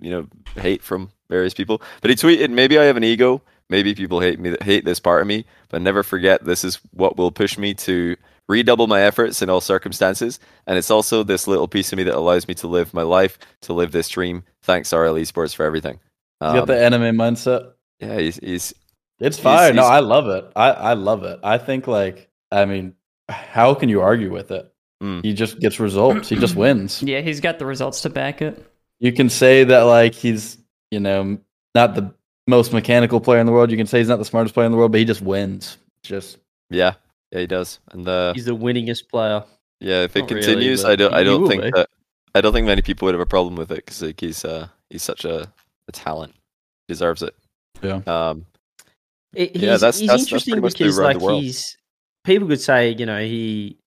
[0.00, 0.26] you know,
[0.56, 1.80] hate from various people.
[2.02, 3.40] But he tweeted, "Maybe I have an ego.
[3.70, 7.16] Maybe people hate me, hate this part of me, but never forget this is what
[7.16, 8.16] will push me to."
[8.50, 10.40] redouble my efforts in all circumstances.
[10.66, 13.38] And it's also this little piece of me that allows me to live my life,
[13.60, 14.42] to live this dream.
[14.62, 16.00] Thanks, RL Esports, for everything.
[16.40, 17.72] He's got Um, the anime mindset.
[18.00, 18.72] yeah, he's, he's
[19.20, 19.72] It's he's- fire.
[19.72, 20.50] No, he's- I love it.
[20.56, 21.40] I, I love it.
[21.42, 22.94] I think like I mean,
[23.28, 24.72] how can you argue with it?
[25.02, 25.24] Mm.
[25.24, 26.28] He just gets results.
[26.28, 27.02] He just wins.
[27.02, 28.64] Yeah, he's got the results to back it.
[29.00, 30.58] You can say that like he's
[30.90, 31.38] you know
[31.74, 32.12] not the
[32.46, 33.70] most mechanical player in the world.
[33.70, 35.76] You can say he's not the smartest player in the world, but he just wins.
[36.02, 36.38] Just
[36.70, 36.94] yeah,
[37.30, 37.78] yeah, he does.
[37.92, 39.44] And uh, he's the winningest player.
[39.80, 41.70] yeah, if it not continues, but I don't, I don't think be.
[41.72, 41.88] that,
[42.34, 44.68] I don't think many people would have a problem with it because like he's, uh,
[44.90, 45.50] he's such a,
[45.88, 46.34] a talent,
[46.88, 47.34] deserves it.
[47.82, 48.00] Yeah.
[48.06, 48.46] Um,
[49.34, 51.76] It, he's, Yeah, that's- he's that's- that's interesting pretty because like he's
[52.24, 53.78] people could say you know he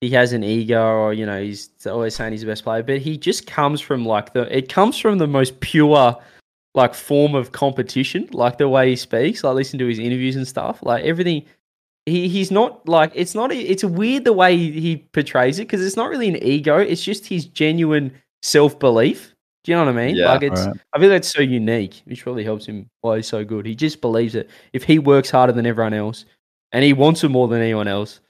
[0.00, 2.98] he has an ego or you know he's always saying he's the best player, but
[2.98, 6.16] he just comes from like the it comes from the most pure
[6.74, 9.44] like form of competition, like the way he speaks.
[9.44, 11.44] Like listen to his interviews and stuff, like everything.
[12.06, 15.84] He he's not like it's not it's weird the way he, he portrays it because
[15.86, 16.78] it's not really an ego.
[16.78, 18.12] It's just his genuine
[18.42, 19.31] self belief.
[19.64, 20.16] Do you know what I mean?
[20.16, 20.32] Yeah.
[20.32, 20.76] like it's Right.
[20.92, 23.64] I feel that's so unique, which probably helps him why he's so good.
[23.64, 24.50] He just believes it.
[24.72, 26.24] If he works harder than everyone else,
[26.72, 28.20] and he wants it more than anyone else,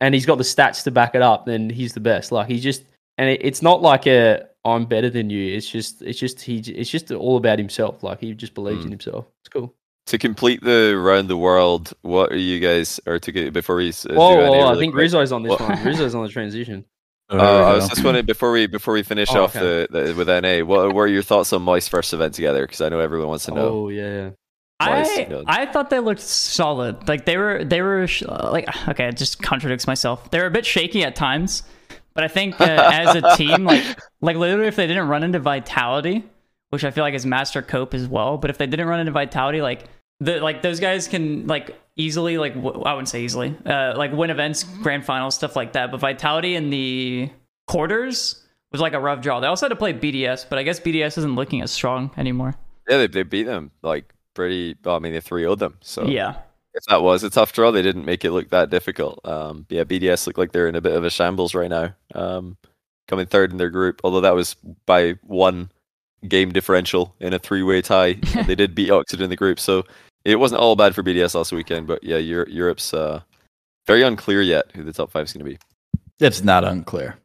[0.00, 2.32] and he's got the stats to back it up, then he's the best.
[2.32, 2.82] Like he's just,
[3.18, 5.54] and it, it's not like a I'm better than you.
[5.56, 8.02] It's just, it's just he, it's just all about himself.
[8.02, 8.86] Like he just believes Mm.
[8.86, 9.26] in himself.
[9.42, 9.72] It's cool.
[10.06, 13.90] to complete the round the world, what are you guys, or to get, before we
[13.90, 15.84] uh, do any whoa, I think quick- Rizzo's on this What- one.
[15.84, 16.84] Rizzo's on the transition.
[17.28, 17.42] Oh, Uh,
[17.72, 20.64] I was just wondering before we before we finish Oh, off the, the with NA,
[20.64, 22.64] what were your thoughts on Moist first event together?
[22.66, 23.68] Because I know everyone wants to know.
[23.68, 24.30] Oh yeah.
[24.78, 25.44] Nice, I good.
[25.48, 27.08] I thought they looked solid.
[27.08, 30.30] Like they were they were sh- like okay, it just contradicts myself.
[30.30, 31.62] They were a bit shaky at times,
[32.14, 33.82] but I think uh, as a team, like
[34.20, 36.24] like literally, if they didn't run into Vitality,
[36.70, 39.12] which I feel like is Master Cope as well, but if they didn't run into
[39.12, 39.86] Vitality, like
[40.20, 44.12] the like those guys can like easily like w- I wouldn't say easily, uh, like
[44.12, 45.90] win events, grand finals, stuff like that.
[45.90, 47.30] But Vitality in the
[47.66, 49.40] quarters was like a rough draw.
[49.40, 52.54] They also had to play BDS, but I guess BDS isn't looking as strong anymore.
[52.88, 54.76] Yeah, they, they beat them like pretty.
[54.84, 55.76] Well, I mean, they three 0 them.
[55.80, 56.36] So Yeah.
[56.74, 59.20] if that was a tough draw, they didn't make it look that difficult.
[59.26, 61.94] Um, yeah, BDS look like they're in a bit of a shambles right now.
[62.14, 62.56] Um,
[63.08, 64.54] coming third in their group, although that was
[64.86, 65.70] by one
[66.28, 68.14] game differential in a three-way tie.
[68.46, 69.84] they did beat Oxford in the group, so
[70.26, 71.86] it wasn't all bad for BDS last weekend.
[71.86, 73.20] But yeah, Europe, Europe's uh,
[73.86, 75.58] very unclear yet who the top five is going to be.
[76.18, 77.16] It's not unclear.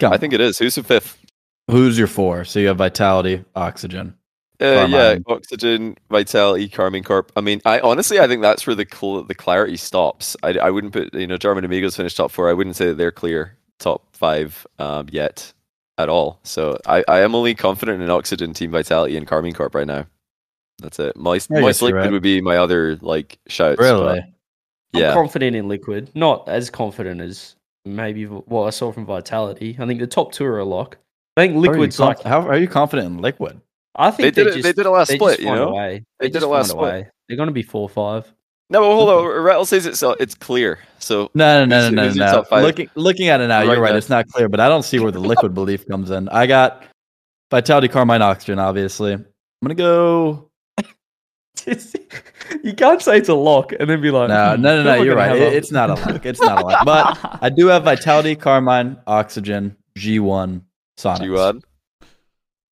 [0.00, 0.20] Come I on.
[0.20, 0.58] think it is.
[0.58, 1.18] Who's the fifth?
[1.70, 2.44] Who's your four?
[2.44, 4.14] So you have Vitality, Oxygen.
[4.60, 7.30] Uh, yeah, Oxygen, Vitality, Karmine Corp.
[7.36, 10.36] I mean, I honestly, I think that's where the cl- the clarity stops.
[10.42, 12.50] I, I wouldn't put, you know, German Amigos finished top four.
[12.50, 15.52] I wouldn't say that they're clear top five um, yet
[15.96, 16.40] at all.
[16.42, 20.06] So I, I am only confident in Oxygen, Team Vitality, and Karmine Corp right now.
[20.80, 21.16] That's it.
[21.16, 22.12] Moist, I guess Liquid right.
[22.12, 23.80] would be my other like shouts.
[23.80, 24.24] Really?
[24.92, 25.08] Yeah.
[25.10, 29.76] I'm confident in Liquid, not as confident as maybe what I saw from Vitality.
[29.78, 30.96] I think the top two are a lock.
[31.36, 32.26] I think How are Liquid's conf- like.
[32.26, 33.60] how are you confident in Liquid?
[33.96, 34.54] I They think did they it.
[34.54, 35.40] just, They did it last they split.
[35.40, 35.68] You know.
[35.70, 36.04] a way.
[36.20, 36.82] They They did just it last split.
[36.82, 37.08] way.
[37.28, 38.32] They're going to be four five.
[38.70, 39.42] No, but hold on.
[39.42, 40.78] Rattle says it's uh, it's clear.
[40.98, 42.44] So No, no, no, no, no.
[42.50, 42.60] no.
[42.60, 43.92] Looking looking at it now, Right you're right.
[43.92, 43.96] now.
[43.96, 46.28] It's not clear, but I don't see where the liquid belief comes in.
[46.28, 46.84] I got
[47.50, 48.58] Vitality, Karmine, Oxygen.
[48.58, 49.24] Obviously, I'm
[49.62, 50.47] gonna go.
[52.64, 54.88] you can't say it's a lock and then be like, No, "Hmm, no, no, who
[54.88, 55.02] am I no.
[55.04, 55.36] You're right.
[55.36, 56.24] It- it's not a lock.
[56.26, 56.84] It's not a lock.
[56.84, 60.62] But I do have Vitality, Karmine, Oxygen, G1,
[60.96, 61.18] Sonics.
[61.20, 61.62] G1,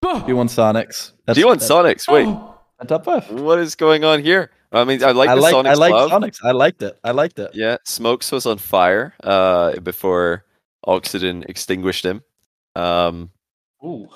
[0.04, 1.12] G1 Sonics.
[1.26, 2.08] That's, G1 that's Sonics.
[2.12, 2.26] Wait,
[2.80, 3.30] my top five.
[3.30, 4.50] what is going on here?
[4.72, 5.54] I mean, I like I the like.
[5.54, 6.10] Sonics I like love.
[6.10, 6.38] Sonics.
[6.44, 6.98] I liked it.
[7.04, 7.50] I liked it.
[7.54, 10.44] Yeah, Smokes was on fire uh, before
[10.86, 12.22] Oxygen extinguished him.
[12.74, 13.30] Um,
[13.84, 14.08] Ooh.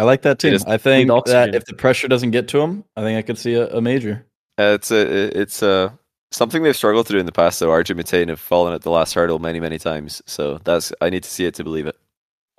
[0.00, 0.52] I like that team.
[0.52, 3.36] just I think that if the pressure doesn't get to him, I think I could
[3.36, 4.24] see a, a major.
[4.58, 5.98] uh, it's a it's a
[6.32, 7.60] something they've struggled to do in the past.
[7.60, 10.22] Though Arjun Mate have fallen at the last hurdle many many times.
[10.24, 11.96] So that's I need to see it to believe it.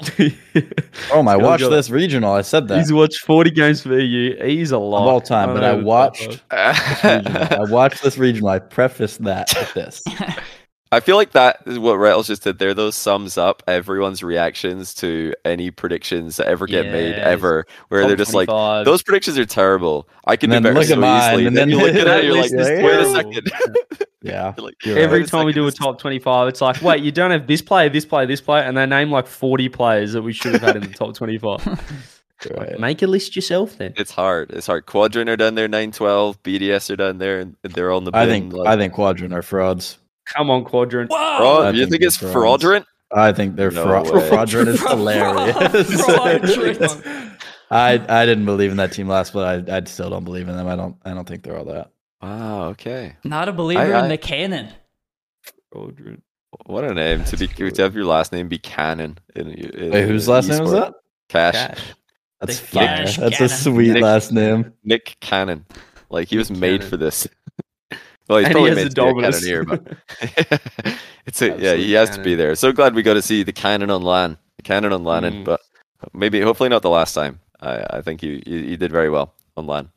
[1.12, 1.36] Oh my!
[1.36, 1.70] Watch go.
[1.70, 2.32] this regional.
[2.32, 4.42] I said that He's watched 40 games for EU.
[4.44, 5.02] He's a lot.
[5.02, 6.42] of all time, but I watched.
[6.52, 8.50] I watched this regional.
[8.50, 10.04] I prefaced that with this.
[10.94, 12.74] I feel like that is what Retals just did there.
[12.74, 18.18] Though sums up everyone's reactions to any predictions that ever get made ever, where they're
[18.18, 18.86] just like, those.
[18.86, 20.10] those predictions are terrible.
[20.26, 21.48] I can And do then better look at so mine, easily.
[21.48, 23.14] and then then you look at it, you're like, this wait a terrible.
[23.16, 23.52] second.
[24.22, 25.04] Yeah, like, You're right.
[25.04, 27.88] Every time we do a top 25, it's like, wait, you don't have this player,
[27.90, 30.76] this player, this player, and they name like 40 players that we should have had
[30.76, 32.18] in the top 25.
[32.58, 32.80] Right.
[32.80, 33.94] Make a list yourself then.
[33.98, 34.50] It's hard.
[34.50, 34.88] It's hard.
[34.88, 36.42] Quadrant are down there, nine twelve.
[36.42, 38.10] BDS are down there, and they're on the.
[38.10, 40.00] Bin, I think like, I think Quadrant are frauds.
[40.26, 41.10] Come on, Quadrant.
[41.10, 42.86] Fraud- I you think think it's fraudulent?
[43.14, 44.10] I think they're No fraud.
[44.12, 44.28] way.
[44.30, 46.06] Fraudulent is hilarious.
[46.06, 47.38] fraudulent.
[47.72, 50.56] I I didn't believe in that team last, but I I still don't believe in
[50.58, 50.68] them.
[50.68, 51.90] I don't I don't think they're all that.
[52.22, 52.66] Wow.
[52.70, 53.16] Okay.
[53.24, 54.70] Not a believer I- in the canon.
[55.72, 56.24] Quadrant.
[56.66, 59.18] What a name to be to have your last name be Cannon.
[59.36, 60.94] In, in, Wait, whose in last name was that?
[61.30, 61.54] Cash.
[61.54, 61.80] Cash.
[62.42, 62.86] That's The fire.
[63.06, 64.74] Cash That's a sweet Nick- last name.
[64.84, 65.66] Nick Cannon.
[66.10, 66.90] Like he Nick was made Cannon.
[66.90, 67.26] for this.
[68.28, 71.48] Well, he's And he probably has meant a to be a cannoneer, but it's a,
[71.60, 72.56] yeah, he has to be there.
[72.56, 75.46] So glad we got to see the cannon on LAN, the cannon on LAN, Mm.
[75.46, 75.62] but
[76.14, 77.40] maybe hopefully not the last time.
[77.60, 79.90] I, I think you, you you did very well on LAN.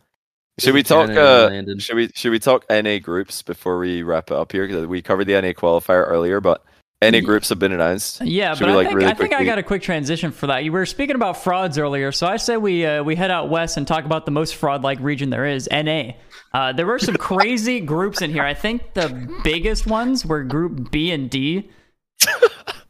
[0.59, 1.11] Should we talk?
[1.11, 4.67] Uh, should we should we talk NA groups before we wrap it up here?
[4.67, 6.63] Because we covered the NA qualifier earlier, but
[7.03, 8.21] NA Ye- groups have been announced.
[8.21, 10.47] Yeah, Should but I, like, think, really I think I got a quick transition for
[10.47, 10.63] that.
[10.63, 13.77] You were speaking about frauds earlier, so I say we uh, we head out west
[13.77, 16.13] and talk about the most fraud-like region there is, NA.
[16.55, 18.45] Uh, there were some crazy groups in here.
[18.45, 21.69] I think the biggest ones were Group B and D.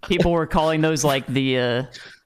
[0.07, 1.83] People were calling those like the uh,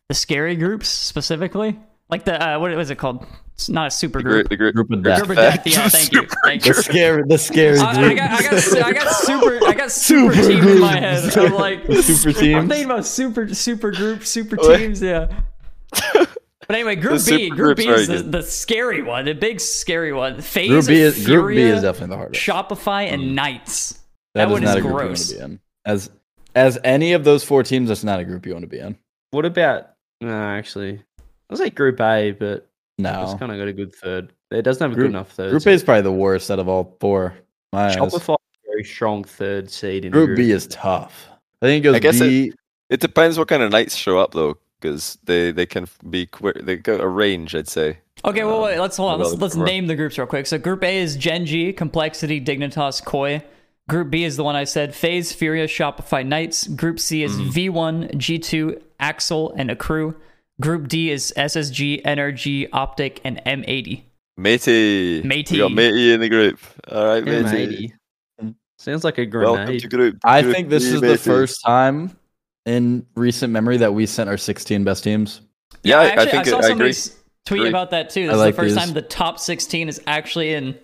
[0.08, 1.78] the scary groups specifically,
[2.10, 3.24] like the uh, what was it called?
[3.54, 4.34] It's not a super The group.
[4.34, 5.18] group, the group, Group of death.
[5.18, 5.64] Group of death.
[5.66, 6.26] Yeah, thank you.
[6.44, 6.74] Thank you.
[6.74, 10.34] The scary the scary I, I got, I got, I got super, I got super,
[10.34, 11.38] Super team in my head.
[11.38, 12.56] I'm like, The super team.
[12.58, 15.00] I'm thinking about super, super groups, super teams.
[15.00, 15.28] Yeah.
[16.68, 20.12] But anyway, Group The B, Group B is the, the scary one, the big scary
[20.12, 20.42] one.
[20.42, 22.44] FaZe, Group B is Group B is definitely the hardest.
[22.44, 23.92] Shopify, and um, Knights.
[24.34, 25.32] That that is one not is a group gross.
[25.32, 25.60] you want to be in.
[25.86, 26.10] As
[26.54, 28.98] as any of those four teams, that's not a group you want to be in.
[29.30, 29.88] What about?
[30.20, 32.68] No, actually, I was like Group A, but
[32.98, 34.32] no, it's kind of got a good third.
[34.50, 35.50] It doesn't have a Group- good enough third.
[35.50, 37.34] Group A is probably the worst out of all four.
[37.72, 37.96] My eyes.
[37.96, 38.36] Shopify,
[38.66, 41.28] very strong third seed in Group B is tough.
[41.62, 42.52] I think it goes I guess B.
[42.90, 46.52] It depends what kind of knights show up though, because they they can be qu-
[46.54, 47.54] they got a range.
[47.54, 47.98] I'd say.
[48.24, 49.20] Okay, well, Um, wait, let's hold on.
[49.20, 50.46] Let's, let's name the groups real quick.
[50.46, 53.42] So, Group A is Gen G, Complexity, Dignitas, Koi.
[53.88, 56.66] Group B is the one I said FaZe, Furia, Shopify, Knights.
[56.66, 60.14] Group C is V1, G2, Axel, and Accrue.
[60.60, 64.02] Group D is SSG, NRG, OpTic, and M80.
[64.36, 65.22] Matey.
[65.22, 65.54] Matey.
[65.54, 66.58] We got Matey in the group.
[66.90, 67.92] All right, Matey.
[68.42, 68.54] M80.
[68.78, 70.18] Sounds like a Welcome to group.
[70.24, 72.16] I group think this B, is the first time
[72.68, 75.40] in recent memory that we sent our 16 best teams.
[75.82, 77.02] Yeah, I, I actually, think I saw I somebody agree.
[77.46, 77.68] tweet Agree.
[77.70, 78.24] about that too.
[78.24, 78.84] I This like the first these.
[78.84, 80.78] time the top 16 is actually in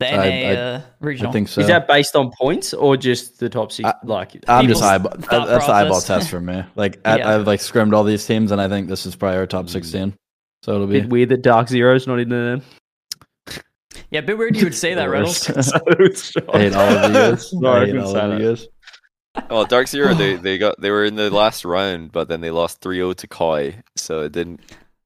[0.00, 1.30] The NA I- I- uh, regional.
[1.30, 1.60] I think so.
[1.60, 3.88] Is that based on points or just the top six?
[3.88, 5.12] I- like, I'm just eyeball.
[5.12, 6.64] thought That's the eyeball test for me.
[6.74, 7.34] Like I, Yeah.
[7.34, 9.70] I've like scrimmed all these teams, and I think this is probably our top Mm.
[9.70, 10.14] 16.
[10.62, 12.60] So it'll be bit weird that Dark Zero's not in there.
[14.10, 15.48] Yeah, a bit weird you would say that, Reynolds.
[15.48, 15.52] I
[16.58, 17.52] hate all of you guys.
[17.52, 18.40] No, I I hate all of that.
[18.40, 18.66] you guys.
[19.48, 22.50] Well, Dark Zero, they, they got they were in the last round, but then they
[22.50, 24.60] lost 3-0 to Koi, so it didn't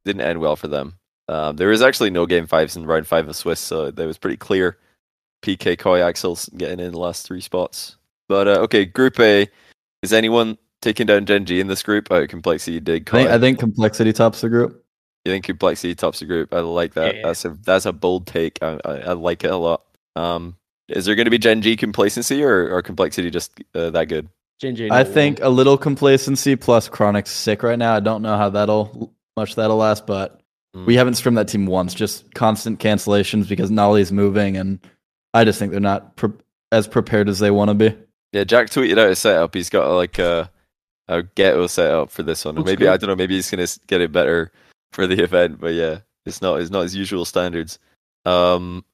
[0.05, 0.95] didn't end well for them.
[1.29, 4.19] Um, there was actually no game fives in round five of Swiss, so that was
[4.19, 4.79] pretty clear.
[5.43, 7.97] PK Koi Axels getting in the last three spots.
[8.29, 9.47] But uh, okay, Group A.
[10.03, 12.09] Is anyone taking down Gen G in this group?
[12.11, 14.85] Oh, Complexity did I think, I think complexity tops the group.
[15.25, 16.53] You think Complexity tops the group?
[16.53, 17.17] I like that.
[17.17, 17.23] Yeah.
[17.25, 18.59] That's a that's a bold take.
[18.63, 19.83] I, I, I like it a lot.
[20.17, 20.57] Um,
[20.89, 24.29] is there going to be Gen G complacency or, or Complexity just uh, that good?
[24.61, 27.95] Gen G I not think a little complacency plus Chronic's sick right now.
[27.95, 30.41] I don't know how that'll much that'll last, but
[30.75, 30.87] Mm.
[30.87, 31.95] we haven't scrimmed that team once.
[31.95, 34.81] Just constant cancellations because Noly's moving, and
[35.33, 36.33] I just think they're not pre-
[36.73, 37.97] as prepared as they want to be.
[38.33, 39.55] Yeah, Jack tweeted out a setup.
[39.55, 40.51] He's got like a
[41.07, 42.57] a ghetto setup for this one.
[42.57, 42.89] Looks Maybe good.
[42.89, 43.15] I don't know.
[43.15, 44.51] Maybe he's gonna get it better
[44.93, 45.61] for the event.
[45.61, 47.79] But yeah, it's not it's not his usual standards.
[48.25, 48.85] Um,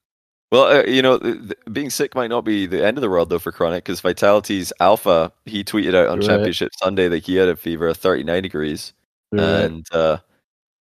[0.51, 3.11] well, uh, you know, th- th- being sick might not be the end of the
[3.11, 6.27] world though for Chronic because Vitality's Alpha he tweeted out on Right.
[6.27, 8.93] Championship Sunday that he had a fever of 39 degrees
[9.33, 10.19] and uh,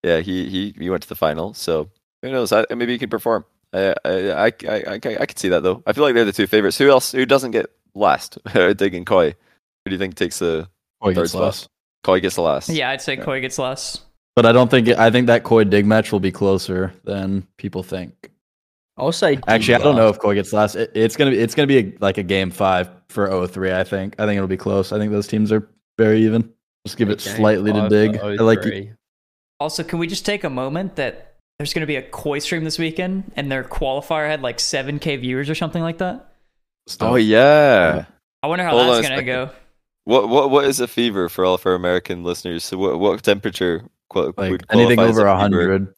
[0.03, 1.53] yeah, he, he he went to the final.
[1.53, 1.89] So
[2.21, 2.51] who knows?
[2.51, 3.45] I, maybe he can perform.
[3.73, 5.83] I I, I I I I could see that though.
[5.85, 6.77] I feel like they're the two favorites.
[6.77, 7.11] Who else?
[7.11, 8.37] Who doesn't get last?
[8.77, 9.29] Dig and Koi.
[9.29, 10.67] Who do you think takes the
[11.03, 11.41] Koi third gets spot?
[11.43, 11.67] last.
[12.03, 12.69] Koi gets the last.
[12.69, 14.01] yeah, I'd say Koi gets less.
[14.35, 17.45] But I don't think it, I think that Koi Dig match will be closer than
[17.57, 18.31] people think.
[18.99, 19.35] I'll say.
[19.35, 20.75] D Actually, I don't know if Koi gets last.
[20.75, 23.83] It, it's gonna be it's gonna be a, like a game five for 03, I
[23.83, 24.15] think.
[24.19, 24.91] I think it'll be close.
[24.91, 25.67] I think those teams are
[25.97, 26.51] very even.
[26.85, 28.17] Just give it slightly to dig.
[28.17, 28.91] I like 03.
[29.59, 32.63] Also, can we just take a moment that there's going to be a Koi stream
[32.63, 36.33] this weekend, and their qualifier had like 7k viewers or something like that?
[37.01, 38.05] Oh yeah.
[38.41, 39.47] I wonder how Hold on that's going to second.
[39.47, 39.55] go.
[40.05, 42.63] What what what is a fever for all of our American listeners?
[42.63, 45.93] So what what temperature qual- like anything over a a hundred.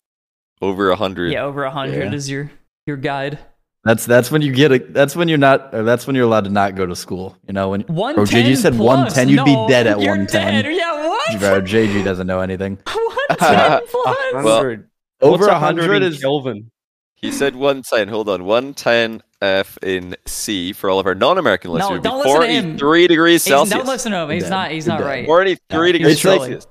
[0.61, 1.31] Over a hundred.
[1.31, 2.13] Yeah, over a 100 Yeah.
[2.13, 2.51] is your
[2.91, 3.39] your guide.
[3.83, 4.77] That's that's when you get a.
[4.79, 5.73] That's when you're not.
[5.73, 7.35] Or that's when you're allowed to not go to school.
[7.47, 7.81] You know when.
[7.81, 10.65] 110 JG said 110, you'd be dead at 110.
[10.75, 11.39] Yeah, what?
[11.39, 12.77] Bro, JG doesn't know anything.
[12.85, 14.43] 110 plus.
[14.43, 14.77] Well,
[15.21, 16.19] Over What's a 100 hundred in is.
[16.19, 16.69] Kelvin.
[17.15, 18.07] He said 110.
[18.07, 18.45] Hold on.
[18.45, 21.91] 110 F in C for all of our non-American No, listeners.
[21.91, 22.63] would be don't listen to him.
[22.77, 23.77] 43 degrees He's, Celsius.
[23.77, 24.29] don't listen to him.
[24.29, 24.49] He's Dead.
[24.49, 24.71] not.
[24.71, 25.05] He's not dead.
[25.07, 25.25] right.
[25.25, 26.39] 43 Yeah, degrees he's trolling.
[26.41, 26.67] Celsius.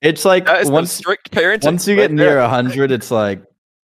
[0.00, 1.64] It's like That is some once strict parenting.
[1.64, 2.16] once you get there.
[2.30, 3.42] near a hundred, it's like,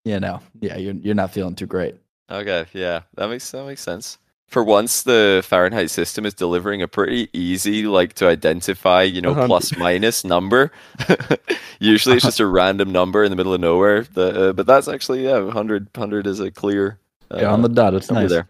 [0.04, 1.96] you know, yeah, you're you're not feeling too great.
[2.30, 4.18] Okay, yeah, that makes that makes sense.
[4.48, 9.30] For once, the Fahrenheit system is delivering a pretty easy, like to identify, you know,
[9.30, 9.46] Uh-huh.
[9.46, 10.70] plus minus number.
[11.80, 14.02] Usually, it's just a random number in the middle of nowhere.
[14.02, 16.98] The, uh, but that's actually yeah, 100, 100 is a clear
[17.30, 17.94] uh, Yeah, on the dot.
[17.94, 18.30] It's number nice.
[18.30, 18.46] there.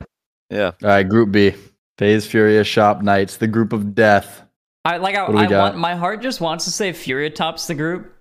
[0.50, 1.54] Yeah, All right, Group B:
[1.98, 4.42] FaZe, Furia, Shop, Knights, the group of death.
[4.84, 5.14] I like.
[5.14, 5.58] I, What do we I got?
[5.62, 5.76] want.
[5.78, 8.12] My heart just wants to say Furia tops the group,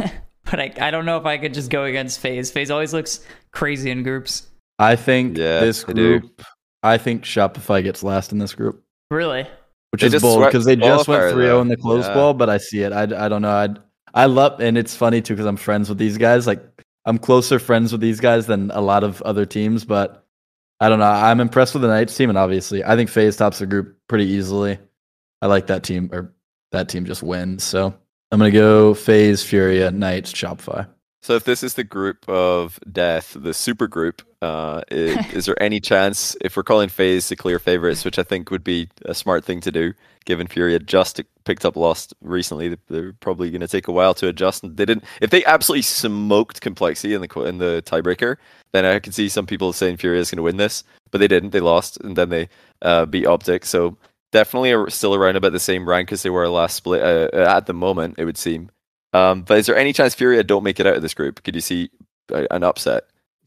[0.50, 2.50] but I, I don't know if I could just go against FaZe.
[2.50, 3.20] FaZe always looks
[3.52, 4.46] crazy in groups.
[4.78, 6.20] I think Yeah, this they do.
[6.20, 6.42] group.
[6.82, 9.46] I think Shopify gets last in this group, Really?
[9.90, 12.14] which They is bold because they just went qualifier, 3 0 in the close Yeah.
[12.14, 12.34] ball.
[12.34, 12.92] But I see it.
[12.92, 13.50] I, I don't know.
[13.50, 13.68] I
[14.14, 16.46] I love, and it's funny too because I'm friends with these guys.
[16.46, 16.62] Like
[17.06, 19.84] I'm closer friends with these guys than a lot of other teams.
[19.84, 20.24] But
[20.80, 21.06] I don't know.
[21.06, 24.26] I'm impressed with the Knights team, and obviously, I think FaZe tops the group pretty
[24.26, 24.78] easily.
[25.42, 26.32] I like that team, or
[26.72, 27.64] that team just wins.
[27.64, 27.94] So
[28.32, 30.86] I'm gonna go FaZe, Fury Furia, Knights, Shopify.
[31.26, 35.60] So if this is the group of death, the super group, uh, is, is there
[35.60, 39.12] any chance if we're calling FaZe the clear favorites, which I think would be a
[39.12, 39.92] smart thing to do,
[40.24, 44.14] given Fury had just picked up Lost recently, they're probably going to take a while
[44.14, 44.62] to adjust.
[44.62, 45.04] And they didn't.
[45.20, 48.36] If they absolutely smoked Complexity in the in the tiebreaker,
[48.70, 51.28] then I could see some people saying Fury is going to win this, but they
[51.28, 51.50] didn't.
[51.50, 52.48] They lost, and then they
[52.82, 53.64] uh, beat OpTic.
[53.64, 53.96] So
[54.32, 57.66] definitely a, still around about the same rank as they were last split uh, at
[57.66, 58.16] the moment.
[58.18, 58.70] It would seem.
[59.12, 61.42] Um, but is there any chance Furia don't make it out of this group?
[61.42, 61.90] Could you see
[62.30, 63.04] a, an upset?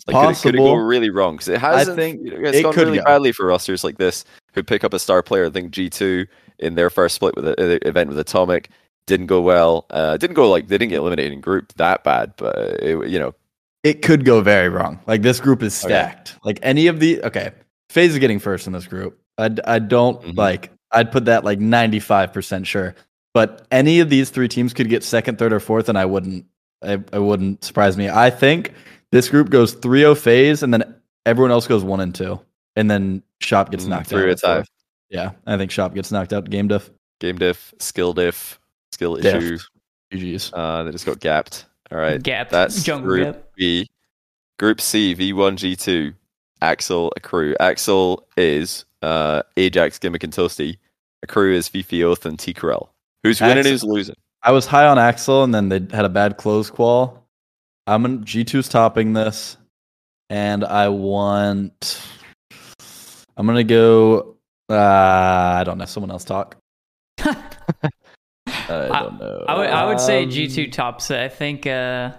[0.08, 1.36] Like, could it, could it go really wrong?
[1.36, 1.88] Because it has.
[1.90, 3.04] think it's it gone really go.
[3.04, 4.24] badly for rosters like this
[4.54, 5.46] who pick up a star player.
[5.46, 6.26] I think G two
[6.58, 8.70] in their first split with the uh, event with Atomic
[9.06, 9.86] didn't go well.
[9.90, 13.20] Uh, didn't go like they didn't get eliminated in group that bad, but it, you
[13.20, 13.36] know,
[13.84, 15.00] it could go very wrong.
[15.06, 15.94] Like this group is Okay.
[15.94, 16.38] stacked.
[16.46, 17.52] Like any of the okay,
[17.90, 19.20] FaZe is getting first in this group.
[19.40, 20.38] I I don't Mhm.
[20.38, 20.72] like.
[20.92, 22.96] I'd put that like ninety five percent sure.
[23.34, 26.46] But any of these three teams could get second, third, or fourth, and I wouldn't.
[26.84, 28.10] I, I wouldn't surprise me.
[28.10, 28.74] I think
[29.12, 30.96] this group goes 3-0 FaZe, and then
[31.26, 32.40] everyone else goes one and two,
[32.76, 34.30] and then Shop gets Mm, knocked three out.
[34.30, 34.66] at at five.
[35.10, 36.50] Yeah, I think Shop gets knocked out.
[36.50, 36.90] Game diff.
[37.20, 38.60] game diff, skill diff,
[38.94, 39.36] skill Diff.
[39.36, 39.58] issue.
[40.14, 40.52] GG's.
[40.54, 41.66] Uh, they just got gapped.
[41.92, 42.50] All right, Gap.
[42.50, 43.44] that's Jungle group gap.
[43.58, 43.88] B.
[44.58, 46.14] Group C, V1, G2.
[46.62, 47.56] Axel, Accru.
[47.60, 50.78] Axel is uh, Ajax, Gimmick, and Toasty.
[51.28, 52.90] crew is Fifi Oath and T-Corel.
[53.24, 53.66] Who's winning?
[53.66, 54.16] Who's losing?
[54.42, 57.26] I was high on Axel, and then they had a bad close qual.
[57.88, 59.58] I'm in G2's topping this,
[60.30, 62.02] and I want.
[63.36, 64.36] I'm gonna go.
[64.70, 65.86] Uh, I don't know.
[65.86, 66.56] Someone else talk.
[67.20, 67.90] I
[68.68, 69.46] don't know.
[69.48, 71.20] I would I would say Um, G2 tops it.
[71.20, 72.12] I think uh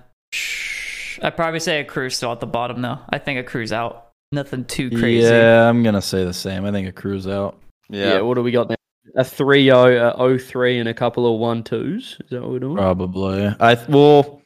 [1.23, 2.99] I'd probably say a crew's still at the bottom though.
[3.09, 4.10] I think a crew's out.
[4.33, 5.27] Nothing too crazy.
[5.27, 6.65] Yeah, I'm gonna say the same.
[6.65, 7.59] I think a cruise out.
[7.89, 8.15] Yeah.
[8.15, 8.21] Yeah.
[8.21, 8.77] what do we got now?
[9.17, 11.97] A 3 0, a 3, and a couple of 1 2s.
[11.97, 12.77] Is that what we're doing?
[12.77, 13.53] Probably.
[13.59, 14.41] I th- well,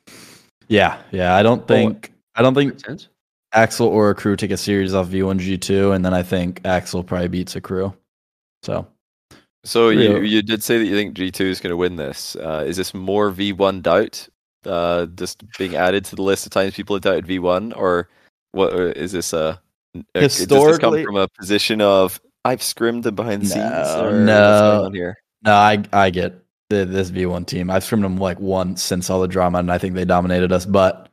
[0.69, 1.35] yeah, yeah.
[1.35, 2.13] I don't think.
[2.35, 3.09] I don't think sense.
[3.53, 7.05] Axel or a crew take a series off V1 G2, and then I think Axel
[7.05, 7.95] probably beats a crew.
[8.63, 8.87] So
[9.65, 12.35] So you, you did say that you think G2 is going to win this.
[12.37, 14.27] Uh, is this more V1 doubt,
[14.65, 18.09] uh, just being added to the list of times people have doubted V1, or
[18.53, 19.33] what uh, is this?
[19.35, 19.57] Uh,
[19.97, 23.65] uh, does this come Historically- from a position of I've scrimmed them behind the scenes?
[23.71, 24.85] No, Or no.
[24.85, 25.17] on here?
[25.43, 26.35] no, I I get
[26.71, 27.71] the, this V1 team.
[27.71, 30.67] I've scrimmed them like once since all the drama, and I think they dominated us.
[30.67, 31.09] But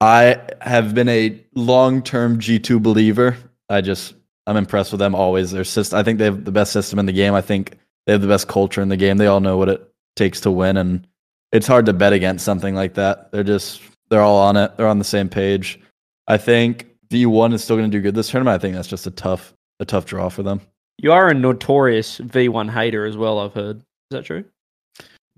[0.00, 3.36] I have been a long term G2 believer.
[3.68, 4.14] I just
[4.46, 5.50] I'm impressed with them always.
[5.50, 5.98] Their system.
[5.98, 7.34] I think they have the best system in the game.
[7.34, 7.76] I think
[8.06, 9.16] they have the best culture in the game.
[9.18, 9.86] They all know what it
[10.16, 11.06] takes to win, and
[11.52, 13.30] it's hard to bet against something like that.
[13.32, 14.76] They're just they're all on it.
[14.76, 15.78] They're on the same page.
[16.26, 18.54] I think V1 is still going to do good this tournament.
[18.54, 20.60] I think that's just a tough a tough draw for them.
[20.98, 23.78] You are a notorious V1 hater as well, I've heard.
[23.78, 24.44] Is that true?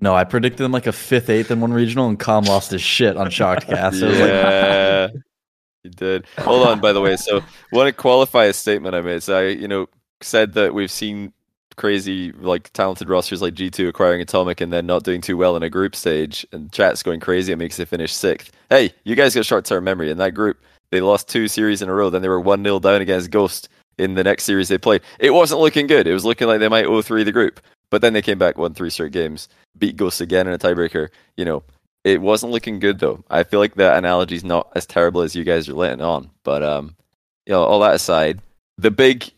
[0.01, 2.83] No, I predicted them like a fifth, eighth in one regional, and Com lost his
[2.83, 4.03] shit on Chalked Cast.
[4.03, 5.09] It was like, yeah,
[5.85, 6.27] you did.
[6.39, 7.17] Hold on, by the way.
[7.17, 7.41] So,
[7.71, 9.23] want to qualify a statement I made.
[9.23, 9.89] So, I, you know,
[10.21, 11.33] said that we've seen
[11.77, 15.63] crazy, like talented rosters like G2 acquiring Atomic and then not doing too well in
[15.63, 17.53] a group stage, and chat's going crazy.
[17.53, 18.51] It makes they finish sixth.
[18.71, 20.11] Hey, you guys got short-term memory.
[20.11, 20.59] In that group,
[20.93, 22.11] they lost two series in a row.
[22.11, 25.01] Then they were one 0 down against Ghost in the next series they played.
[25.19, 26.07] It wasn't looking good.
[26.07, 27.61] It was looking like they might 0-3 the group,
[27.91, 29.49] but then they came back, won three straight games,
[29.79, 31.09] beat Ghost again in a tiebreaker.
[31.37, 31.63] You know,
[32.05, 33.25] it wasn't looking good though.
[33.31, 36.31] I feel like that analogy is not as terrible as you guys are letting on.
[36.45, 36.95] But um,
[37.47, 38.41] you know, all that aside,
[38.77, 39.31] the big,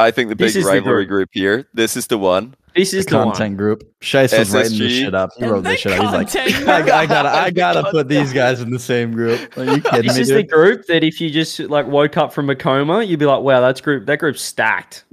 [0.00, 1.28] I think the big is the rivalry group.
[1.28, 1.68] group here.
[1.74, 2.56] This is the one.
[2.78, 3.28] This is the one.
[3.28, 3.82] content group.
[4.00, 5.30] Shice was writing this shit up.
[5.36, 6.24] He wrote this shit up.
[6.24, 9.56] He's like, I, I gotta, I gotta put these guys in the same group.
[9.58, 12.32] Are you kidding This me, is the group that if you just like woke up
[12.32, 14.06] from a coma, you'd be like, "Wow, that's group.
[14.06, 15.04] That group's stacked."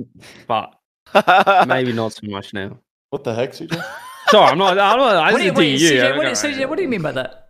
[0.48, 0.76] But
[1.68, 2.78] maybe not so much now.
[3.10, 3.84] What the heck, CJ?
[4.30, 4.78] Sorry, I'm not.
[4.78, 5.16] I'm not.
[5.16, 6.02] I What do you, didn't wait, think you.
[6.02, 7.50] CJ, what, do you, CJ, what do you mean by that?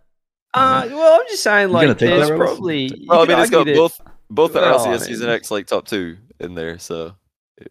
[0.54, 3.04] Uh, well, I'm just saying, like, there's probably.
[3.06, 5.66] well, I mean, it's argue got both both are Well, LCS I season X like
[5.66, 6.78] top two in there.
[6.78, 7.12] So if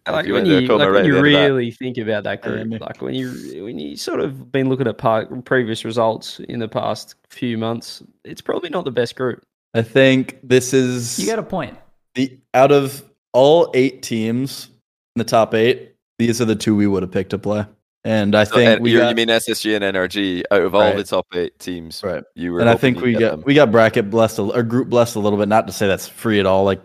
[0.08, 2.24] like you when went to a you, like when you the that- really think about
[2.24, 2.78] that group, me.
[2.78, 6.68] like when you when you sort of been looking at part, previous results in the
[6.68, 9.42] past few months, it's probably not the best group.
[9.74, 11.76] I think this is You got a point.
[12.14, 14.68] the out of all eight teams
[15.14, 15.92] in the top eight.
[16.18, 17.66] These are the two we would have picked to play,
[18.02, 20.64] and I So, think and we you got, you mean SSG and NRG out uh,
[20.64, 20.96] of all Right.
[20.96, 22.02] the top eight teams?
[22.02, 22.24] right.
[22.34, 23.42] You were, and I think we got them.
[23.44, 25.46] we got bracket blessed a, or group blessed a little bit.
[25.48, 26.64] Not to say that's free at all.
[26.64, 26.80] Like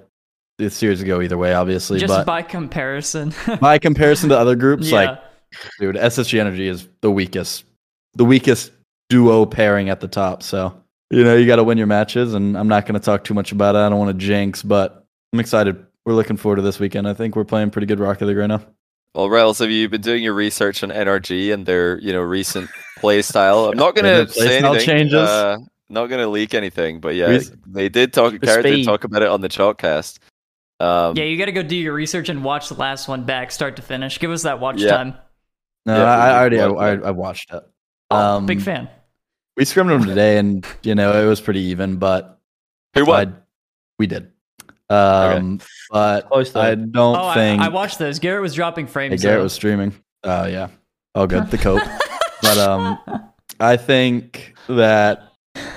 [0.65, 1.99] the series would go either way, obviously.
[1.99, 3.33] Just but by comparison.
[3.59, 4.95] by comparison to other groups, yeah.
[4.95, 5.19] like
[5.79, 7.65] dude, SSG NRG is the weakest,
[8.13, 8.71] the weakest
[9.09, 10.43] duo pairing at the top.
[10.43, 13.23] So you know you got to win your matches, and I'm not going to talk
[13.23, 13.79] too much about it.
[13.79, 15.85] I don't want to jinx, but I'm excited.
[16.05, 17.07] We're looking forward to this weekend.
[17.07, 18.61] I think we're playing pretty good Rocket League right now.
[19.13, 22.69] Well, Rails, have you been doing your research on NRG and their, you know, recent
[22.97, 23.65] play style?
[23.65, 24.85] I'm not going to play say anything.
[24.85, 25.15] changes?
[25.15, 25.57] Uh,
[25.89, 28.31] not going to leak anything, but yeah, We- they did talk.
[28.31, 30.21] The did talk about it on the Chalked Cast.
[30.81, 33.51] Um, yeah, you got to go do your research and watch the last one back,
[33.51, 34.19] start to finish.
[34.19, 34.91] Give us that watch Yeah.
[34.97, 35.13] time.
[35.85, 37.63] No, Yeah, I, I already I, I, I watched it.
[38.09, 38.89] Oh, Um, big fan.
[39.57, 42.39] We scrimmed them today, and you know it was pretty even, but
[42.95, 43.37] who won?
[43.99, 44.31] We did.
[44.89, 45.59] Um,
[45.91, 46.61] but Close though.
[46.61, 48.19] I don't Oh, I, think I watched those.
[48.19, 49.21] Garrett was dropping Hey, frames.
[49.21, 49.43] Garrett though.
[49.43, 49.93] was streaming.
[50.23, 50.67] Oh yeah.
[51.15, 51.49] Oh good.
[51.49, 51.81] The cope.
[52.41, 52.97] but um
[53.59, 55.30] I think that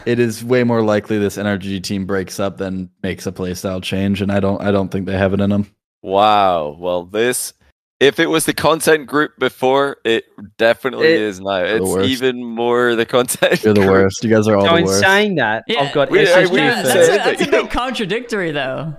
[0.06, 4.20] it is way more likely this NRG team breaks up than makes a playstyle change,
[4.22, 5.70] and I don't I don't think they have it in them.
[6.02, 6.76] Wow.
[6.78, 7.54] Well, this,
[8.00, 10.24] if it was the content group before, it
[10.58, 11.56] definitely It- is now.
[11.64, 12.08] It's worst.
[12.08, 13.62] even more the content.
[13.64, 13.90] You're the group.
[13.92, 14.22] worst.
[14.22, 15.00] You guys are all so the in worst.
[15.00, 17.70] saying that, Yeah, I've got we- uh, SSG we yeah, that's, a, that's a bit
[17.70, 18.94] contradictory, though.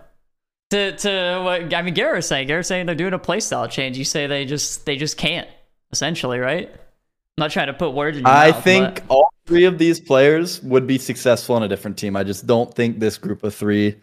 [0.71, 2.47] To to what I mean, Garrett was saying.
[2.47, 3.99] Garrett saying they're doing a playstyle change.
[3.99, 5.47] You say they just they just can't.
[5.91, 6.69] Essentially, right?
[6.73, 6.79] I'm
[7.37, 9.77] not trying to put words in your I mouth, I think but- all three of
[9.77, 12.15] these players would be successful on a different team.
[12.15, 13.95] I just don't think this group of three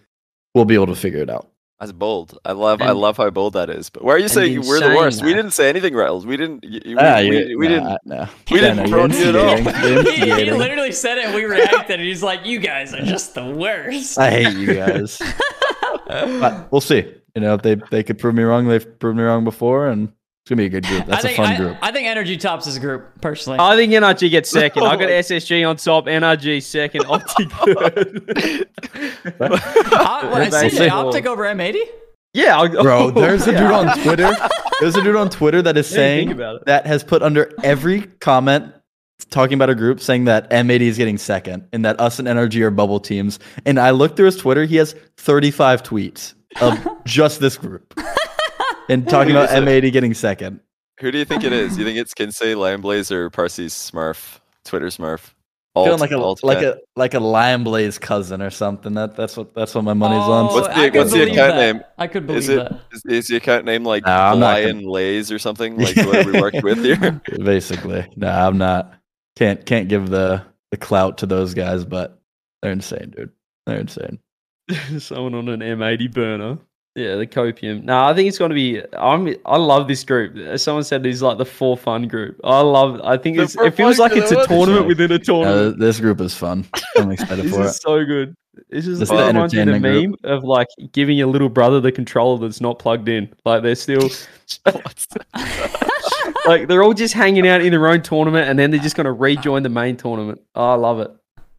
[0.55, 1.49] will be able to figure it out.
[1.81, 2.39] That's bold.
[2.45, 2.81] I love.
[2.81, 3.91] I love how bold that is.
[3.91, 5.25] But why are you saying in we're the saying worst?
[5.25, 6.25] We didn't say anything, Retals.
[6.25, 6.63] We didn't.
[6.65, 7.99] y- y- We, Ah, we, you- we nah, didn't.
[8.07, 8.29] No.
[8.53, 10.03] We Yeah, didn't no, prod you're at all.
[10.05, 11.35] he, he literally said it.
[11.35, 11.99] We reacted.
[11.99, 15.21] and He's like, "You guys are just the worst." I hate you guys.
[16.07, 17.13] but we'll see.
[17.35, 18.69] You know, they they could prove me wrong.
[18.69, 20.13] They've proved me wrong before, and
[20.43, 21.07] it's gonna be a good group.
[21.07, 21.77] That's I a think, fun I, group.
[21.83, 23.61] I think NRG tops this group personally.
[23.61, 24.83] I think NRG gets second.
[24.85, 28.69] I got SSG on top, NRG second, OpTic third.
[29.41, 31.79] Uh, what, They CJ OpTic over M80?
[32.35, 33.73] yeah, I'll, Bro, there's a dude Yeah.
[33.73, 34.35] on Twitter.
[34.81, 37.23] There's a dude on Twitter that is What do you think saying that has put
[37.23, 38.73] under every comment
[39.31, 42.61] talking about a group saying that M80 is getting second and that us and NRG
[42.63, 43.39] are bubble teams.
[43.65, 47.95] And I looked through his Twitter, he has 35 tweets of just this group.
[48.93, 49.85] And talking about Who is it?
[49.85, 50.61] M80 getting second.
[51.01, 51.77] Who do you think it is?
[51.79, 54.39] You think it's Kinseh, Lionblaze, or Parsy's Smurf?
[54.65, 55.33] Twitter Smurf.
[55.75, 56.75] Feeling like a alt like cat.
[56.77, 58.93] a like a Lionblaze cousin or something.
[58.93, 60.51] That that's what that's what my money's on.
[60.51, 61.73] Oh, What's the- I what's the account that.
[61.75, 61.83] name?
[61.97, 62.81] I could believe Is it that.
[62.93, 66.27] is, is the account name like No, I'm not Lion Lays or something like what
[66.27, 67.23] we worked with here?
[67.43, 68.93] Basically, no, I'm not.
[69.37, 72.21] Can't can't give the the clout to those guys, but
[72.61, 73.31] they're insane, dude.
[73.65, 74.19] They're insane.
[74.99, 76.59] Someone on an M80 burner.
[76.95, 77.85] Yeah, the copium.
[77.85, 78.83] No, I think it's going to be.
[78.93, 79.35] I'm.
[79.47, 80.37] I love this group.
[80.37, 82.39] As Someone said it's like the for fun group.
[82.45, 83.01] I love.
[83.03, 85.79] I think it's, it feels like it's a tournament within a tournament.
[85.79, 86.67] this group is fun.
[86.97, 87.81] I'm excited this for is it.
[87.81, 88.37] so good.
[88.69, 91.29] This is This is the reminds me of the entertainment meme of like giving your
[91.29, 93.33] little brother the controller that's not plugged in.
[93.47, 94.11] Like they're still
[96.47, 99.07] like they're all just hanging out in their own tournament, and then they're just going
[99.07, 100.43] to rejoin the main tournament.
[100.55, 101.11] Oh, I love it.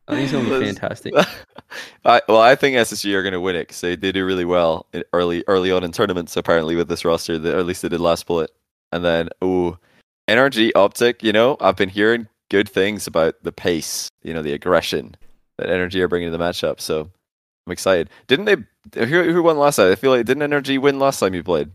[0.07, 1.13] Oh, I think it's going to be fantastic.
[2.05, 4.45] I, well, I think SSG are going to win it because they, they do really
[4.45, 6.35] well early early on in tournaments.
[6.35, 8.51] Apparently, with this roster, they, or at least they did last bullet.
[8.91, 9.77] And then, oh,
[10.29, 11.23] NRG OpTic.
[11.23, 14.09] You know, I've been hearing good things about the pace.
[14.23, 15.15] You know, the aggression
[15.57, 16.81] that NRG are bringing to the matchup.
[16.81, 17.09] So
[17.65, 18.09] I'm excited.
[18.27, 19.05] Didn't they?
[19.05, 19.91] Who, who won last time?
[19.91, 21.71] I feel like didn't NRG win last time you played?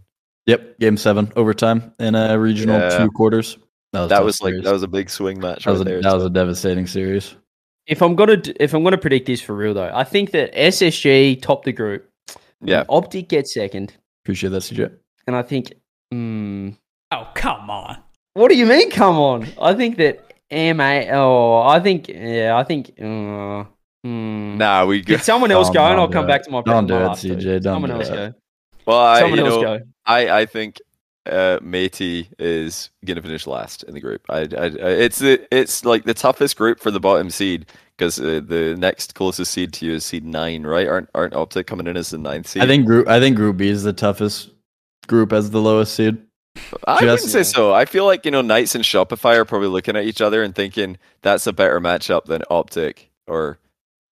[0.46, 2.98] Yep, game seven overtime in a regional Yeah.
[2.98, 3.58] two quarters.
[3.92, 6.02] That was, That was like that was a big swing match that was, a, there.
[6.02, 7.34] that was a devastating series.
[7.88, 11.40] If I'm gonna if I'm gonna predict this for real though, I think that SSG
[11.40, 12.08] top the group.
[12.60, 12.84] yeah.
[12.88, 13.94] OpTic gets second,
[14.24, 14.92] Appreciate that, CJ.
[15.26, 15.72] and I think.
[16.12, 16.76] Mm,
[17.10, 17.96] Oh, come on.
[18.34, 18.90] what do you mean?
[18.90, 19.46] Come on!
[19.60, 20.20] I think that
[20.50, 21.04] MA.
[21.10, 22.56] Oh, I think yeah.
[22.56, 22.90] I think.
[23.00, 23.64] Uh,
[24.04, 24.56] hmm.
[24.58, 26.28] Nah, we Get someone else Don't- go, and I'll come it.
[26.28, 26.60] back to my.
[26.62, 27.08] Don't do it.
[27.16, 28.12] CJ, don't Someone do else it.
[28.12, 28.34] go.
[28.86, 29.84] Well, I Someone you else know, go.
[30.06, 30.76] I, I think
[31.28, 34.22] uh, Matey is gonna finish last in the group.
[34.28, 38.20] I, I, I it's the it's like the toughest group for the bottom seed because
[38.20, 40.86] uh, the next closest seed to you is seed nine, right?
[40.88, 42.62] Aren't aren't OpTic coming in as the ninth seed?
[42.62, 44.50] I think group I think Group B is the toughest
[45.06, 46.18] group as the lowest seed.
[46.86, 47.72] I wouldn't just- say so.
[47.72, 50.54] I feel like you know Knights and Shopify are probably looking at each other and
[50.54, 53.58] thinking that's a better matchup than OpTic or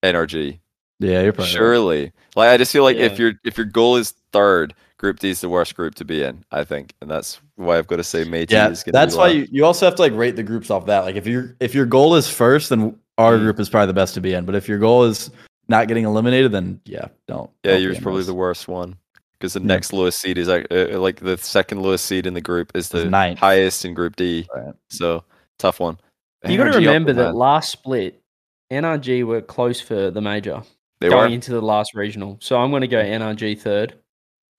[0.02, 0.60] NRG.
[0.98, 1.56] Yeah, you're probably right.
[1.56, 5.28] Surely, like I just feel like if your if your goal is third, Group D
[5.30, 6.44] is the worst group to be in.
[6.50, 8.98] I think, and that's why I've got to say Matey Yeah, is going to.
[8.98, 11.00] that's why you, you also have to like rate the groups off that.
[11.04, 13.40] Like if your if your goal is first, then our Mm.
[13.40, 14.44] group is probably the best to be in.
[14.46, 15.30] But if your goal is
[15.68, 17.50] not getting eliminated, then yeah, don't.
[17.64, 18.26] Yeah, don't yours probably those.
[18.28, 18.96] the worst one
[19.32, 19.66] because the Yeah.
[19.66, 22.88] next lowest seed is like, uh, like the second lowest seed in the group is
[22.88, 23.38] the ninth.
[23.38, 24.46] highest in Group D.
[24.54, 24.72] Right.
[24.88, 25.24] So
[25.58, 25.98] tough one.
[26.46, 27.34] You got to remember that man.
[27.34, 28.22] last split,
[28.70, 30.62] NRG were close for the major
[31.00, 31.34] they going were.
[31.34, 32.38] into the last regional.
[32.40, 33.94] So I'm going to go NRG third.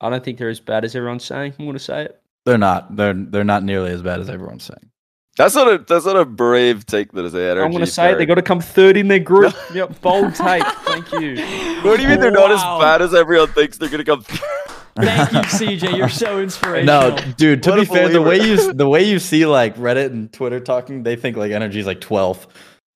[0.02, 1.54] I don't think they're as bad as everyone's saying.
[1.58, 2.22] I'm going to say it.
[2.46, 2.96] They're not.
[2.96, 4.92] They're they're not nearly as bad as everyone's saying.
[5.38, 7.64] That's not a that's not a brave take that is a NRG.
[7.66, 8.16] I'm going to say it.
[8.16, 8.28] They third.
[8.30, 9.54] got to come third in their group.
[9.74, 10.64] yep, bold take.
[10.64, 11.36] Thank you.
[11.84, 12.80] What do you mean they're not as Wow.
[12.80, 14.22] bad as everyone thinks they're going to come?
[14.22, 15.96] Thank you, CJ.
[15.98, 17.12] You're so inspirational.
[17.12, 17.62] No, dude.
[17.64, 20.32] To What a be fair, the way you the way you see like Reddit and
[20.34, 22.48] Twitter talking, they think like NRG is like 12th.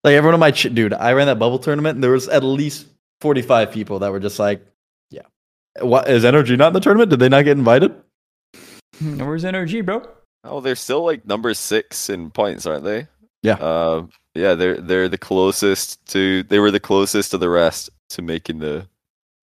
[0.03, 2.43] Like everyone on my ch- dude, I ran that bubble tournament, and there was at
[2.43, 2.87] least
[3.21, 4.65] 45 people that were just like, "Yeah,
[5.79, 7.09] what is NRG not in the tournament?
[7.09, 7.93] Did they not get invited?"
[8.99, 10.03] Where's NRG, bro?
[10.43, 13.07] Oh, they're still like number six in points, aren't they?
[13.43, 13.55] Yeah.
[13.55, 16.43] Uh, yeah, they're they're the closest to.
[16.43, 18.87] They were the closest to the rest to making the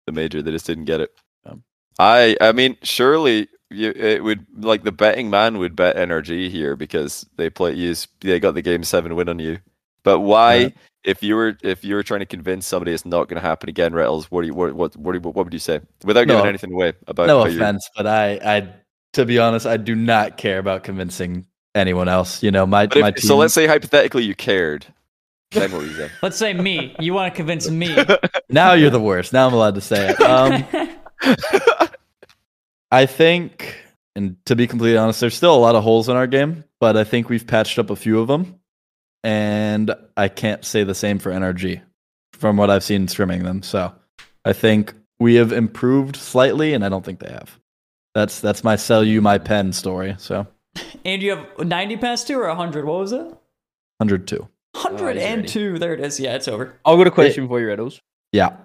[0.06, 0.42] the major.
[0.42, 1.14] They just didn't get it.
[1.46, 1.64] Um,
[2.00, 6.76] I I mean, surely you, it would like the betting man would bet NRG here
[6.76, 9.60] because they play use they got the game seven win on you.
[10.04, 10.70] But why, Yeah.
[11.08, 13.70] If you were if you were trying to convince somebody it's not going to happen
[13.70, 14.26] again, Retals?
[14.26, 16.50] What do you what what what, do you, what would you say without giving No.
[16.50, 17.28] anything away about?
[17.28, 18.74] no how you're- offense, but I, I,
[19.14, 22.44] to be honest, I do not care about convincing anyone else.
[22.44, 23.28] You know, my But my if, team.
[23.28, 24.86] so let's say hypothetically you cared.
[25.52, 26.12] Then what would you say?
[26.22, 26.94] Let's say me.
[27.00, 27.96] You want to convince me.
[28.50, 29.32] now you're the worst.
[29.32, 30.20] Now I'm allowed to say it.
[30.20, 30.66] Um,
[32.92, 33.76] I think,
[34.14, 36.98] and to be completely honest, there's still a lot of holes in our game, but
[36.98, 38.57] I think we've patched up a few of them.
[39.28, 41.82] And I can't say the same for NRG
[42.32, 43.62] from what I've seen streaming them.
[43.62, 43.94] So
[44.46, 47.60] I think we have improved slightly, and I don't think they have.
[48.16, 50.16] That's that's my sell you my pen story.
[50.18, 50.48] So
[51.04, 52.86] and you have 90 past two or 100?
[52.86, 53.26] What was it?
[53.98, 54.48] 102.
[54.74, 55.78] 102.
[55.78, 56.20] There it is.
[56.22, 56.80] Yeah, it's over.
[56.86, 58.00] I've got a question for you, Retals.
[58.32, 58.56] Yeah.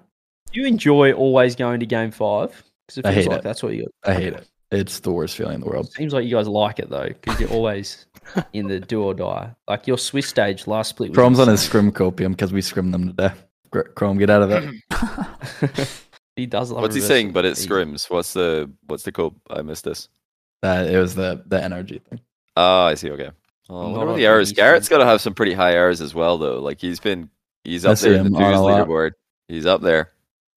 [0.53, 3.43] Do you enjoy always going to game five, Because it I feels hate like it.
[3.43, 3.87] that's what you.
[4.05, 4.47] I hate it.
[4.73, 5.91] It's the worst feeling in the world.
[5.91, 8.05] Seems like you guys like it though, because you're always
[8.53, 9.53] in the do or die.
[9.67, 11.09] Like your Swiss stage last split.
[11.09, 11.69] Was Chrome's on his insane.
[11.69, 13.45] scrim copium because we scrim them to death.
[13.71, 15.89] Gr- Chrome, get out of it.
[16.35, 16.81] he does love.
[16.81, 17.31] What's he saying?
[17.31, 18.09] But it scrims.
[18.09, 19.35] What's the what's the code?
[19.49, 20.09] I missed this.
[20.61, 22.19] Uh, it was the the NRG thing.
[22.55, 23.11] Oh, I see.
[23.11, 23.29] Okay.
[23.69, 24.51] Oh, what about on the errors?
[24.51, 26.59] Garrett's got to have some pretty high errors as well, though.
[26.59, 27.29] Like he's been,
[27.63, 29.11] he's up see there in the him twos leaderboard.
[29.47, 30.11] He's up there.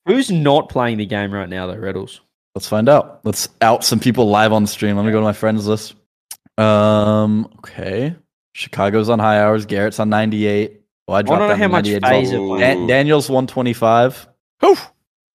[0.07, 2.21] Who's not playing the game right now though, Retals?
[2.57, 3.21] Let's find out.
[3.23, 4.97] Let's out some people live on the stream.
[4.97, 5.95] Let me go to my friends list.
[6.57, 7.51] Um.
[7.59, 8.17] Okay.
[8.55, 9.67] Chicago's on high hours.
[9.67, 10.81] Garrett's on 98.
[11.07, 12.57] Well, I dropped know down how much phase well.
[12.57, 14.27] Dan- Daniel's 125.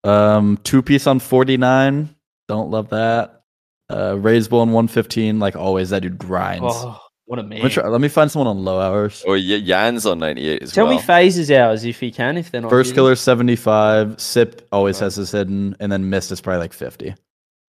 [0.04, 0.58] Um.
[0.64, 2.16] Two piece on 49.
[2.48, 3.44] Don't love that.
[3.88, 4.14] Uh.
[4.14, 5.38] Raiseball on 115.
[5.38, 6.64] Like always, that dude grinds.
[6.68, 7.00] Oh,
[7.32, 7.60] what a man!
[7.60, 9.24] Let, me try, let me find someone on low hours.
[9.26, 10.98] Oh, yeah, Jan's on 98 as Tell well.
[10.98, 12.70] me phases hours if he can, if they're not.
[12.70, 14.20] Firstkiller 75.
[14.20, 15.06] Sip always Oh.
[15.06, 17.16] has his hidden, and then mist is probably like 50.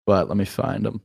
[0.06, 1.00] But let me find him.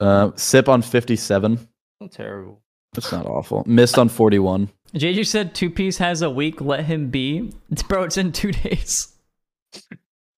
[0.00, 1.60] Uh, Sip on 57.
[2.00, 2.60] Not terrible.
[2.92, 3.62] That's not awful.
[3.68, 4.68] Mist on 41.
[4.92, 6.60] JJ said two piece has a week.
[6.60, 7.52] Let him be.
[7.88, 9.14] Bro, it's in two days.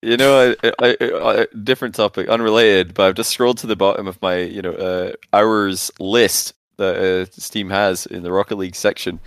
[0.03, 3.75] You know, I, I, I, I- different topic, unrelated, but I've just scrolled to the
[3.75, 8.57] bottom of my, you know, uh, hours list that uh, Steam has in the Rocket
[8.57, 9.21] League section,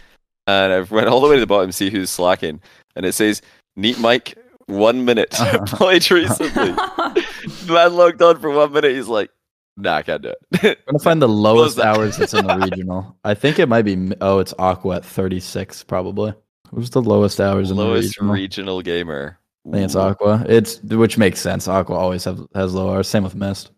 [0.47, 2.59] and I've went all the way to the bottom to see who's slacking,
[2.95, 3.41] and it says
[3.75, 4.37] Neat Mike
[4.67, 5.31] one minute
[5.67, 6.71] played recently.
[7.73, 8.95] Man logged on for one minute.
[8.95, 9.29] He's like,
[9.77, 10.37] Nah, I can't do it.
[10.63, 13.17] I'm gonna find the lowest hours that's in the regional.
[13.23, 14.11] I think it might be.
[14.21, 16.33] Oh, it's Aqua at 36 probably.
[16.73, 18.33] Who's the lowest hours in Lowest the regional?
[18.33, 19.37] regional gamer.
[19.67, 20.45] I think it's Aqua.
[20.47, 21.67] It's which makes sense.
[21.67, 23.07] Aqua always have, has low hours.
[23.07, 23.71] Same with Mist.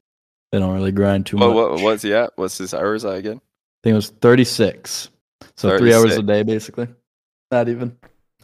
[0.52, 1.56] They don't really grind too What, much.
[1.56, 2.32] what, what's he at?
[2.36, 3.42] What's his hours at again?
[3.84, 5.10] I think it was 36.
[5.58, 6.88] So three hours a day basically.
[7.52, 7.98] Not even.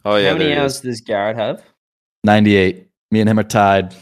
[0.03, 0.81] Oh yeah, how many hours is.
[0.81, 1.63] does Garrett have?
[2.25, 2.87] 98.
[3.11, 3.95] Me and him are tied.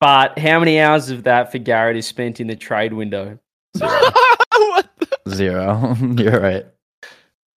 [0.00, 3.38] But how many hours of that for Garrett is spent in the trade window?
[3.78, 4.90] what?
[5.24, 5.96] the- Zero.
[6.18, 6.66] You're right.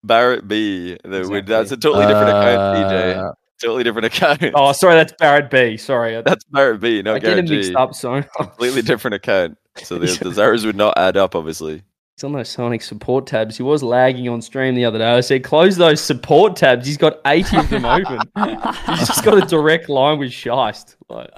[0.04, 0.98] Barrett B.
[1.04, 1.42] The- Exactly.
[1.42, 3.18] That's a totally different account, DJ.
[3.18, 4.42] Uh, Totally different account.
[4.56, 5.76] Oh, sorry, that's Barrett B.
[5.76, 7.02] Sorry, That's Barrett B.
[7.02, 7.94] No, I get Garrett him mixed up.
[7.94, 9.58] Sorry, Completely different account.
[9.84, 11.84] So the, the hours would not add up, obviously.
[12.20, 13.56] He's on those Psionix support tabs.
[13.56, 15.10] He was lagging on stream the other day.
[15.10, 16.86] I said, close those support tabs.
[16.86, 18.20] He's got 80 of them open.
[18.88, 20.98] He's just got a direct line with Shiest.
[21.08, 21.32] Like,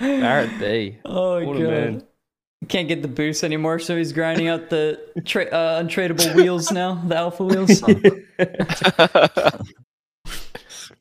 [0.00, 0.98] Barrett B.
[1.04, 2.02] Oh What a man.
[2.66, 7.00] Can't get the boost anymore, so he's grinding out the tra- uh, untradeable wheels now,
[7.06, 7.80] the alpha wheels.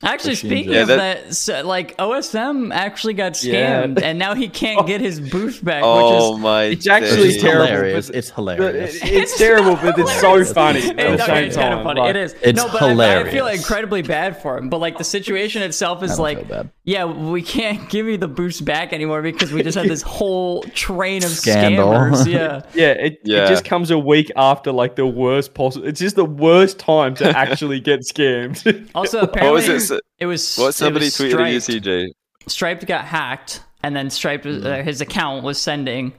[0.01, 0.83] Actually, speaking Jet.
[0.83, 3.83] of Yeah, that, so, like OSM actually got Yeah.
[3.83, 4.83] scammed, and now he can't oh.
[4.83, 6.63] get his boost back, oh which is my!
[6.63, 8.07] It's actually it's terrible, hilarious.
[8.07, 8.95] but- It's hilarious.
[8.95, 11.99] it- it's terrible, but it's so funny at It- the okay, it's kind of funny.
[11.99, 12.35] Like, it is.
[12.41, 13.57] It's no, but I- I, feel hilarious.
[13.59, 14.69] incredibly bad for him.
[14.69, 16.47] But like the situation itself is like,
[16.85, 20.63] yeah, we can't give you the boost back anymore because we just had this whole
[20.73, 21.89] train of Scandal.
[21.89, 22.25] scammers.
[22.39, 22.61] Yeah.
[22.73, 23.43] Yeah, it, Yeah.
[23.45, 25.85] it just comes a week after like the worst possible.
[25.85, 28.89] It's just the worst time to actually get scammed.
[28.95, 30.03] Also, What apparently, was it?
[30.19, 31.85] it was What somebody it was tweeted at you, Striped.
[31.85, 32.07] CJ?
[32.47, 34.67] Striped got hacked, and then Striped was- Hmm.
[34.67, 36.13] uh, his account was sending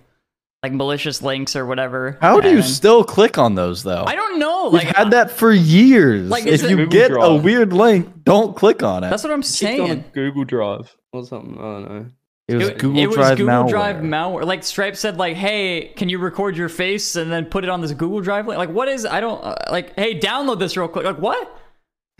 [0.63, 2.19] like malicious links or whatever.
[2.21, 4.05] How do you still click on those though?
[4.07, 4.65] I don't know.
[4.65, 6.29] We've Like had that for years.
[6.29, 9.09] Like, if you Google get a weird link, don't click on it.
[9.11, 10.05] that's what I'm It's on a saying.
[10.13, 11.57] Google Drive or something.
[11.59, 12.07] I don't know.
[12.47, 13.69] it was It- Google it was Drive Google malware.
[13.71, 14.45] Drive malware.
[14.45, 17.81] Like Stripe said, like, "Hey, can you record your face and then put it on
[17.81, 18.59] this Google Drive?" link?
[18.59, 19.07] Like, what is?
[19.07, 19.95] I don't uh, like.
[19.99, 21.05] Hey, download this real quick.
[21.07, 21.57] Like, what?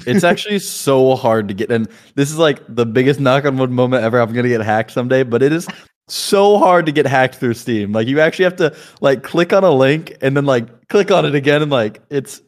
[0.07, 3.71] It's actually so hard to get and this is like the biggest knock on wood
[3.71, 5.67] moment ever i'm gonna get hacked someday but it is
[6.09, 7.93] so hard to get hacked through steam.
[7.93, 11.25] Like you actually have to like click on a link and then like click on
[11.25, 12.43] it again and like it's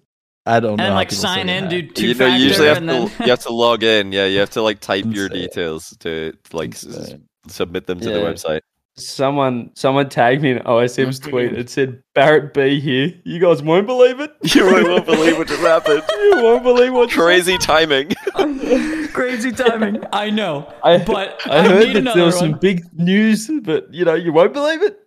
[0.47, 2.89] i don't know And like sign in, do two You know, you usually have and
[2.89, 4.11] to then you have to log in.
[4.11, 7.15] Yeah, you have to like type your details to like s-
[7.47, 8.63] submit them to the website.
[8.97, 11.53] Someone, someone tagged me in OSM's tweet.
[11.55, 13.15] It said Barrett B here.
[13.25, 14.35] You guys won't believe it.
[14.55, 16.03] You really won't believe what just happened.
[16.11, 18.13] you won't believe what just Crazy timing.
[19.13, 20.05] crazy timing.
[20.13, 22.53] I know, I, but I, I, heard need that another there was one.
[22.53, 24.99] some big news, but you know, you won't believe it.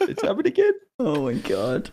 [0.00, 0.72] It's happened again.
[0.98, 1.90] Oh my god.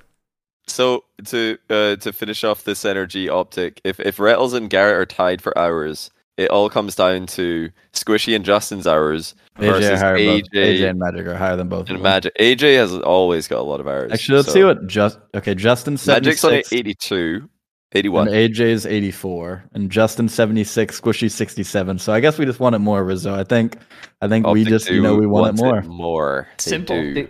[0.67, 5.05] So to uh, to finish off this energy optic, if if Retals and Garrett are
[5.05, 10.15] tied for hours, it all comes down to Squishy and Justin's hours AJ, versus higher
[10.17, 12.03] both- AJ, AJ and magic are higher than both of and them.
[12.03, 12.33] Magic.
[12.39, 14.11] AJ has always got a lot of hours.
[14.11, 17.49] actually let's so- see what just okay justin Magic's on 76 82,
[17.93, 18.27] 81.
[18.27, 22.79] and AJ's 84 and Justin 76 squishy 67 so I guess we just want it
[22.79, 23.77] more Rizzo I think
[24.21, 26.47] I think we just you know we want it wants more more.
[26.63, 26.95] They Simple.
[26.97, 27.27] The,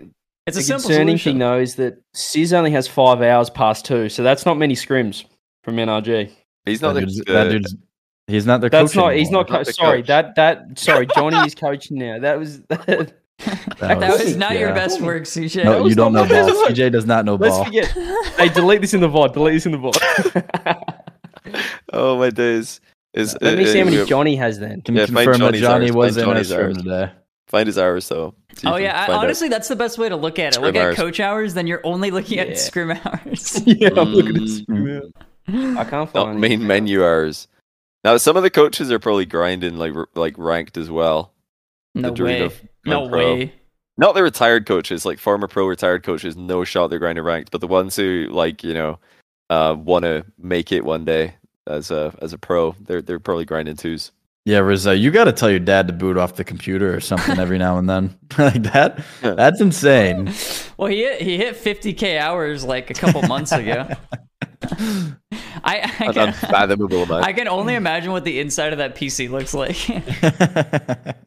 [0.47, 1.31] It's a the simple concerning solution.
[1.33, 4.73] thing though is that Sizz only has five hours past two, so that's not many
[4.75, 5.25] scrims
[5.63, 6.31] from NRG.
[6.65, 7.75] He's not that the, dude's, that dude's
[8.27, 9.15] he's not the That's coach not.
[9.15, 9.47] He's not.
[9.47, 10.07] Co- Not sorry, coach.
[10.07, 10.63] that that.
[10.79, 12.19] Sorry, Johnny is coaching now.
[12.19, 12.61] That was.
[13.79, 15.63] That That was not your best work, CJ.
[15.63, 16.47] No, you don't know ball.
[16.47, 16.69] work.
[16.71, 17.65] CJ does not know Let's ball.
[17.65, 17.85] forget.
[18.35, 19.33] hey, delete this in the VOD.
[19.33, 20.93] Delete this in the VOD.
[21.93, 22.81] Oh my days!
[23.13, 24.81] Is Let me uh, see how many uh, Johnny has then.
[24.81, 26.77] Can Yeah, you confirm that Johnny was in our Johnny's hours.
[26.77, 27.11] today?
[27.47, 28.33] find his hours though.
[28.55, 29.23] See if Oh yeah, I, find out.
[29.25, 30.53] honestly, that's the best way to look at it.
[30.55, 32.45] Scrim look at coach hours, then you're only looking Yeah.
[32.45, 33.61] at scrim hours.
[33.65, 34.61] yeah, I'm looking at this.
[34.61, 35.11] Mm.
[35.77, 37.47] I can't not find main menu hours.
[38.07, 41.33] Now some of the coaches are probably grinding like like ranked as well.
[41.93, 42.55] no dream way.
[42.85, 43.35] No pro.
[43.35, 43.53] way.
[43.97, 47.59] Not the retired coaches, like former pro retired coaches, no shot they're grinding ranked, but
[47.59, 48.97] the ones who like you know
[49.49, 51.35] uh, want to make it one day
[51.67, 54.13] as a as a pro, they're they're probably grinding twos.
[54.45, 57.37] Yeah, Rizzo, you got to tell your dad to boot off the computer or something
[57.37, 58.17] every now and then.
[58.37, 60.31] like that, that's insane.
[60.77, 63.89] Well, he hit, he hit 50k hours like a couple months ago.
[65.63, 67.25] I I can, unfathomable amount.
[67.25, 69.75] I can only imagine what the inside of that PC looks like.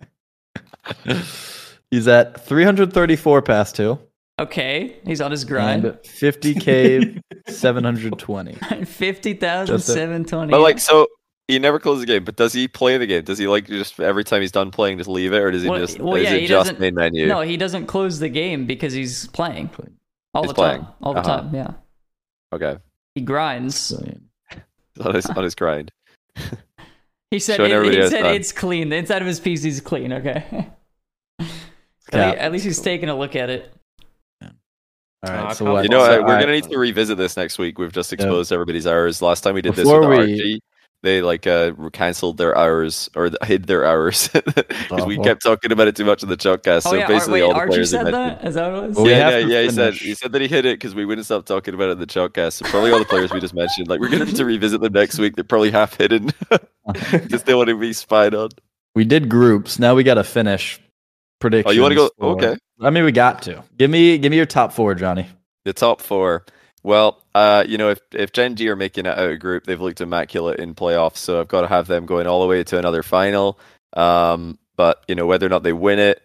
[1.91, 3.99] He's at 334 past two
[4.39, 5.85] okay, he's on his and grind.
[5.85, 8.55] 50k 720.
[8.87, 10.51] Fifty thousand Just a- seven twenty.
[10.51, 11.07] But like, so
[11.47, 12.25] he never closes the game.
[12.25, 13.23] But does he play the game?
[13.25, 15.69] Does he like just every time he's done playing, just leave it, or does he
[15.69, 16.01] Well- just?
[16.01, 17.27] well, is yeah, it he just doesn't- main menu?
[17.27, 19.69] no, he doesn't close the game because he's playing
[20.33, 20.83] all He's the playing.
[20.83, 20.93] time.
[21.03, 21.41] All the Uh-huh.
[21.43, 21.73] time, yeah.
[22.53, 22.79] Okay,
[23.15, 23.93] He grinds.
[25.05, 25.91] On his on his grind.
[27.31, 28.35] He said, Showing it, everybody he his said time.
[28.35, 28.89] it's clean.
[28.89, 30.13] The inside of his PC is clean.
[30.13, 30.45] Okay.
[31.41, 31.47] At
[32.13, 32.31] Yeah.
[32.31, 33.73] le- At least he's taking a look at it.
[34.43, 34.49] All
[35.31, 35.83] I so can't what?
[35.85, 37.79] You know, so, we're right, gonna need to revisit this next week.
[37.79, 38.15] We've just Yeah.
[38.17, 39.21] exposed everybody's hours.
[39.23, 40.59] Last time we did Before this with we- RG,
[41.03, 45.25] they like uh cancelled their hours or hid their hours because we Awful.
[45.25, 47.43] kept talking about it too much in the chat So oh yeah, Ar- basically, wait,
[47.47, 48.45] all the Archie players said that.
[48.45, 48.97] Is that what it was?
[48.97, 49.63] Well, we yeah, yeah, to yeah.
[49.63, 51.93] He said he said that he hid it because we wouldn't stop talking about it
[51.93, 52.53] in the chatcast.
[52.55, 54.93] So probably all the players we just mentioned, like we're gonna need to revisit them
[54.93, 55.37] next week.
[55.37, 56.31] They're probably half hidden
[57.13, 58.51] because they want to be spied on.
[58.95, 59.79] we did groups.
[59.79, 60.81] Now we got to finish
[61.41, 61.71] predictions.
[61.71, 62.11] Oh, you want to go?
[62.19, 62.57] for- Okay.
[62.83, 63.63] I mean, we got to.
[63.79, 65.27] Give me, give me your top four, Johnny.
[65.65, 66.45] The top four.
[66.83, 69.81] Well, uh, you know, if if Gen G are making it out of group, they've
[69.81, 72.79] looked immaculate in playoffs, so I've got to have them going all the way to
[72.79, 73.59] another final.
[73.95, 76.23] Um, but you know, whether or not they win it,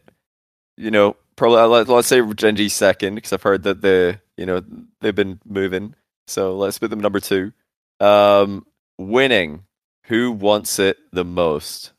[0.77, 4.19] you know, probably uh, let, let's say Gen G second because I've heard that the
[4.38, 4.61] you know
[5.02, 5.94] they've been moving,
[6.27, 7.52] so let's put them number two.
[7.99, 8.65] Um,
[8.98, 9.64] winning,
[10.06, 11.91] who wants it the most?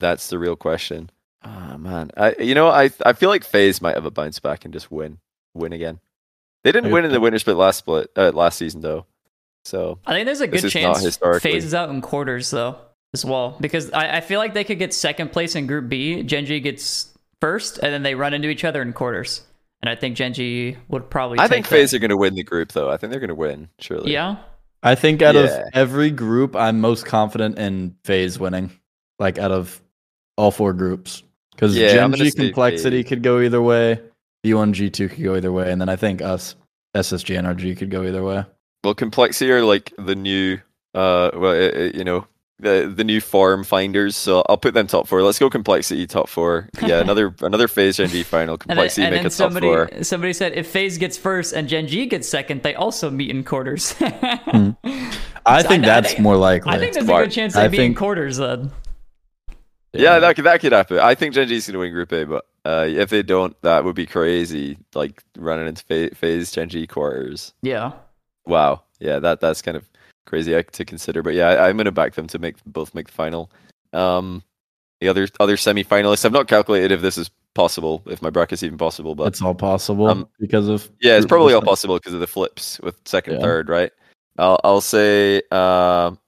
[0.00, 1.10] That's the real question.
[1.42, 4.64] Ah man, I you know I I feel like FaZe might have a bounce back
[4.64, 5.18] and just win
[5.54, 6.00] win again.
[6.64, 9.06] They didn't win in the winter split last split uh, last season though.
[9.64, 11.52] So I think there's a good chance historically.
[11.52, 12.76] FaZe's out in quarters though
[13.12, 16.22] as well because I, I feel like they could get second place in Group B.
[16.22, 19.42] Gen G gets first, and then they run into each other in quarters.
[19.82, 21.38] And I think Gen G would probably.
[21.38, 21.94] I take think that.
[21.94, 22.90] Are going to win the group though.
[22.90, 24.12] I think they're going to win surely.
[24.12, 24.36] Yeah,
[24.82, 25.42] I think out Yeah.
[25.44, 28.70] of every group, I'm most confident in FaZe winning.
[29.18, 29.80] Like out of
[30.36, 31.22] all four groups,
[31.52, 33.08] because Yeah, I'm Gen gonna G say complexity FaZe.
[33.08, 34.00] could go either way.
[34.44, 36.56] B1 G2 could go either way, and then I think us
[36.96, 38.44] SSG and RG could go either way.
[38.84, 40.54] Well, complexity are like the new,
[40.94, 42.26] uh, well, uh, uh, you know,
[42.58, 44.16] the the new form finders.
[44.16, 45.22] So I'll put them top four.
[45.22, 46.68] Let's go complexity top four.
[46.82, 48.54] Yeah, another another FaZe Gen G final.
[48.54, 49.90] and then, Complexity and make then a top somebody four.
[50.02, 53.44] somebody said if FaZe gets first and Gen G gets second, they also meet in
[53.44, 53.94] quarters.
[54.00, 54.74] I
[55.46, 56.72] I- think I that's think- more likely.
[56.72, 57.24] I think there's a Smart.
[57.26, 58.70] good chance they I meet in quarters then.
[59.92, 60.98] Yeah, that could that could happen.
[60.98, 63.60] I think Gen G is going to win Group A, but uh, if they don't,
[63.62, 64.78] that would be crazy.
[64.94, 67.52] Like running into Fa- FaZe Gen G quarters.
[67.62, 67.92] Yeah.
[68.46, 68.82] Wow.
[68.98, 69.88] Yeah, that that's kind of
[70.26, 71.22] crazy uh, to consider.
[71.22, 73.50] But yeah, I, I'm going to back them to make both make the final.
[73.92, 74.42] Um,
[75.00, 78.78] the other other semi-finalists, I've not calculated if this is possible, if my bracket's even
[78.78, 82.20] possible, but It's all possible Um, because of yeah, it's probably all possible because of
[82.20, 83.40] the flips with second, Yeah.
[83.40, 83.90] third, right?
[84.38, 86.18] I'll I'll say um,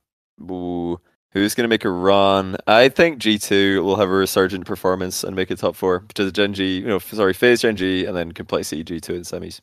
[0.50, 0.98] ooh,
[1.32, 2.56] who's going to make a run?
[2.66, 6.04] I think G two will have a resurgent performance and make a top four.
[6.14, 9.14] To the Gen G, you know, sorry, FaZe Gen G, and then complexity G two
[9.14, 9.60] in semis.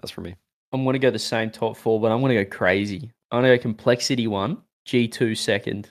[0.00, 0.34] That's for me.
[0.72, 3.10] I'm going to go the same top four, but I'm going to go crazy.
[3.30, 5.90] I'm going to go complexity one, G2 second,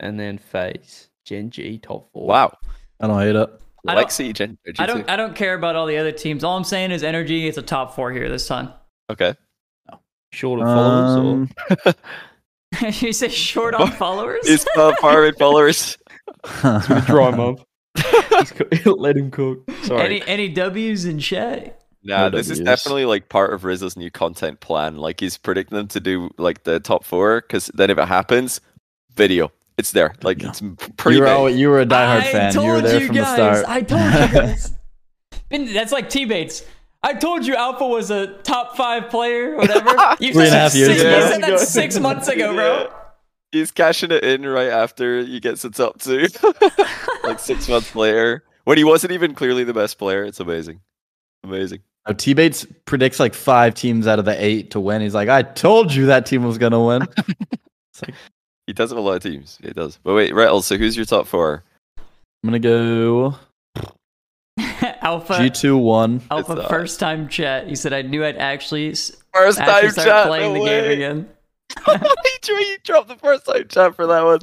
[0.00, 2.26] and then FaZe Gen G top four.
[2.26, 2.56] Wow,
[3.00, 3.36] I don't hate it.
[3.36, 4.82] I don't- complexity Gen G two.
[4.82, 6.44] I don't I don't care about all the other teams.
[6.44, 8.72] All I'm saying is energy is a top four here this time.
[9.10, 9.34] Okay.
[10.32, 11.48] Short of followers
[11.86, 11.94] Um,
[13.00, 14.46] you say short on followers?
[14.46, 15.98] Is uh, Parvin followers?
[16.64, 17.64] or dry month.
[17.96, 19.70] He's co- Let him cook.
[19.82, 20.02] Sorry.
[20.02, 21.78] any any W's in chat?
[22.04, 22.64] Nah, No this is Ws.
[22.64, 24.96] definitely like part of Rizzo's new content plan.
[24.96, 28.60] Like he's predicting them to do like the top four, because then if it happens,
[29.14, 30.14] video, it's there.
[30.22, 30.50] Like Video.
[30.50, 30.62] it's
[30.96, 31.36] pretty you were big.
[31.36, 32.52] all, you were a diehard I fan.
[32.52, 33.36] told You were there you from guys.
[33.36, 33.68] the start.
[33.68, 34.72] I told you guys.
[35.48, 36.64] Been- That's like T-Bates.
[37.04, 39.90] I told you Alpha was a top five player, whatever.
[40.20, 41.16] You Three and a said that years six- ago.
[41.18, 42.80] You said that six months ago, bro.
[42.82, 42.86] Yeah.
[43.50, 46.26] He's cashing it in right after he gets a top two,
[47.24, 48.44] like six months later.
[48.64, 50.24] when he wasn't even clearly the best player.
[50.24, 50.80] It's amazing,
[51.44, 51.80] amazing.
[52.06, 55.02] Oh, T Bates predicts like five teams out of the eight to win.
[55.02, 57.02] He's like, I told you that team was gonna win.
[57.02, 58.14] it's like
[58.66, 59.58] He does have a lot of teams.
[59.62, 59.98] He does.
[60.02, 60.62] But wait, Retals.
[60.64, 61.62] So who's your top four?
[61.98, 62.04] I'm
[62.48, 63.36] gonna go
[65.02, 65.36] Alpha.
[65.38, 66.22] G two one.
[66.30, 67.66] Alpha It's, first time chat.
[67.68, 70.26] He said I knew I'd actually, First actually time start chat.
[70.28, 70.80] playing no the way.
[70.82, 71.28] game again.
[71.86, 74.40] he drew- he dropped the first time chat for that one.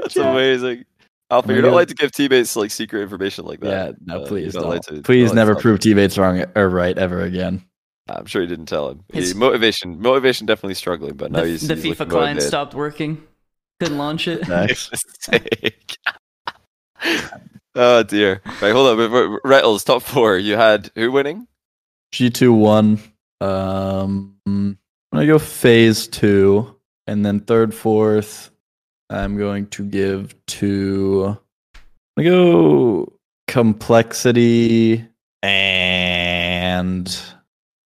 [0.00, 0.84] That's amazing.
[1.30, 3.68] Alpha, you're not Maybe- allowed to give teammates like secret information like that.
[3.68, 4.96] Yeah, no, Uh, please you're not don't.
[4.96, 7.62] to- please not never to prove teammates Bates wrong or right ever again.
[8.08, 9.04] I'm sure he didn't tell him.
[9.12, 12.42] He- His- motivation, motivation, definitely struggling, but now The, he's the he's FIFA client motivated.
[12.48, 13.22] stopped working.
[13.78, 14.48] Couldn't launch it.
[14.48, 14.90] Next.
[17.74, 18.40] Oh dear.
[18.60, 18.96] Right, hold on.
[18.96, 20.36] Before- Retals top four.
[20.36, 21.46] You had who winning?
[22.12, 22.98] G two one.
[23.40, 24.78] Um, I'm
[25.12, 26.76] gonna go FaZe two,
[27.06, 28.50] and then third, fourth.
[29.10, 31.38] I'm going to give to.
[32.16, 33.12] I'm gonna go
[33.46, 35.06] complexity,
[35.42, 37.20] and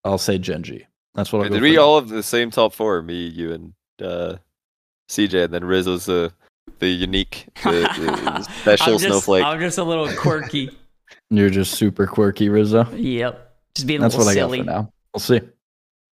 [0.05, 0.87] I'll say Gen G.
[1.15, 3.03] That's what I'll Wait, did we all have the same top four?
[3.03, 4.37] Me, you, and uh,
[5.11, 6.33] CJ, and then Rizzo's the
[6.79, 9.45] the unique, the, the special I'm just, snowflake.
[9.45, 10.71] I'm just a little quirky.
[11.31, 12.91] You're just super quirky, Rizzo.
[12.95, 13.55] yep.
[13.75, 14.59] Just being a That's little what I silly.
[14.59, 14.93] got for now.
[15.15, 15.41] We'll see.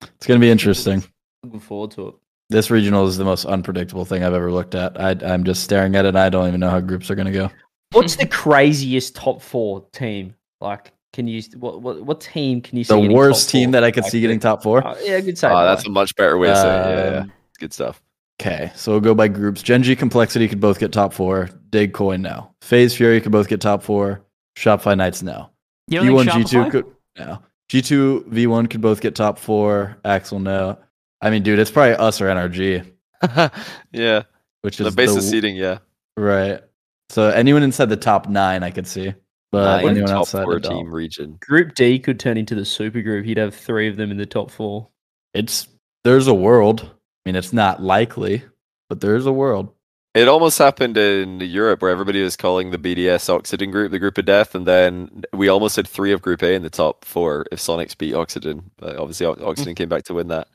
[0.01, 1.03] It's gonna be interesting.
[1.43, 2.15] Looking forward to it.
[2.49, 4.99] This regional is the most unpredictable thing I've ever looked at.
[5.01, 6.09] I, I'm just staring at it.
[6.09, 7.49] and I don't even know how groups are gonna go.
[7.93, 10.35] What's the craziest top four team?
[10.61, 12.93] Like, can you what what, what team can you see?
[12.93, 13.71] The worst top team four?
[13.73, 14.85] that I could Like, see getting top four.
[14.85, 15.49] uh, yeah, good say.
[15.49, 16.63] Oh, that's a much better way to say it.
[16.67, 17.17] Yeah, yeah, yeah.
[17.21, 18.01] Um, Good stuff.
[18.39, 19.63] Okay, so we'll go by groups.
[19.63, 21.49] Gen G Complexity could both get top four.
[21.71, 22.53] Dig Coin now.
[22.61, 24.23] FaZe Fury could both get top four.
[24.55, 25.51] Shopify Knights now.
[25.87, 26.85] You don't V1 think G2 could
[27.17, 27.41] no.
[27.69, 29.97] G2 V1 could both get top four.
[30.05, 30.77] Axel no.
[31.21, 32.85] I mean, dude, it's probably us or NRG,
[33.91, 34.23] yeah,
[34.61, 35.55] which the is base the, of seating.
[35.55, 35.79] Yeah,
[36.15, 36.61] right.
[37.09, 39.13] So anyone inside the top nine, I could see,
[39.51, 41.37] but Nine anyone top outside four the team team, region.
[41.41, 43.25] Group D could turn into the super group.
[43.25, 44.89] He'd have three of them in the top four.
[45.33, 45.67] it's
[46.03, 46.91] there's a world.
[47.27, 48.41] I mean, it's not likely,
[48.87, 49.73] but there's a world.
[50.15, 54.17] It almost happened in Europe where everybody was calling the BDS Oxygen group the group
[54.17, 57.45] of death, and then we almost had three of Group A in the top four
[57.51, 58.71] if Sonics beat Oxygen.
[58.77, 60.47] But obviously, Oxygen came back to win that.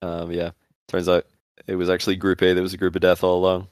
[0.00, 0.50] Um, yeah,
[0.86, 1.26] turns out
[1.66, 3.66] it was actually Group A that was a group of death all along.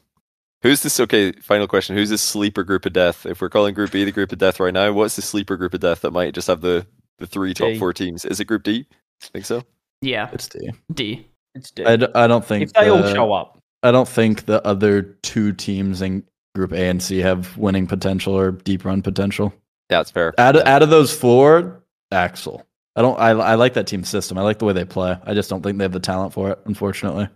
[0.62, 0.98] Who's this?
[0.98, 1.94] Okay, final question.
[1.94, 3.26] Who's this sleeper group of death?
[3.26, 5.72] If we're calling Group B the group of death right now, what's the sleeper group
[5.72, 6.84] of death that might just have the
[7.18, 7.78] the three top D.
[7.78, 8.24] four teams?
[8.24, 8.86] Is it Group D?
[9.20, 9.62] Think so?
[10.02, 10.30] Yeah.
[10.32, 10.72] It's D.
[10.92, 11.26] D.
[11.54, 11.84] It's D.
[11.84, 15.02] I, d- I don't think if they all show up, I don't think the other
[15.02, 16.24] two teams in
[16.54, 19.52] Group A and C have winning potential or deep run potential.
[19.90, 20.32] Yeah, it's fair.
[20.38, 20.74] Out of, Yeah.
[20.76, 21.82] out of those four,
[22.12, 22.64] Axel.
[22.96, 23.18] I don't.
[23.18, 24.36] I, I like that team system.
[24.38, 25.16] I like the way they play.
[25.24, 27.28] I just don't think they have the talent for it, unfortunately.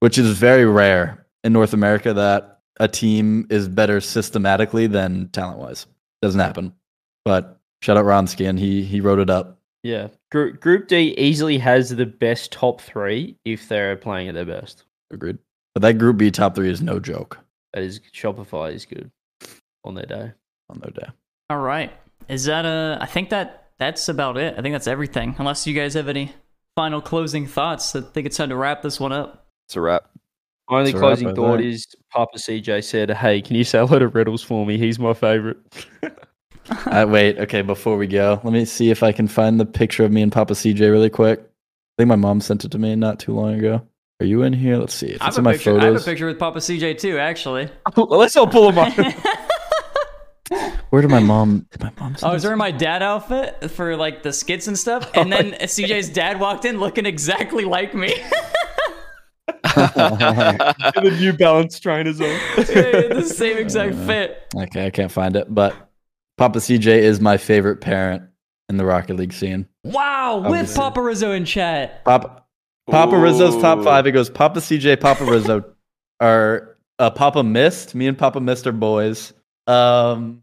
[0.00, 5.58] Which is very rare in North America that a team is better systematically than talent
[5.58, 5.86] wise.
[6.22, 6.72] Doesn't happen.
[7.24, 9.55] But shout out Ronsky, and he he wrote it up.
[9.86, 10.08] Yeah.
[10.32, 14.84] Group Group D easily has the best top three if they're playing at their best.
[15.12, 15.38] Agreed.
[15.74, 17.38] But that Group B top three is no joke
[17.72, 19.10] That is Shopify is good
[19.84, 20.32] on their day.
[20.70, 21.08] on their day.
[21.50, 21.92] All right.
[22.28, 22.98] Is that a?
[23.00, 24.54] I think that that's about it.
[24.58, 25.36] I think that's everything.
[25.38, 26.32] Unless you guys have any
[26.74, 29.46] final closing thoughts, I think it's time to wrap this one up.
[29.68, 30.10] It's a wrap.
[30.68, 33.78] My only It's a wrap, closing thought is Papa CJ said, "Hey, can you say
[33.78, 34.78] hello to Retals for me?
[34.78, 35.58] He's my favorite."
[36.86, 40.04] Uh, wait, okay, before we go, let me see if I can find the picture
[40.04, 41.40] of me and Papa CJ really quick.
[41.40, 41.44] I
[41.98, 43.82] think my mom sent it to me not too long ago.
[44.20, 44.78] Are you in here?
[44.78, 45.08] Let's see.
[45.08, 47.18] If I have, in a my picture, I have a picture with Papa CJ too,
[47.18, 47.68] actually.
[47.96, 48.92] Let's all pull him up.
[50.90, 51.66] Where did my mom?
[51.70, 52.16] Did my mom?
[52.16, 52.48] Send I was this?
[52.48, 56.64] wearing my dad outfit for like the skits and stuff, and then CJ's dad walked
[56.64, 58.14] in looking exactly like me.
[59.74, 62.28] the New Balance trying trainers on.
[62.56, 64.46] Yeah, the same exact fit.
[64.56, 65.74] Okay, I can't find it, but
[66.38, 68.22] Papa CJ is my favorite parent
[68.68, 69.66] in the Rocket League scene.
[69.84, 72.04] Wow, with Papa Rizzo in chat.
[72.04, 72.42] Papa
[72.90, 74.06] Papa Rizzo's top five.
[74.06, 75.64] It goes Papa CJ, Papa Rizzo,
[76.20, 77.94] are uh, Papa Mist.
[77.94, 79.32] Me and Papa Mist are boys.
[79.66, 80.42] Um,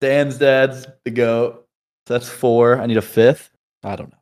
[0.00, 1.66] Dan's dad's the goat.
[2.06, 2.80] That's four.
[2.80, 3.50] I need a fifth.
[3.84, 4.18] I don't know.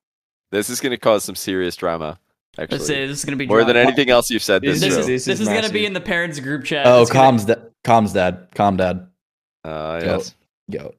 [0.52, 2.18] This is going to cause some serious drama.
[2.58, 4.96] Actually, Let's say this is gonna be more than anything else you've said this, This
[4.96, 6.84] is This this, is is, gonna be in the parents group chat.
[6.84, 9.06] Oh, It's gonna- comms, da- comms dad, com dad,
[9.64, 10.34] Uh, yes.
[10.68, 10.96] goat.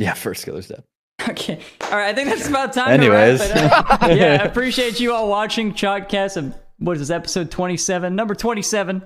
[0.00, 0.82] Yeah, Firstkiller's dead.
[1.28, 1.60] Okay.
[1.82, 2.08] All right.
[2.08, 2.88] I think that's about time.
[2.88, 3.46] Anyways.
[3.46, 4.02] To wrap it up.
[4.16, 4.38] yeah.
[4.42, 6.38] I appreciate you all watching Chalked Cast.
[6.38, 8.16] Of, what is this episode 27?
[8.16, 9.02] Number 27.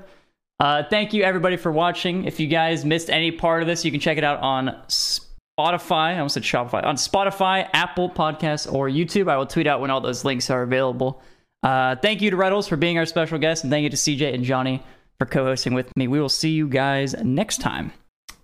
[0.60, 2.26] Uh, thank you everybody for watching.
[2.26, 6.14] If you guys missed any part of this, you can check it out on Spotify.
[6.14, 6.84] I almost said Shopify.
[6.84, 9.28] On Spotify, Apple Podcasts, or YouTube.
[9.28, 11.20] I will tweet out when all those links are available.
[11.64, 14.32] Uh, thank you to Reynolds for being our special guest, and thank you to CJ
[14.34, 14.80] and Johnny
[15.18, 16.06] for co-hosting with me.
[16.06, 17.92] We will see you guys next time.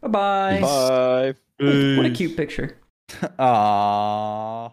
[0.01, 0.61] Bye bye.
[0.61, 1.35] Bye.
[1.61, 2.79] What a cute picture.
[3.11, 4.73] Aww.